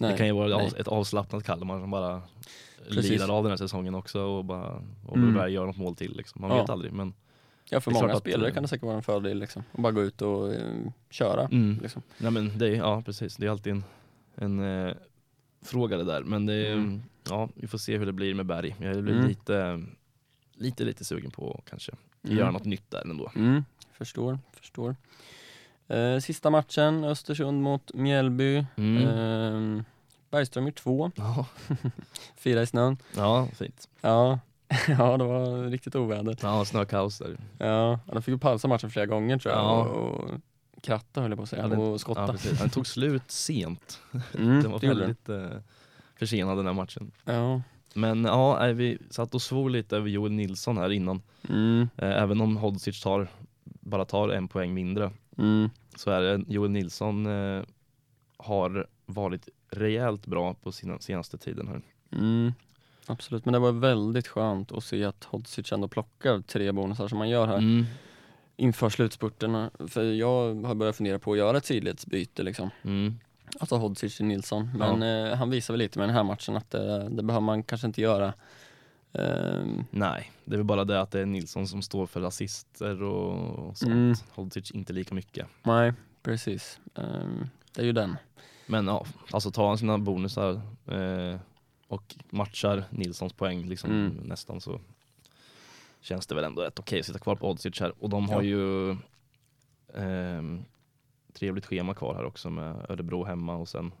Nej. 0.00 0.10
Det 0.12 0.16
kan 0.18 0.26
ju 0.26 0.32
vara 0.32 0.56
nej. 0.56 0.66
ett 0.66 0.72
av- 0.74 0.80
ett 0.80 0.88
avslappnat 0.88 1.44
Kalmar 1.44 1.80
som 1.80 1.90
bara 1.90 2.22
Precis. 2.88 3.10
lirar 3.10 3.28
av 3.38 3.42
den 3.44 3.50
här 3.50 3.56
säsongen 3.56 3.94
också 3.94 4.20
och 4.22 4.44
bara 4.44 4.82
och 5.06 5.16
Mm. 5.16 5.52
Gör 5.52 5.66
något 5.66 5.76
mål 5.76 5.96
till. 5.96 6.16
Liksom. 6.16 6.40
Man 6.40 6.50
Ja. 6.50 6.60
vet 6.60 6.70
aldrig. 6.70 6.92
Men, 6.92 7.14
Ja 7.72 7.80
för 7.80 7.90
många 7.90 8.04
klart 8.04 8.16
att, 8.16 8.22
spelare 8.22 8.48
eh, 8.48 8.54
kan 8.54 8.62
det 8.62 8.68
säkert 8.68 8.84
vara 8.84 8.96
en 8.96 9.02
fördel 9.02 9.38
liksom. 9.38 9.62
Att 9.72 9.80
bara 9.82 9.92
gå 9.92 10.02
ut 10.02 10.22
och 10.22 10.54
eh, 10.54 10.72
köra. 11.10 11.42
mm. 11.46 11.78
Liksom. 11.82 12.02
Nej, 12.18 12.30
men 12.30 12.58
det 12.58 12.66
är, 12.68 12.74
ja, 12.74 13.02
precis. 13.06 13.36
Det 13.36 13.46
är 13.46 13.50
alltid 13.50 13.72
en, 13.72 13.84
en 14.34 14.86
eh, 14.88 14.94
fråga 15.62 15.96
det 15.96 16.04
där. 16.04 16.22
Men 16.22 16.46
det 16.46 16.68
Mm. 16.72 17.02
Ja, 17.30 17.48
vi 17.54 17.66
får 17.66 17.78
se 17.78 17.98
hur 17.98 18.06
det 18.06 18.12
blir 18.12 18.34
med 18.34 18.46
Berg. 18.46 18.76
Jag 18.78 19.02
blir 19.02 19.14
Mm. 19.14 19.26
lite, 19.28 19.82
lite, 20.54 20.84
lite 20.84 21.04
sugen 21.04 21.30
på 21.30 21.54
att 21.64 21.70
kanske 21.70 21.92
Mm. 22.24 22.36
göra 22.38 22.50
något 22.50 22.64
nytt 22.64 22.90
där 22.90 23.00
ändå. 23.10 23.30
Mm. 23.36 23.64
Förstår, 23.92 24.38
förstår. 24.52 24.96
Eh, 25.88 26.18
sista 26.18 26.50
matchen, 26.50 27.04
Östersund 27.04 27.62
mot 27.62 27.94
Mjällby. 27.94 28.66
Mm. 28.76 29.06
Eh, 29.78 29.82
Bergström 30.30 30.66
gjort 30.66 30.74
två, 30.76 31.10
Ja, 31.16 31.46
fyra 32.36 32.62
i 32.62 32.66
snön. 32.66 32.96
ja, 33.16 33.48
fint. 33.54 33.88
Ja. 34.00 34.38
ja, 34.88 35.16
det 35.16 35.24
var 35.24 35.64
riktigt 35.70 35.94
oväder. 35.94 36.36
Ja, 36.42 36.64
snökaos 36.64 37.18
där. 37.18 37.36
Ja, 37.58 37.98
de 38.06 38.22
fick 38.22 38.32
ju 38.32 38.38
pausa 38.38 38.68
matchen 38.68 38.90
flera 38.90 39.06
gånger 39.06 39.38
tror 39.38 39.54
jag. 39.54 39.62
Ja. 39.64 39.84
Och, 39.84 40.20
och 40.20 40.30
kratta 40.82 41.20
höll 41.20 41.30
jag 41.30 41.38
på 41.38 41.42
att 41.42 41.48
säga, 41.48 41.62
Ja, 41.62 41.68
det- 41.68 41.76
och 41.76 41.94
Ja, 41.94 41.98
skotta. 41.98 42.28
precis. 42.32 42.58
Den 42.58 42.70
tog 42.70 42.86
slut 42.86 43.30
sent. 43.30 43.98
Mm, 44.38 44.60
Den 44.62 44.70
var 44.70 44.78
det 44.80 44.86
gjorde 44.86 45.14
den. 45.24 45.62
Försenad 46.20 46.58
den 46.58 46.66
här 46.66 46.72
matchen. 46.72 47.10
Ja. 47.24 47.62
Men 47.94 48.24
ja, 48.24 48.66
vi 48.66 48.98
satt 49.10 49.34
och 49.34 49.42
svor 49.42 49.70
lite 49.70 49.96
över 49.96 50.08
Joel 50.08 50.32
Nilsson 50.32 50.76
här 50.78 50.90
innan. 50.92 51.22
Mm, 51.48 51.88
Eh, 51.96 52.22
även 52.22 52.40
om 52.40 52.56
Hodzic 52.56 53.00
tar, 53.02 53.28
bara 53.64 54.04
tar 54.04 54.28
en 54.28 54.48
poäng 54.48 54.74
mindre 54.74 55.10
mm, 55.38 55.70
så 55.96 56.10
är 56.10 56.20
det 56.20 56.44
Joel 56.48 56.70
Nilsson 56.70 57.26
eh, 57.26 57.62
har 58.36 58.86
varit 59.06 59.48
rejält 59.70 60.26
bra 60.26 60.54
på 60.54 60.72
sina 60.72 60.98
senaste 60.98 61.38
tiden 61.38 61.68
här. 61.68 61.82
mm. 62.12 62.52
Absolut, 63.06 63.44
men 63.44 63.52
det 63.52 63.58
var 63.58 63.72
väldigt 63.72 64.28
skönt 64.28 64.72
att 64.72 64.84
se 64.84 65.04
att 65.04 65.24
Hodzic 65.24 65.72
ändå 65.72 65.88
plockar 65.88 66.40
tre 66.40 66.72
bonusar 66.72 67.08
som 67.08 67.18
man 67.18 67.28
gör 67.28 67.46
här 67.46 67.58
Mm. 67.58 67.84
inför 68.56 68.88
slutspurterna. 68.90 69.70
För 69.88 70.02
jag 70.04 70.64
har 70.64 70.74
börjat 70.74 70.96
fundera 70.96 71.18
på 71.18 71.32
att 71.32 71.38
göra 71.38 71.56
ett 71.56 71.64
sidledsbyte 71.66 72.42
liksom. 72.42 72.70
Mm. 72.82 73.14
Alltså 73.58 73.76
Hodzic 73.76 74.20
Nilsson. 74.20 74.70
Men 74.76 75.02
eh, 75.02 75.36
han 75.36 75.50
visar 75.50 75.74
väl 75.74 75.78
lite 75.78 75.98
med 75.98 76.08
den 76.08 76.16
här 76.16 76.24
matchen 76.24 76.56
att 76.56 76.70
det, 76.70 77.08
det 77.08 77.22
behöver 77.22 77.44
man 77.44 77.62
kanske 77.62 77.86
inte 77.86 78.00
göra. 78.00 78.32
Ehm, 79.12 79.84
Nej, 79.90 80.32
det 80.44 80.54
är 80.54 80.56
väl 80.56 80.66
bara 80.66 80.84
det 80.84 81.00
att 81.00 81.10
det 81.10 81.20
är 81.20 81.26
Nilsson 81.26 81.68
som 81.68 81.82
står 81.82 82.06
för 82.06 82.22
assister 82.22 83.02
och, 83.02 83.58
och 83.68 83.78
sånt. 83.78 83.92
Mm. 83.92 84.14
Hodzic 84.34 84.70
inte 84.70 84.92
lika 84.92 85.14
mycket. 85.14 85.46
nej, 85.62 85.92
precis. 86.22 86.80
Ehm, 86.94 87.48
det 87.74 87.80
är 87.82 87.86
ju 87.86 87.92
den. 87.92 88.16
Men 88.66 88.86
ja, 88.86 89.06
alltså 89.32 89.50
tar 89.50 89.68
han 89.68 89.78
sina 89.78 89.98
bonusar 89.98 90.60
eh, 90.86 91.38
och 91.88 92.16
matchar 92.30 92.84
Nilssons 92.90 93.32
poäng 93.32 93.64
liksom 93.68 93.90
Mm. 93.90 94.08
nästan 94.24 94.60
så 94.60 94.80
känns 96.00 96.26
det 96.26 96.34
väl 96.34 96.44
ändå 96.44 96.62
rätt 96.62 96.78
okej 96.78 97.00
att 97.00 97.06
sitta 97.06 97.18
kvar 97.18 97.36
på 97.36 97.50
Oddsic 97.50 97.80
här. 97.80 97.92
Och 97.98 98.10
de 98.10 98.28
har 98.28 98.42
Ja. 98.42 98.48
ju 98.48 98.90
ehm, 99.94 100.64
trevligt 101.40 101.66
schema 101.66 101.94
kvar 101.94 102.14
här 102.14 102.24
också 102.24 102.50
med 102.50 102.86
Örebro 102.88 103.24
hemma 103.24 103.56
och 103.56 103.68
sen 103.68 103.92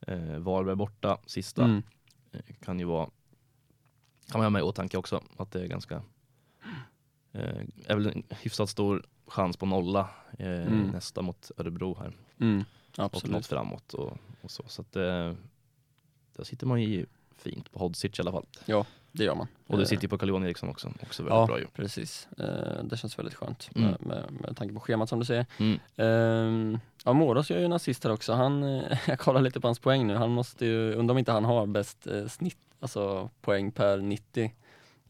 eh, 0.00 0.38
Varberg 0.38 0.76
borta 0.76 1.18
sista. 1.26 1.64
Mm. 1.64 1.82
Eh, 2.32 2.40
kan 2.60 2.78
ju 2.78 2.84
vara, 2.84 3.06
kan 4.30 4.38
man 4.38 4.42
ha 4.42 4.50
med 4.50 4.60
i 4.60 4.62
åtanke 4.62 4.96
också 4.98 5.22
att 5.36 5.50
det 5.52 5.62
är 5.62 5.66
ganska, 5.66 6.02
eh, 7.32 7.60
är 7.86 7.94
väl 7.96 8.06
en 8.06 8.22
hyfsat 8.30 8.68
stor 8.70 9.06
chans 9.26 9.56
på 9.56 9.66
nolla 9.66 10.08
eh, 10.38 10.46
Mm. 10.66 10.86
nästa 10.90 11.22
mot 11.22 11.50
Örebro 11.56 11.96
här 11.98 12.12
Mm. 12.40 12.64
och 13.16 13.28
något 13.28 13.46
framåt 13.46 13.94
och, 13.94 14.18
och 14.42 14.50
så. 14.50 14.62
Så 14.66 14.82
att 14.82 14.96
eh, 14.96 15.34
där 16.36 16.44
sitter 16.44 16.66
man 16.66 16.82
ju 16.82 17.06
fint 17.36 17.72
på 17.72 17.78
Hodzic 17.78 18.18
i 18.18 18.22
alla 18.22 18.32
fall. 18.32 18.46
Det 19.16 19.24
gör 19.24 19.34
man. 19.34 19.46
Och 19.66 19.76
det 19.76 19.82
Eh, 19.82 19.86
sitter 19.86 20.02
ju 20.02 20.08
på 20.08 20.18
Carl-Johan 20.18 20.44
Eriksson 20.44 20.68
också, 20.68 20.88
också 21.02 21.22
väldigt 21.22 21.36
Ja, 21.38 21.46
bra 21.46 21.58
ju. 21.58 21.66
precis. 21.66 22.28
Eh, 22.38 22.84
det 22.84 22.96
känns 22.96 23.18
väldigt 23.18 23.34
skönt 23.34 23.70
Mm. 23.74 23.90
med, 23.90 24.06
med, 24.06 24.24
med 24.40 24.56
tanke 24.56 24.74
på 24.74 24.80
schemat 24.80 25.08
som 25.08 25.18
du 25.18 25.24
säger. 25.24 25.46
Mm. 25.58 25.78
Ehm, 25.96 26.78
ja, 27.04 27.12
Moros 27.12 27.50
gör 27.50 27.58
ju 27.58 27.64
en 27.64 27.72
assist 27.72 28.04
här 28.04 28.12
också. 28.12 28.32
Han, 28.32 28.62
eh, 28.62 28.98
jag 29.08 29.18
kollar 29.18 29.40
lite 29.40 29.60
på 29.60 29.68
hans 29.68 29.78
poäng 29.78 30.06
nu. 30.06 30.14
Han 30.14 30.30
måste 30.30 30.66
ju, 30.66 30.92
undrar 30.94 31.12
om 31.14 31.18
inte 31.18 31.32
han 31.32 31.44
har 31.44 31.66
bäst 31.66 32.06
eh, 32.06 32.26
snitt, 32.26 32.58
alltså 32.80 33.30
poäng 33.40 33.72
per 33.72 33.98
90 33.98 34.52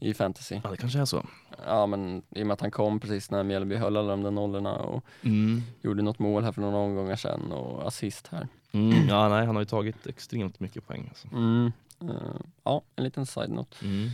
i 0.00 0.14
fantasy. 0.14 0.60
Ja 0.64 0.70
det 0.70 0.76
kanske 0.76 0.98
är 1.00 1.04
så. 1.04 1.26
Ja 1.66 1.86
men 1.86 2.22
i 2.30 2.42
och 2.42 2.46
med 2.46 2.54
att 2.54 2.60
han 2.60 2.70
kom 2.70 3.00
precis 3.00 3.30
när 3.30 3.42
Mjällby 3.42 3.76
höll 3.76 3.96
alla 3.96 4.10
de 4.10 4.22
där 4.22 4.30
nollorna 4.30 4.72
och 4.76 5.04
Mm. 5.22 5.62
gjorde 5.82 6.02
något 6.02 6.18
mål 6.18 6.44
här 6.44 6.52
för 6.52 6.60
några 6.60 6.76
omgångar 6.76 7.16
sedan 7.16 7.52
och 7.52 7.86
assist 7.88 8.26
här. 8.28 8.48
Mm. 8.72 9.08
Ja 9.08 9.28
nej 9.28 9.46
han 9.46 9.56
har 9.56 9.62
ju 9.62 9.66
tagit 9.66 10.06
extremt 10.06 10.60
mycket 10.60 10.86
poäng. 10.86 11.06
Alltså. 11.08 11.28
Mm. 11.32 11.72
Eh, 12.02 12.40
ja, 12.64 12.82
en 12.96 13.04
liten 13.04 13.26
side-note. 13.26 13.76
Mm. 13.82 14.08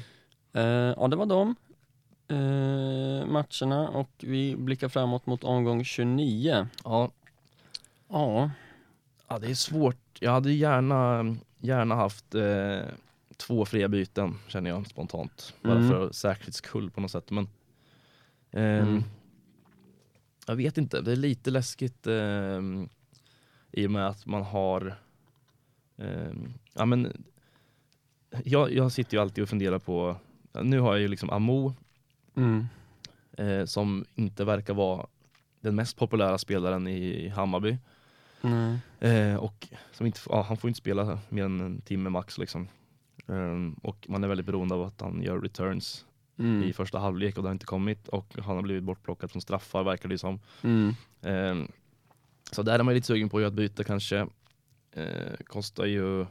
Eh, 0.53 0.95
ja, 0.97 1.09
det 1.09 1.17
var 1.17 1.27
de 1.27 1.55
eh, 2.29 3.27
matcherna 3.27 3.89
och 3.89 4.11
vi 4.19 4.57
blickar 4.57 4.89
framåt 4.89 5.27
mot 5.27 5.45
omgång 5.45 5.85
29. 5.85 6.67
Ja. 6.85 7.11
Ja, 8.09 8.51
ja 9.29 9.39
det 9.39 9.51
är 9.51 9.55
svårt. 9.55 9.97
Jag 10.21 10.31
hade 10.33 10.53
gärna, 10.53 11.37
gärna 11.59 11.95
haft 11.95 12.25
två 13.37 13.65
fria 13.65 13.89
byten 13.89 14.39
känner 14.49 14.71
jag 14.71 14.87
spontant. 14.87 15.55
Bara 15.63 15.77
Mm. 15.77 15.89
för 15.91 16.13
säkerhets 16.13 16.57
skull 16.57 16.91
på 16.91 17.01
något 17.01 17.11
sätt. 17.11 17.31
Men, 17.31 17.49
ehm, 18.51 18.89
Mm. 18.89 19.03
Jag 20.47 20.57
vet 20.57 20.79
inte, 20.79 21.01
det 21.01 21.13
är 21.13 21.17
lite 21.17 21.51
läskigt 21.51 22.07
ehm, 22.07 22.89
i 23.73 23.87
och 23.87 23.91
med 23.91 24.07
att 24.09 24.27
man 24.27 24.43
har 24.43 24.95
ehm, 25.99 26.53
ja, 26.75 26.85
men, 26.87 27.25
jag, 28.45 28.73
jag 28.73 28.93
sitter 28.93 29.17
ju 29.17 29.21
alltid 29.21 29.43
och 29.43 29.49
funderar 29.49 29.79
på, 29.79 30.17
nu 30.63 30.81
har 30.81 30.93
jag 30.93 31.01
ju 31.01 31.09
liksom 31.09 31.31
Amo 31.31 31.75
mm. 32.37 32.67
eh, 33.33 33.65
som 33.65 34.05
inte 34.15 34.45
verkar 34.45 34.75
vara 34.75 35.07
den 35.61 35.75
mest 35.75 35.97
populära 35.97 36.39
spelaren 36.39 36.89
i 36.89 37.29
Hammarby. 37.29 37.79
Nej. 38.41 38.79
Eh, 39.01 39.37
och 39.37 39.69
som 39.93 40.07
inte, 40.07 40.21
ja, 40.29 40.43
han 40.43 40.57
får 40.57 40.69
inte 40.69 40.79
spela 40.79 41.19
mer 41.29 41.45
än 41.45 41.61
en 41.61 41.81
timme 41.81 42.11
max. 42.11 42.39
Liksom. 42.39 42.69
Ehm, 43.29 43.73
och 43.83 44.07
man 44.09 44.25
är 44.25 44.29
väldigt 44.29 44.47
beroende 44.47 44.75
av 44.75 44.83
att 44.83 45.01
han 45.01 45.23
gör 45.23 45.41
returns 45.41 46.05
Mm. 46.39 46.63
i 46.63 46.73
första 46.73 46.99
halvlek 46.99 47.37
och 47.37 47.43
det 47.43 47.49
har 47.49 47.53
inte 47.53 47.67
kommit. 47.67 48.09
Och 48.09 48.35
han 48.39 48.57
har 48.57 48.63
blivit 48.63 48.83
bortplockad 48.83 49.31
från 49.31 49.43
straffar 49.43 49.85
verkar 49.85 50.09
det 50.09 50.19
som. 50.19 50.41
Mm. 50.63 50.95
Ehm, 51.23 51.69
så 52.51 52.63
där 52.63 52.79
är 52.79 52.83
man 52.83 52.95
lite 52.95 53.07
sugen 53.07 53.29
på 53.29 53.37
att 53.37 53.41
göra 53.41 53.49
ett 53.49 53.55
byte 53.55 53.85
kanske. 53.85 54.27
Eh, 54.93 55.37
kostar 55.47 55.85
ju 55.85 56.27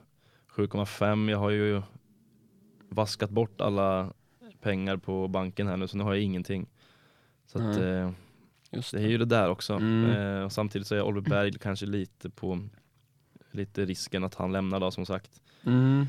7,5. 0.56 1.30
Jag 1.32 1.38
har 1.38 1.49
ju 1.49 1.82
vaskat 2.89 3.30
bort 3.30 3.62
alla 3.62 4.14
pengar 4.62 4.97
på 4.97 5.28
banken 5.28 5.68
här 5.68 5.78
nu 5.78 5.88
så 5.88 5.97
nu 5.97 6.04
har 6.04 6.14
jag 6.14 6.24
ingenting. 6.24 6.68
Så 7.45 7.58
att, 7.58 7.78
eh, 7.78 8.12
Just 8.72 8.91
det 8.91 8.99
är 8.99 9.08
ju 9.08 9.18
det 9.18 9.26
där 9.26 9.49
också. 9.49 9.74
Mm. 9.74 10.06
Eh, 10.12 10.43
och 10.43 10.52
samtidigt 10.52 10.88
så 10.88 10.95
är 10.95 11.02
Oliver 11.02 11.30
Berg 11.30 11.54
kanske 11.54 11.86
lite 11.86 12.30
på 12.30 12.60
lite 13.52 13.86
risken 13.86 14.24
att 14.24 14.36
han 14.36 14.52
lämnar 14.52 14.80
då 14.80 14.91
som 14.91 15.06
sagt. 15.06 15.41
Mm. 15.64 16.08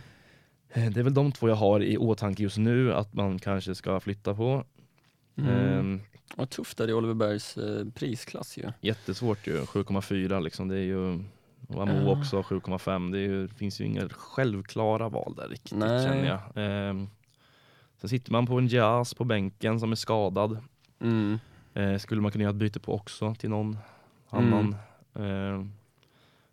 Eh, 0.69 0.91
det 0.91 1.01
är 1.01 1.05
väl 1.05 1.15
de 1.15 1.33
två 1.33 1.49
jag 1.49 1.55
har 1.57 1.83
i 1.83 1.99
åtanke 1.99 2.43
just 2.43 2.59
nu 2.59 2.93
att 2.93 3.15
man 3.15 3.39
kanske 3.39 3.75
ska 3.75 4.01
flytta 4.01 4.35
på. 4.35 4.65
Mm. 5.37 5.51
Ehm, 5.51 6.01
Vad 6.37 6.51
tufft 6.51 6.81
är 6.81 6.87
det 6.87 6.91
i 6.91 6.95
Oliver 6.95 7.15
Bergs 7.15 7.57
eh, 7.57 7.87
prisklass 7.95 8.59
ju. 8.59 8.73
jättesvårt 8.81 9.47
ju, 9.47 9.53
7,4 9.53 10.41
liksom. 10.43 10.69
Det 10.69 10.77
är 10.77 10.85
ju 10.85 11.25
och 11.69 11.83
Amo 11.83 11.93
Ja. 11.93 12.11
också 12.19 12.41
7,5. 12.43 13.13
Det, 13.13 13.19
ju, 13.19 13.49
finns 13.49 13.81
ju 13.81 13.85
inga 13.85 14.09
självklara 14.09 15.09
val 15.09 15.35
där 15.37 15.49
riktigt 15.49 15.79
Nej. 15.79 16.05
känner 16.07 16.27
jag. 16.27 16.41
Ehm, 16.55 17.09
sen 18.01 18.09
sitter 18.09 18.33
man 18.33 18.47
på 18.47 18.59
en 18.59 18.67
Jazz 18.69 19.15
på 19.15 19.25
bänken 19.25 19.81
som 19.81 19.93
är 19.93 19.97
skadad. 19.97 20.59
Mm. 21.01 21.39
Eh, 21.75 21.99
skulle 21.99 22.21
man 22.21 22.31
kunna 22.33 22.43
göra 22.43 22.51
ett 22.51 22.57
byte 22.57 22.81
på 22.81 22.95
också 22.95 23.35
till 23.35 23.51
någon 23.51 23.79
annan 24.31 24.77
Eh, 25.15 25.65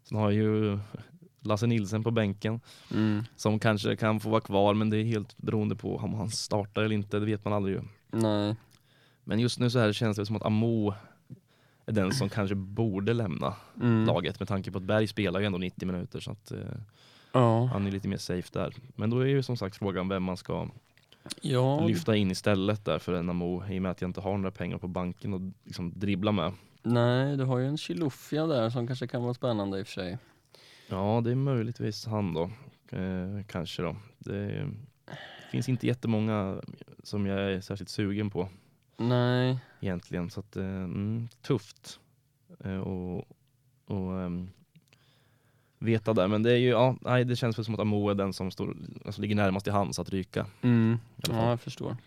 sen 0.03 0.17
har 0.17 0.31
jag 0.31 0.33
ju 0.33 0.79
Lasse 1.41 1.67
Nilsen 1.67 2.03
på 2.03 2.11
bänken 2.11 2.59
Mm. 2.93 3.23
som 3.35 3.59
kanske 3.59 3.95
kan 3.95 4.19
få 4.19 4.29
vara 4.29 4.41
kvar 4.41 4.73
men 4.73 4.89
det 4.89 4.97
är 4.97 5.03
helt 5.03 5.37
beroende 5.37 5.75
på 5.75 5.97
om 5.97 6.13
han 6.13 6.29
startar 6.29 6.83
eller 6.83 6.95
inte, 6.95 7.19
det 7.19 7.25
vet 7.25 7.45
man 7.45 7.53
aldrig 7.53 7.75
ju. 7.75 7.81
Nej. 8.11 8.55
Men 9.23 9.39
just 9.39 9.59
nu 9.59 9.69
så 9.69 9.79
här 9.79 9.93
känns 9.93 10.17
det 10.17 10.25
som 10.25 10.35
att 10.35 10.45
Amo 10.45 10.93
är 11.89 11.93
den 11.93 12.11
som 12.11 12.29
kanske 12.29 12.55
borde 12.55 13.13
lämna 13.13 13.53
Mm. 13.81 14.05
laget 14.05 14.39
med 14.39 14.47
tanke 14.47 14.71
på 14.71 14.77
att 14.77 14.83
Berg 14.83 15.07
spelar 15.07 15.39
ju 15.39 15.45
ändå 15.45 15.57
90 15.57 15.85
minuter 15.87 16.19
så 16.19 16.31
att 16.31 16.51
eh, 16.51 16.57
Ja. 17.31 17.65
han 17.65 17.87
är 17.87 17.91
lite 17.91 18.07
mer 18.07 18.17
safe 18.17 18.49
där. 18.53 18.73
Men 18.95 19.09
då 19.09 19.19
är 19.19 19.25
ju 19.25 19.43
som 19.43 19.57
sagt 19.57 19.75
frågan 19.77 20.09
vem 20.09 20.23
man 20.23 20.37
ska 20.37 20.67
Ja, 21.41 21.85
lyfta 21.87 22.15
in 22.15 22.31
istället 22.31 22.85
där 22.85 22.99
för 22.99 23.13
en 23.13 23.29
Amo 23.29 23.63
i 23.69 23.77
och 23.77 23.81
med 23.81 23.91
att 23.91 24.01
jag 24.01 24.09
inte 24.09 24.21
har 24.21 24.37
några 24.37 24.51
pengar 24.51 24.77
på 24.77 24.87
banken 24.87 25.33
och 25.33 25.41
liksom 25.63 25.99
dribbla 25.99 26.31
med. 26.31 26.53
nej 26.83 27.37
du 27.37 27.43
har 27.43 27.57
ju 27.57 27.65
en 27.67 27.77
Chilufya 27.77 28.47
där 28.47 28.69
som 28.69 28.87
kanske 28.87 29.07
kan 29.07 29.23
vara 29.23 29.33
spännande 29.33 29.79
i 29.79 29.83
och 29.83 29.87
för 29.87 29.93
sig. 29.93 30.17
Ja, 30.87 31.21
det 31.23 31.31
är 31.31 31.35
möjligtvis 31.35 32.05
han 32.05 32.33
då. 32.33 32.43
Eh, 32.97 33.43
kanske 33.47 33.81
då. 33.81 33.95
Det 34.17 34.67
finns 35.51 35.69
inte 35.69 35.87
jättemånga 35.87 36.61
som 37.03 37.25
jag 37.25 37.39
är 37.53 37.61
särskilt 37.61 37.89
sugen 37.89 38.29
på 38.29 38.49
Nej. 38.99 39.59
egentligen. 39.79 40.29
Så 40.29 40.39
att, 40.39 40.55
eh, 40.55 40.63
mm, 40.65 41.27
tufft 41.41 41.99
eh, 42.63 42.77
och, 42.79 43.17
och 43.85 44.21
ehm, 44.21 44.49
veta 45.79 46.13
där. 46.13 46.27
Men 46.27 46.43
det 46.43 46.51
är 46.51 46.57
ju, 46.57 46.69
ja, 46.69 46.95
nej, 47.01 47.25
det 47.25 47.35
känns 47.35 47.57
väl 47.57 47.65
som 47.65 47.73
att 47.73 47.79
Amo 47.79 48.09
är 48.09 48.15
den 48.15 48.33
som 48.33 48.51
står, 48.51 48.75
alltså, 49.05 49.21
ligger 49.21 49.35
närmast 49.35 49.67
i 49.67 49.69
hands 49.69 49.99
att 49.99 50.09
ryka. 50.09 50.45
Mm. 50.61 50.97
Ja, 51.29 51.49
jag 51.49 51.61
förstår. 51.61 51.97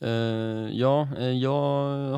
Eh, 0.00 0.08
ja, 0.72 1.08
jag 1.18 1.62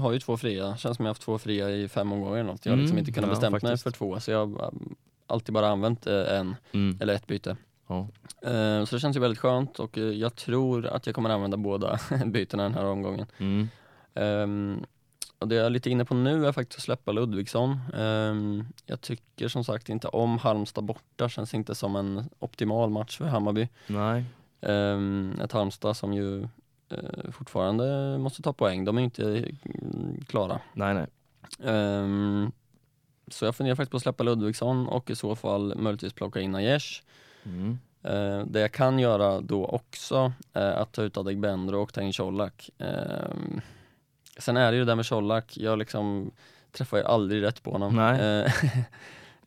har 0.01 0.13
ju 0.13 0.19
två 0.21 0.37
fria. 0.37 0.77
Känns 0.77 0.97
som 0.97 1.05
jag 1.05 1.09
har 1.09 1.15
haft 1.15 1.23
två 1.23 1.39
fria 1.39 1.71
i 1.71 1.89
fem 1.89 2.13
omgångar 2.13 2.37
eller 2.39 2.51
något. 2.53 2.67
Jag 2.67 2.73
har 2.73 2.77
liksom 2.77 2.95
Mm, 2.95 2.99
inte 2.99 3.13
kunnat 3.13 3.29
ja, 3.29 3.35
bestämt 3.35 3.53
mig 3.53 3.61
faktiskt. 3.61 3.83
för 3.83 3.91
två, 3.91 4.21
så 4.21 4.31
jag 4.31 4.39
har 4.47 4.65
um, 4.75 4.95
alltid 5.27 5.55
bara 5.55 5.69
använt 5.69 6.07
en 6.07 6.57
Mm. 6.73 6.97
eller 7.01 7.15
ett 7.15 7.27
byte. 7.27 7.57
Ja. 7.87 8.09
Eh, 8.45 8.85
så 8.85 8.97
det 8.97 9.01
känns 9.01 9.17
ju 9.17 9.21
väldigt 9.21 9.39
skönt 9.39 9.79
och 9.79 9.99
eh, 9.99 10.05
jag 10.05 10.35
tror 10.35 10.87
att 10.87 11.07
jag 11.07 11.15
kommer 11.15 11.31
använda 11.31 11.57
båda 11.57 11.99
bytena 12.27 12.63
den 12.63 12.75
här 12.75 12.85
omgången. 12.85 13.27
Mm. 13.39 13.69
Ehm, 14.15 14.85
och 15.39 15.49
det 15.49 15.55
jag 15.55 15.67
är 15.67 15.71
lite 15.71 15.91
inne 15.91 16.05
på 16.05 16.15
nu 16.15 16.47
är 16.47 16.53
faktiskt 16.53 16.79
att 16.79 16.85
släppa 16.85 17.13
Ludvigsson. 17.13 17.79
Ehm, 17.95 18.65
jag 18.87 19.01
tycker 19.01 19.49
som 19.49 19.65
sagt 19.65 19.89
inte 19.89 20.09
om 20.09 20.39
Halmstad 20.39 20.85
borta, 20.85 21.29
känns 21.29 21.55
inte 21.55 21.75
som 21.75 21.97
en 21.97 22.25
optimal 22.39 22.91
match 22.91 23.19
för 23.19 23.25
Hammarby. 23.25 23.69
Nej. 23.87 24.25
Um, 24.61 25.41
ett 25.41 25.53
Halmstad 25.53 25.97
som 25.97 26.13
ju 26.13 26.43
eh, 26.89 27.31
fortfarande 27.31 28.19
måste 28.19 28.43
ta 28.43 28.53
poäng, 28.53 28.85
de 28.85 28.97
är 28.97 29.01
ju 29.01 29.05
inte 29.05 29.25
mm, 29.65 30.25
klara. 30.29 30.61
Nej, 30.73 30.95
nej. 30.95 31.07
Så 33.29 33.45
jag 33.45 33.57
funderar 33.57 33.77
faktiskt 33.77 33.91
på 33.91 33.97
att 33.97 34.03
släppa 34.03 34.25
Ludvigsson 34.25 34.89
och 34.89 35.11
i 35.11 35.17
så 35.17 35.37
fall 35.37 35.75
möjligtvis 35.77 36.13
plocka 36.13 36.41
in 36.41 36.55
Aiesh. 36.55 37.03
Mm. 37.45 37.79
Eh, 38.03 38.41
det 38.47 38.61
jag 38.61 38.73
kan 38.73 38.99
göra 38.99 39.41
då 39.41 39.67
också 39.67 40.33
är 40.53 40.73
att 40.73 40.93
ta 40.93 41.03
ut 41.03 41.17
Adegbenro 41.17 41.83
och 41.83 41.93
ta 41.93 42.01
in 42.01 42.13
Colak. 42.13 42.71
Ehm, 42.79 43.61
sen 44.39 44.57
är 44.57 44.73
det 44.73 44.77
ju 44.79 44.85
det 44.85 44.91
där 44.91 44.97
med 44.97 45.09
Colak, 45.09 45.57
jag 45.57 45.79
liksom 45.79 46.31
träffar 46.73 46.97
ju 46.97 47.05
aldrig 47.05 47.43
rätt 47.43 47.63
på 47.63 47.71
honom. 47.71 47.97
Nej. 47.97 48.21
Eh, 48.21 48.53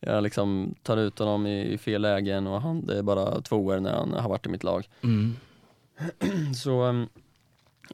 jag 0.00 0.22
liksom 0.22 0.74
tar 0.82 0.96
ut 0.96 1.18
honom 1.18 1.46
i, 1.46 1.72
i 1.72 1.78
fel 1.78 2.02
lägen 2.02 2.46
och 2.46 2.62
han, 2.62 2.86
det 2.86 2.98
är 2.98 3.02
bara 3.02 3.40
tvåor 3.40 3.80
när 3.80 3.92
han 3.92 4.12
har 4.12 4.28
varit 4.28 4.46
i 4.46 4.48
mitt 4.48 4.64
lag. 4.64 4.88
Mm. 5.02 5.36
Så 6.54 6.82
um, 6.82 7.08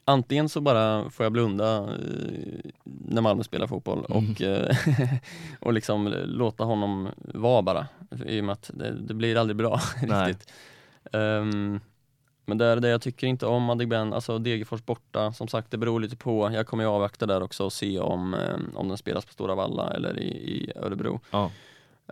antingen 0.04 0.48
så 0.48 0.60
bara 0.60 1.10
får 1.10 1.24
jag 1.24 1.32
blunda 1.32 1.76
eh, 1.78 2.70
när 2.84 3.22
Malmö 3.22 3.42
spelar 3.44 3.66
fotboll 3.66 4.06
Mm. 4.10 4.30
och, 4.32 4.42
eh, 4.42 4.76
och 5.60 5.72
liksom 5.72 6.14
låta 6.24 6.64
honom 6.64 7.08
vara 7.16 7.62
bara. 7.62 7.86
I 8.26 8.40
och 8.40 8.44
med 8.44 8.52
att 8.52 8.70
det, 8.74 8.90
det 9.00 9.14
blir 9.14 9.36
aldrig 9.36 9.56
bra 9.56 9.80
riktigt. 10.02 10.52
Ehm, 11.12 11.80
men 12.46 12.58
det 12.58 12.64
är 12.66 12.76
det 12.76 12.88
jag 12.88 13.02
tycker 13.02 13.26
inte 13.26 13.46
om 13.46 13.70
Adegben, 13.70 14.12
alltså 14.12 14.38
Degerfors 14.38 14.84
borta, 14.84 15.32
som 15.32 15.48
sagt 15.48 15.70
det 15.70 15.78
beror 15.78 16.00
lite 16.00 16.16
på. 16.16 16.50
Jag 16.52 16.66
kommer 16.66 16.84
ju 16.84 16.90
avvakta 16.90 17.26
där 17.26 17.42
också 17.42 17.64
och 17.64 17.72
se 17.72 17.98
om, 17.98 18.34
eh, 18.34 18.56
om 18.74 18.88
den 18.88 18.96
spelas 18.98 19.24
på 19.24 19.32
Stora 19.32 19.54
Valla 19.54 19.90
eller 19.90 20.18
i, 20.18 20.28
i 20.28 20.72
Örebro. 20.76 21.20
Ja. 21.30 21.50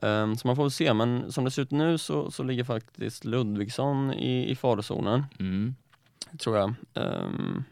Ehm, 0.02 0.36
så 0.36 0.46
man 0.46 0.56
får 0.56 0.62
väl 0.62 0.70
se, 0.70 0.94
men 0.94 1.32
som 1.32 1.44
det 1.44 1.50
ser 1.50 1.62
ut 1.62 1.70
nu 1.70 1.98
så, 1.98 2.30
så 2.30 2.42
ligger 2.42 2.64
faktiskt 2.64 3.24
Ludvigsson 3.24 4.12
i, 4.12 4.50
i 4.50 4.56
farozonen 4.56 5.24
Mm. 5.38 5.74
Tror 6.38 6.56
jag. 6.56 6.74
Ehm, 6.94 7.64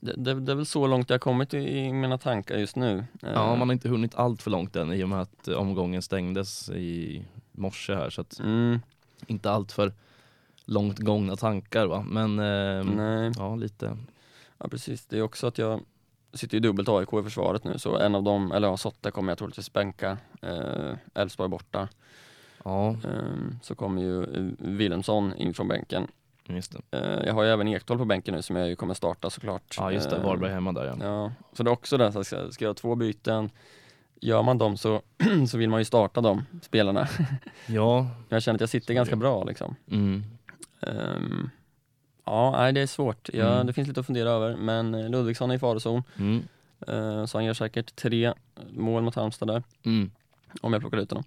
det, 0.00 0.12
det, 0.16 0.34
det 0.40 0.52
är 0.52 0.56
väl 0.56 0.66
så 0.66 0.86
långt 0.86 1.10
jag 1.10 1.20
kommit 1.20 1.54
i, 1.54 1.58
i 1.58 1.92
mina 1.92 2.18
tankar 2.18 2.56
just 2.56 2.76
nu. 2.76 3.04
Ja, 3.20 3.28
Ehm, 3.52 3.58
man 3.58 3.68
har 3.68 3.72
inte 3.72 3.88
hunnit 3.88 4.14
allt 4.14 4.42
för 4.42 4.50
långt 4.50 4.76
än 4.76 4.92
i 4.92 5.04
och 5.04 5.08
med 5.08 5.20
att 5.20 5.48
eh, 5.48 5.54
omgången 5.54 6.02
stängdes 6.02 6.70
i 6.70 7.24
morse 7.52 7.94
här 7.94 8.10
så 8.10 8.20
att 8.20 8.38
mm, 8.38 8.80
inte 9.26 9.50
allt 9.50 9.72
för 9.72 9.92
långt 10.64 10.98
gångna 10.98 11.36
tankar 11.36 11.86
va. 11.86 12.04
Men 12.08 12.36
nej, 12.36 13.32
ja, 13.36 13.56
lite. 13.56 13.96
ja, 14.58 14.68
precis. 14.68 15.06
Det 15.06 15.18
är 15.18 15.22
också 15.22 15.46
att 15.46 15.58
jag 15.58 15.80
sitter 16.32 16.54
ju 16.56 16.60
dubbelt 16.60 16.88
AIK 16.88 17.12
i 17.12 17.22
försvaret 17.22 17.64
nu, 17.64 17.78
så 17.78 17.98
en 17.98 18.14
av 18.14 18.22
dem, 18.22 18.52
eller 18.52 18.68
ja, 18.68 18.76
Sotte 18.76 19.10
kommer 19.10 19.30
jag 19.30 19.38
troligtvis 19.38 19.72
bänka. 19.72 20.18
Eh, 20.42 20.92
Elfsborg 21.14 21.48
borta. 21.48 21.88
Ja, 22.64 22.88
Ehm, 22.90 23.58
så 23.62 23.74
kommer 23.74 24.02
ju 24.02 24.22
eh, 24.24 24.52
Wilhelmsson 24.58 25.34
in 25.36 25.54
från 25.54 25.68
bänken. 25.68 26.06
Just 26.56 26.76
det. 26.90 26.98
Eh, 26.98 27.26
jag 27.26 27.34
har 27.34 27.42
ju 27.42 27.48
även 27.50 27.68
Ekdal 27.68 27.98
på 27.98 28.04
bänken 28.04 28.34
nu 28.34 28.42
som 28.42 28.56
jag 28.56 28.68
ju 28.68 28.76
kommer 28.76 28.94
starta 28.94 29.30
såklart. 29.30 29.74
Ja, 29.78 29.92
just 29.92 30.10
det. 30.10 30.16
Ehm, 30.16 30.22
Varberg 30.22 30.52
hemma 30.52 30.72
där 30.72 30.84
ja. 30.84 30.96
Ja, 31.00 31.32
så 31.52 31.62
det 31.62 31.70
är 31.70 31.72
också 31.72 31.96
det, 31.96 32.24
ska, 32.24 32.36
jag 32.58 32.68
ha 32.68 32.74
två 32.74 32.94
byten, 32.94 33.50
gör 34.20 34.42
man 34.42 34.58
dem 34.58 34.76
så, 34.76 35.02
så 35.48 35.58
vill 35.58 35.70
man 35.70 35.80
ju 35.80 35.84
starta 35.84 36.20
de 36.20 36.44
spelarna. 36.62 37.08
Ja, 37.66 38.06
Jag 38.28 38.42
känner 38.42 38.54
att 38.56 38.60
jag 38.60 38.70
sitter 38.70 38.94
ganska 38.94 39.16
bra 39.16 39.44
liksom. 39.44 39.74
mm. 39.90 40.24
Ehm, 40.80 41.50
ja, 42.24 42.50
nej 42.58 42.72
det 42.72 42.80
är 42.80 42.86
svårt. 42.86 43.28
Ja, 43.32 43.52
Mm. 43.54 43.66
Det 43.66 43.72
finns 43.72 43.88
lite 43.88 44.00
att 44.00 44.06
fundera 44.06 44.30
över, 44.30 44.56
men 44.56 44.94
eh, 44.94 45.08
Ludvigsson 45.10 45.50
är 45.50 45.54
i 45.54 45.58
farozon, 45.58 46.02
Mm. 46.18 46.42
eh, 46.88 47.24
så 47.26 47.38
han 47.38 47.44
gör 47.44 47.54
säkert 47.54 47.96
tre 47.96 48.32
mål 48.70 49.02
mot 49.02 49.14
Halmstad 49.14 49.48
där, 49.48 49.62
Mm. 49.82 50.10
om 50.60 50.72
jag 50.72 50.82
plockar 50.82 50.98
ut 50.98 51.10
honom. 51.10 51.24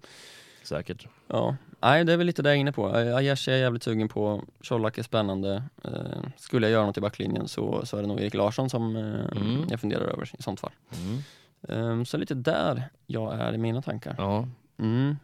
Säkert. 0.64 1.06
Ja, 1.28 1.56
nej 1.80 2.04
det 2.04 2.12
är 2.12 2.16
väl 2.16 2.26
lite 2.26 2.42
det 2.42 2.48
jag 2.48 2.56
är 2.56 2.60
inne 2.60 2.72
på. 2.72 2.98
Eh, 2.98 3.16
Aiesh 3.16 3.48
är 3.48 3.52
jag 3.52 3.60
jävligt 3.60 3.82
sugen 3.82 4.08
på, 4.08 4.42
Colak 4.68 4.98
är 4.98 5.02
spännande. 5.02 5.62
Eh, 5.84 5.92
skulle 6.36 6.66
jag 6.66 6.72
göra 6.72 6.86
något 6.86 6.98
i 6.98 7.00
backlinjen 7.00 7.48
så, 7.48 7.86
så 7.86 7.96
är 7.96 8.02
det 8.02 8.08
nog 8.08 8.20
Erik 8.20 8.34
Larsson 8.34 8.70
som 8.70 8.96
eh, 8.96 9.02
Mm. 9.42 9.64
jag 9.70 9.80
funderar 9.80 10.04
över 10.04 10.30
i 10.38 10.42
sånt 10.42 10.60
fall. 10.60 10.72
Mm. 10.96 11.18
Ehm, 11.68 12.04
så 12.04 12.16
lite 12.16 12.34
där 12.34 12.88
jag 13.06 13.34
är 13.40 13.52
i 13.52 13.58
mina 13.58 13.82
tankar. 13.82 14.14
Ja, 14.18 14.48
Mm. 14.78 15.16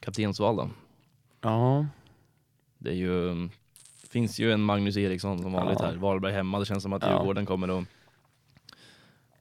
kaptensval 0.00 0.56
då. 0.56 0.70
Ja, 1.40 1.86
Det 2.78 2.90
är 2.90 2.94
ju, 2.94 3.48
finns 4.10 4.38
ju 4.40 4.52
en 4.52 4.62
Magnus 4.62 4.96
Eriksson 4.96 5.42
som 5.42 5.52
vanligt 5.52 5.78
Ja. 5.80 5.86
här. 5.86 5.96
Varberg 5.96 6.32
hemma, 6.32 6.58
det 6.58 6.64
känns 6.66 6.82
som 6.82 6.92
att 6.92 7.02
Ja. 7.02 7.10
Djurgården 7.12 7.46
kommer 7.46 7.78
att 7.78 7.84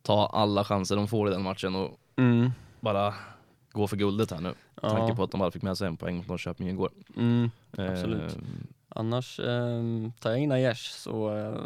ta 0.01 0.27
alla 0.33 0.63
chanser 0.63 0.95
de 0.95 1.07
får 1.07 1.27
i 1.27 1.31
den 1.31 1.41
matchen 1.43 1.75
och 1.75 1.97
mm. 2.15 2.51
bara 2.79 3.13
gå 3.71 3.87
för 3.87 3.97
guldet 3.97 4.31
här 4.31 4.41
nu. 4.41 4.53
Ja. 4.81 4.89
tanke 4.89 5.15
på 5.15 5.23
att 5.23 5.31
de 5.31 5.39
bara 5.39 5.51
fick 5.51 5.61
med 5.61 5.77
sig 5.77 5.87
en 5.87 5.97
poäng 5.97 6.17
mot 6.17 6.27
Norrköping 6.27 6.69
igår. 6.69 6.91
Mm. 7.17 7.51
Absolut. 7.71 8.31
Eh, 8.31 8.37
Annars 8.89 9.39
eh, 9.39 9.81
tar 10.19 10.29
jag 10.29 10.39
in 10.39 10.51
Aiesh 10.51 10.91
så 10.91 11.37
eh, 11.37 11.61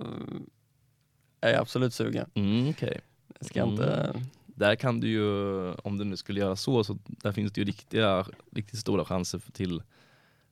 är 1.42 1.52
jag 1.52 1.62
absolut 1.62 1.94
sugen. 1.94 2.30
Mm, 2.34 2.70
okej. 2.70 3.02
Ska 3.42 3.60
jag 3.60 3.70
inte... 3.70 4.14
Där 4.46 4.76
kan 4.76 5.00
du 5.00 5.08
ju, 5.08 5.72
om 5.74 5.98
du 5.98 6.04
nu 6.04 6.18
skulle 6.18 6.40
göra 6.40 6.56
så, 6.56 6.84
så 6.84 6.98
där 7.06 7.32
finns 7.32 7.52
det 7.52 7.62
ju 7.62 7.66
riktiga, 7.66 8.26
riktigt 8.52 8.80
stora 8.80 9.06
chanser 9.06 9.42
till 9.54 9.84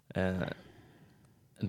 eh, 0.09 0.39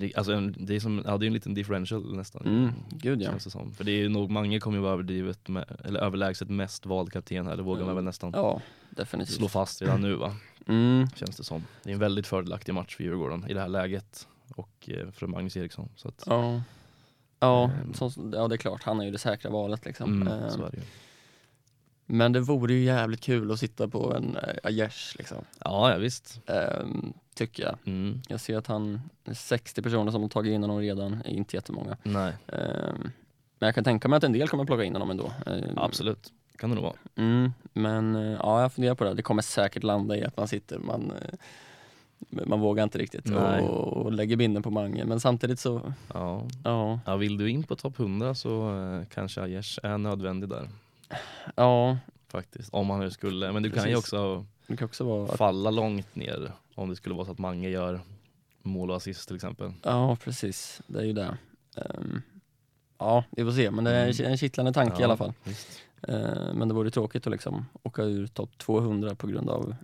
ri- 0.01 0.12
Alltså 0.16 0.32
en, 0.32 0.55
det 0.59 0.76
är 0.76 0.80
som, 0.80 1.03
ja 1.07 1.18
det 1.18 1.24
är 1.24 1.26
en 1.26 1.32
liten 1.32 1.55
differential 1.55 2.16
nästan. 2.16 2.47
Mm, 2.47 2.70
gud 2.90 3.22
ja. 3.22 3.30
Känns 3.30 3.45
det 3.45 3.51
som. 3.51 3.74
För 3.74 3.84
det 3.84 3.92
är 3.92 3.97
ju 3.97 4.09
nog, 4.09 4.30
Mange 4.30 4.61
kommer 4.61 4.76
ju 4.78 4.82
vara 4.82 4.92
överdrivet, 4.92 5.49
med, 5.49 5.64
eller 5.84 6.01
överlägset 6.01 6.49
mest 6.51 6.86
vald 6.86 7.12
kapten 7.12 7.47
här, 7.47 7.57
det 7.57 7.62
vågar 7.62 7.84
man 7.86 7.95
väl 7.95 8.05
nästan 8.05 8.32
Ja, 8.36 8.61
definitivt. 8.90 9.36
slå 9.36 9.49
fast 9.49 9.82
redan 9.82 10.01
nu 10.01 10.14
va, 10.14 10.36
Mm, 10.66 11.07
känns 11.16 11.36
det 11.36 11.45
som. 11.45 11.64
Det 11.82 11.90
är 11.90 11.95
en 11.95 11.99
väldigt 12.01 12.26
fördelaktig 12.26 12.74
match 12.74 12.97
för 12.97 13.05
Djurgården 13.05 13.45
i 13.51 13.55
det 13.55 13.61
här 13.61 13.68
läget 13.68 14.28
och 14.57 14.88
eh, 14.90 15.11
för 15.11 15.26
Magnus 15.26 15.57
Eriksson. 15.57 15.88
Så 15.97 16.09
att, 16.09 16.22
ja. 16.26 16.62
Ja, 17.40 17.64
Ehm. 17.64 17.95
så, 17.95 18.12
ja, 18.32 18.49
det 18.49 18.55
är 18.55 18.57
klart. 18.57 18.82
Han 18.82 19.01
är 19.01 19.05
ju 19.05 19.11
det 19.11 19.18
säkra 19.18 19.51
valet 19.51 19.84
liksom. 19.84 20.12
mm, 20.22 20.28
Ehm, 20.28 20.51
så 20.51 20.64
är 20.64 20.70
det 20.70 20.76
ju. 20.76 20.82
Men 22.07 22.33
det 22.33 22.41
vore 22.41 22.73
ju 22.75 22.85
jävligt 22.85 23.21
kul 23.21 23.53
att 23.53 23.59
sitta 23.59 23.89
på 23.89 24.15
en 24.15 24.37
Aiesh 24.63 25.17
liksom. 25.19 25.39
Ja, 25.65 25.93
ja 25.93 25.99
visst. 25.99 26.41
Ehm, 26.47 27.13
tycker 27.35 27.63
jag. 27.63 27.77
Mm, 27.85 28.21
Jag 28.29 28.41
ser 28.41 28.57
att 28.59 28.67
han, 28.67 29.01
det 29.25 29.31
är 29.31 29.35
60 29.35 29.83
personer 29.83 30.13
som 30.13 30.23
har 30.23 30.29
tagit 30.29 30.53
in 30.53 30.63
honom 30.63 30.79
redan, 30.81 31.13
är 31.25 31.31
inte 31.31 31.57
jättemånga. 31.57 31.97
nej, 32.03 32.33
Ehm, 32.47 33.11
men 33.59 33.67
jag 33.67 33.75
kan 33.75 33.85
tänka 33.85 34.09
mig 34.09 34.17
att 34.17 34.25
en 34.25 34.33
del 34.33 34.49
kommer 34.49 34.65
plocka 34.65 34.85
in 34.85 34.93
honom 34.93 35.11
ändå. 35.11 35.33
Ehm, 35.47 35.79
absolut. 35.79 36.33
Kan 36.59 36.71
det 36.71 36.75
nog 36.77 36.85
vara. 36.85 36.95
Mm, 37.17 37.53
men 37.73 38.17
eh, 38.17 38.23
ja, 38.43 38.63
jag 38.63 38.73
funderar 38.73 38.95
på 38.95 39.05
det. 39.05 39.15
Det 39.15 39.23
kommer 39.23 39.43
säkert 39.43 39.83
landa 39.83 40.17
i 40.17 40.25
att 40.25 40.37
man 40.37 40.49
sitter, 40.49 40.79
man, 40.79 41.11
eh, 41.11 41.35
man 42.47 42.61
vågar 42.61 42.85
inte 42.85 42.99
riktigt 42.99 43.31
och, 43.31 43.97
och 43.97 44.13
lägger 44.13 44.37
binden 44.37 44.63
på 44.63 44.71
Mange. 44.71 45.05
Men 45.05 45.21
samtidigt 45.21 45.61
så, 45.61 45.93
Ja. 46.15 46.47
ja, 46.65 47.01
Ja, 47.07 47.17
vill 47.17 47.37
du 47.39 47.51
in 47.51 47.63
på 47.63 47.77
topp 47.77 47.99
100 48.01 48.35
så 48.35 48.77
eh, 48.81 49.03
kanske 49.15 49.41
Aiesh 49.43 49.79
är 49.83 49.99
nödvändig 49.99 50.49
där. 50.49 50.69
Ja, 51.57 51.99
faktiskt. 52.29 52.69
Om 52.75 52.87
man 52.87 53.01
nu 53.01 53.11
skulle, 53.11 53.53
men 53.53 53.63
du 53.63 53.71
kan 53.71 53.89
ju 53.89 53.95
Precis. 53.95 54.05
också 54.13 54.45
Det 54.67 54.77
kan 54.77 54.85
också 54.87 55.05
vara 55.05 55.25
att, 55.33 55.39
falla 55.39 55.71
långt 55.71 56.15
ner 56.17 56.53
om 56.75 56.89
det 56.91 56.97
skulle 56.97 57.15
vara 57.15 57.25
så 57.27 57.33
att 57.33 57.39
Mange 57.39 57.69
gör 57.69 58.01
mål 58.63 58.91
och 58.91 58.97
assist 58.97 59.27
till 59.27 59.37
exempel. 59.37 59.73
ja 59.83 60.17
precis, 60.17 60.81
det 60.87 60.99
är 60.99 61.05
ju 61.05 61.13
det. 61.13 61.37
Ehm, 61.77 62.23
ja, 62.99 63.25
vi 63.31 63.45
får 63.45 63.53
se, 63.53 63.71
men 63.71 63.85
det 63.85 63.91
är 63.91 64.21
Mm. 64.21 64.31
en 64.33 64.39
kittlande 64.39 64.73
tanke 64.73 64.97
i 64.97 65.01
Ja, 65.01 65.05
alla 65.05 65.17
fall. 65.17 65.33
Ehm, 66.09 66.57
men 66.59 66.69
det 66.69 66.75
vore 66.75 66.91
tråkigt 66.91 67.27
att 67.27 67.31
liksom 67.33 67.67
åka 67.83 68.03
ur 68.03 68.27
topp 68.27 68.59
200 68.59 69.15
på 69.15 69.27
grund 69.27 69.51
av 69.51 69.75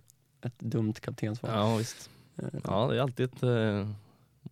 ett 0.41 0.59
dumt 0.59 0.93
kaptensval. 0.93 1.51
Ja 1.53 1.75
visst. 1.75 2.09
Ehm, 2.37 2.61
Ja 2.63 2.87
det 2.87 2.97
är 2.97 3.01
alltid 3.01 3.25
ett, 3.25 3.43
eh, 3.43 3.87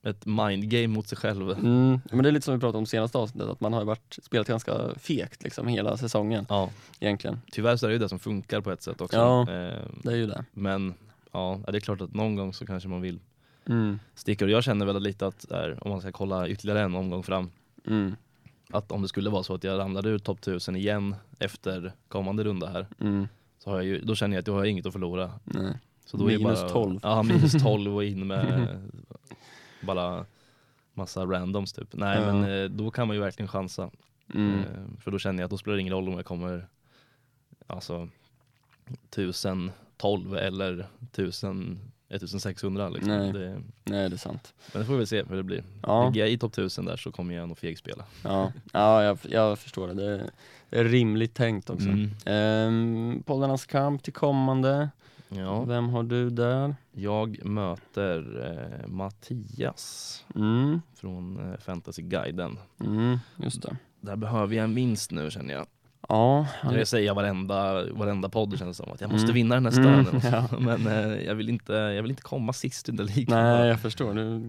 ett 0.04 0.26
mindgame 0.26 0.88
mot 0.88 1.08
sig 1.08 1.18
själv. 1.18 1.52
Mm, 1.52 2.02
men 2.12 2.24
det 2.24 2.30
är 2.30 2.32
lite 2.32 2.46
som 2.46 2.54
vi 2.54 2.60
pratade 2.60 2.78
om 2.78 2.86
senaste 2.86 3.18
avsnittet, 3.18 3.50
att 3.50 3.60
man 3.62 3.74
har 3.74 3.86
varit, 3.86 4.20
spelat 4.24 4.48
ganska 4.48 4.74
fegt 5.00 5.44
liksom 5.44 5.68
hela 5.68 5.98
säsongen 5.98 6.46
Ja, 6.50 6.70
egentligen. 7.00 7.42
tyvärr 7.52 7.78
så 7.78 7.86
är 7.86 7.90
det 7.90 7.94
ju 7.94 8.00
det 8.00 8.10
som 8.10 8.20
funkar 8.20 8.62
på 8.62 8.72
ett 8.72 8.82
sätt 8.82 9.02
också. 9.02 9.18
Ja. 9.18 9.42
Eh, 9.42 9.74
Det 10.04 10.12
är 10.12 10.16
ju 10.16 10.28
det. 10.28 10.46
men 10.54 10.94
ja, 11.32 11.60
det 11.68 11.78
är 11.78 11.80
klart 11.80 12.02
att 12.02 12.14
någon 12.14 12.36
gång 12.36 12.54
så 12.54 12.66
kanske 12.66 12.90
man 12.90 13.02
vill 13.02 13.20
Mm, 13.66 14.00
sticka. 14.16 14.46
Och 14.46 14.52
jag 14.52 14.64
känner 14.64 14.86
väl 14.86 15.02
lite 15.04 15.28
att 15.28 15.46
där, 15.50 15.78
om 15.82 15.92
man 15.92 16.02
ska 16.02 16.12
kolla 16.12 16.48
ytterligare 16.48 16.82
en 16.82 16.96
omgång 16.96 17.24
fram, 17.24 17.52
mm, 17.88 18.16
att 18.72 18.92
om 18.92 19.02
det 19.02 19.08
skulle 19.08 19.30
vara 19.30 19.44
så 19.44 19.54
att 19.54 19.64
jag 19.64 19.80
ramlade 19.80 20.10
ur 20.10 20.20
topp 20.20 20.40
1000 20.40 20.76
igen 20.76 21.16
efter 21.40 21.94
kommande 22.08 22.44
runda 22.44 22.68
här, 22.70 22.88
mm, 23.00 23.28
så 23.64 23.70
har 23.70 23.78
jag 23.78 23.86
ju, 23.86 24.02
då 24.02 24.16
känner 24.16 24.36
jag 24.36 24.42
att 24.42 24.48
jag 24.48 24.54
har 24.54 24.66
inget 24.66 24.86
att 24.86 24.94
förlora. 24.94 25.32
nej. 25.44 25.74
Så 26.06 26.18
då 26.18 26.32
är 26.32 26.38
Minus 26.38 26.60
bara, 26.62 26.70
12. 26.70 27.00
Ja, 27.04 27.24
minus 27.24 27.52
12 27.64 27.96
och 27.96 28.04
in 28.04 28.28
med 28.28 28.68
bara 29.82 30.26
massa 30.94 31.26
randoms 31.26 31.74
typ. 31.74 31.88
Nej 31.94 32.20
Ja. 32.22 32.34
men 32.34 32.52
eh, 32.64 32.70
då 32.70 32.92
kan 32.92 33.08
man 33.08 33.16
ju 33.16 33.22
verkligen 33.22 33.48
chansa. 33.48 33.90
Mm, 34.34 34.60
Eh, 34.60 34.66
För 35.02 35.12
då 35.12 35.20
känner 35.20 35.40
jag 35.42 35.46
att 35.46 35.52
då 35.52 35.58
spelar 35.58 35.76
det 35.76 35.82
ingen 35.82 35.94
roll 35.94 36.08
om 36.08 36.14
jag 36.14 36.26
kommer 36.26 36.68
alltså 37.68 38.10
1012 39.16 40.36
eller 40.38 40.86
1000, 41.12 41.80
1600 42.10 42.90
liksom. 42.90 43.12
Nej. 43.18 43.32
Det, 43.34 43.62
nej, 43.84 44.10
det 44.10 44.16
är 44.16 44.18
sant. 44.18 44.54
men 44.74 44.80
det 44.82 44.86
får 44.86 44.94
vi 44.94 44.98
väl 44.98 45.08
se 45.08 45.24
hur 45.24 45.36
det 45.36 45.44
blir. 45.44 45.64
Ja, 45.84 46.06
Ligger 46.08 46.22
jag 46.22 46.30
i 46.32 46.38
topp 46.38 46.52
1000 46.54 46.86
där 46.86 46.98
så 46.98 47.12
kommer 47.12 47.34
jag 47.36 47.48
nog 47.48 47.58
fegspela. 47.58 48.06
ja, 48.24 48.52
ja 48.74 49.04
jag, 49.04 49.18
jag 49.30 49.60
förstår 49.60 49.88
det. 49.88 49.94
Det 49.94 50.06
är, 50.16 50.30
det 50.70 50.80
är 50.80 50.84
rimligt 50.86 51.34
tänkt 51.34 51.70
också. 51.70 51.88
Mm. 51.90 52.12
Ehm, 52.26 53.24
Poddarnas 53.26 53.66
kamp 53.66 54.04
till 54.04 54.14
kommande. 54.14 54.90
Ja, 55.30 55.64
Vem 55.64 55.90
har 55.90 56.04
du 56.04 56.30
där? 56.30 56.76
jag 56.92 57.46
möter 57.46 58.46
eh, 58.82 58.88
Mattias 58.88 60.26
Mm, 60.36 60.82
från 60.96 61.52
eh, 61.52 61.58
Fantasyguiden. 61.60 62.60
mm, 62.86 63.18
just 63.36 63.62
det. 63.62 63.76
Där 64.02 64.16
behöver 64.16 64.56
jag 64.56 64.64
en 64.64 64.76
vinst 64.76 65.12
nu 65.12 65.32
känner 65.32 65.54
jag. 65.54 65.66
Ja, 66.10 66.48
han 66.62 66.74
Det 66.74 66.86
säger 66.86 67.08
jag 67.08 67.16
varenda, 67.16 67.86
varenda 67.94 68.30
podd 68.30 68.60
känns 68.60 68.78
som. 68.78 68.92
Att 68.92 69.02
jag 69.02 69.12
måste 69.12 69.26
Mm. 69.26 69.34
vinna 69.36 69.56
den 69.56 69.66
här 69.66 69.78
Mm, 69.80 70.06
stöden. 70.06 70.22
ja. 70.52 70.58
Men 70.60 70.88
eh, 70.88 71.22
jag, 71.26 71.36
vill 71.36 71.50
inte, 71.50 71.74
jag 71.74 72.02
vill 72.02 72.12
inte 72.12 72.24
komma 72.24 72.54
sist 72.54 72.90
under 72.90 73.04
ligan. 73.04 73.40
Nej, 73.44 73.68
jag 73.68 73.80
förstår. 73.80 74.14
Du, 74.14 74.40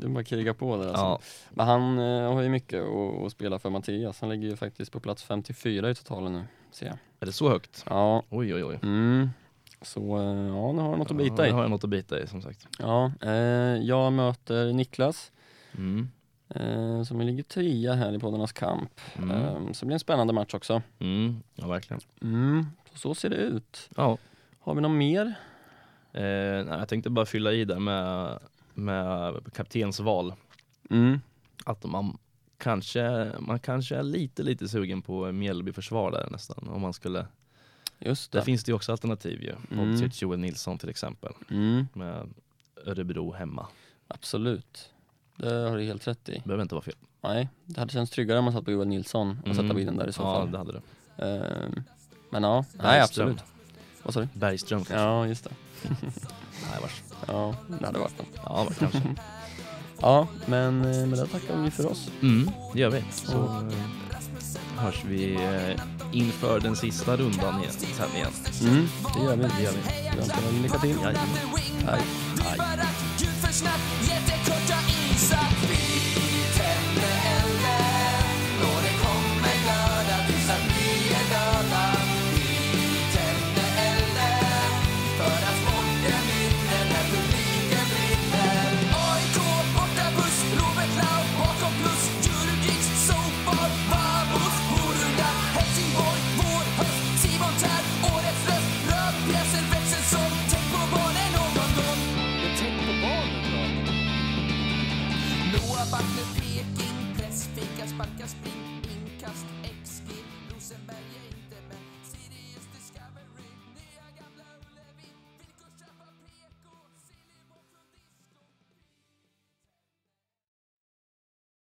du 0.00 0.08
bara 0.08 0.24
krigar 0.24 0.52
på 0.52 0.76
där 0.76 0.88
alltså. 0.88 1.02
Ja, 1.04 1.20
Men 1.50 1.66
han 1.66 1.98
eh, 1.98 2.32
har 2.32 2.42
ju 2.42 2.48
mycket 2.48 2.82
att, 2.82 3.24
att 3.26 3.32
spela 3.32 3.58
för 3.58 3.70
Mattias. 3.70 4.20
Han 4.20 4.30
ligger 4.30 4.48
ju 4.48 4.56
faktiskt 4.56 4.92
på 4.92 5.00
plats 5.00 5.22
54 5.22 5.90
i 5.90 5.94
totalen 5.94 6.32
nu, 6.32 6.44
ser 6.70 6.86
jag. 6.86 6.96
är 7.20 7.26
det 7.26 7.32
så 7.32 7.48
högt? 7.48 7.84
Ja, 7.88 8.22
Oj 8.30 8.54
oj 8.54 8.64
oj. 8.64 8.78
mm. 8.82 9.28
Så 9.84 10.00
eh, 10.18 10.24
ja, 10.24 10.72
nu 10.72 10.80
har 10.82 10.88
han 10.90 10.98
något 10.98 11.10
att 11.10 11.16
bita 11.16 11.46
i. 11.46 11.50
nu 11.50 11.54
har 11.54 11.62
jag 11.62 11.70
något 11.70 11.84
att 11.84 11.90
bita 11.90 12.20
i 12.22 12.26
som 12.26 12.42
sagt. 12.42 12.66
Ja, 12.78 13.12
eh, 13.22 13.30
jag 13.82 14.12
möter 14.12 14.72
Niklas 14.72 15.32
Mm. 15.76 16.08
eh, 16.48 17.02
som 17.02 17.20
ligger 17.20 17.42
trea 17.42 17.94
här 17.94 18.12
i 18.12 18.18
poddarnas 18.18 18.52
kamp. 18.52 19.00
Mm. 19.16 19.30
Eh, 19.30 19.72
så 19.72 19.80
det 19.80 19.86
blir 19.86 19.94
en 19.94 20.00
spännande 20.00 20.32
match 20.32 20.54
också. 20.54 20.82
Mm. 20.98 21.40
Ja 21.54 21.68
verkligen. 21.68 22.00
Mm. 22.22 22.66
Så, 22.92 22.98
så 22.98 23.14
ser 23.14 23.30
det 23.30 23.36
ut. 23.36 23.90
Ja. 23.96 24.18
Har 24.60 24.74
vi 24.74 24.80
något 24.80 24.90
mer? 24.98 25.34
Eh, 26.12 26.22
nej, 26.64 26.78
jag 26.78 26.88
tänkte 26.88 27.10
bara 27.10 27.26
fylla 27.26 27.52
i 27.52 27.64
där 27.64 27.78
med, 27.78 28.38
med 28.74 29.34
kaptensval. 29.54 30.34
Mm. 30.90 31.20
Att 31.64 31.84
man 31.84 32.18
kanske, 32.58 33.32
man 33.38 33.58
kanske 33.58 33.96
är 33.96 34.02
lite 34.02 34.42
lite 34.42 34.68
sugen 34.68 35.02
på 35.02 35.32
Mjällby 35.32 35.72
försvar 35.72 36.10
där 36.10 36.28
nästan. 36.30 36.68
Om 36.68 36.80
man 36.80 36.92
skulle, 36.92 37.26
Just 37.98 38.32
där 38.32 38.38
det. 38.38 38.44
finns 38.44 38.64
det 38.64 38.70
ju 38.70 38.76
också 38.76 38.92
alternativ 38.92 39.42
ju. 39.42 39.54
Mm. 39.70 39.88
Modric, 39.90 40.22
Joel 40.22 40.38
Nilsson 40.38 40.78
till 40.78 40.88
exempel. 40.88 41.32
Mm. 41.50 41.86
Med 41.92 42.28
Örebro 42.86 43.32
hemma. 43.32 43.66
Absolut. 44.08 44.90
Det 45.36 45.54
har 45.54 45.76
du 45.78 45.84
helt 45.84 46.08
rätt 46.08 46.28
i. 46.28 46.42
Behöver 46.44 46.62
inte 46.62 46.74
vara 46.74 46.84
fel. 46.84 46.94
Nej, 47.20 47.48
det 47.64 47.80
hade 47.80 47.92
känts 47.92 48.12
tryggare 48.12 48.38
om 48.38 48.44
man 48.44 48.52
satt 48.54 48.64
på 48.64 48.70
Joel 48.70 48.88
Nilsson 48.88 49.38
och 49.42 49.48
sätta 49.48 49.60
Mm. 49.64 49.76
bilen 49.76 49.96
där 49.96 50.08
i 50.08 50.12
så 50.12 50.22
ja, 50.22 50.34
fall. 50.34 50.50
det 50.52 50.58
hade 50.58 50.72
det. 50.72 50.82
Ehm, 51.26 51.82
men 52.30 52.42
ja, 52.42 52.64
nej 52.72 52.82
Bergström. 52.82 53.28
absolut. 53.28 53.50
Vad 54.02 54.14
sa 54.14 54.20
du? 54.20 54.28
Bergström 54.34 54.78
kanske. 54.84 54.94
Ja, 55.04 55.26
just 55.26 55.44
det. 55.44 55.50
Nej, 56.70 56.78
vars. 56.82 57.02
Ja, 57.28 57.54
det 57.80 57.86
hade 57.86 57.98
varit 57.98 58.18
något. 58.18 58.28
Ja, 58.36 58.68
kanske. 58.78 59.02
Ja, 60.00 60.28
men 60.46 60.84
eh, 60.84 61.06
med 61.06 61.18
det 61.18 61.26
tackar 61.26 61.62
vi 61.62 61.70
för 61.70 61.86
oss. 61.86 62.10
Mm, 62.22 62.50
det 62.72 62.80
gör 62.80 62.90
vi. 62.90 63.04
Så 63.10 63.44
eh, 63.44 63.72
hörs 64.76 65.04
vi 65.04 65.34
eh, 65.34 65.80
inför 66.14 66.60
den 66.60 66.76
sista 66.76 67.16
rundan 67.16 67.60
igen, 67.60 67.72
sen 67.72 68.16
igen. 68.16 68.30
Mm, 68.62 68.88
det 69.14 69.24
gör 69.24 69.36
vi. 69.36 69.42
Det 69.42 69.62
gör 69.62 69.72
vi. 69.72 70.18
Önskar 70.18 70.38
er 70.38 70.62
lycka 70.62 70.78
till. 70.78 70.96
Jajamän. 71.02 71.26
Hej. 71.86 72.00
Bara 72.58 72.86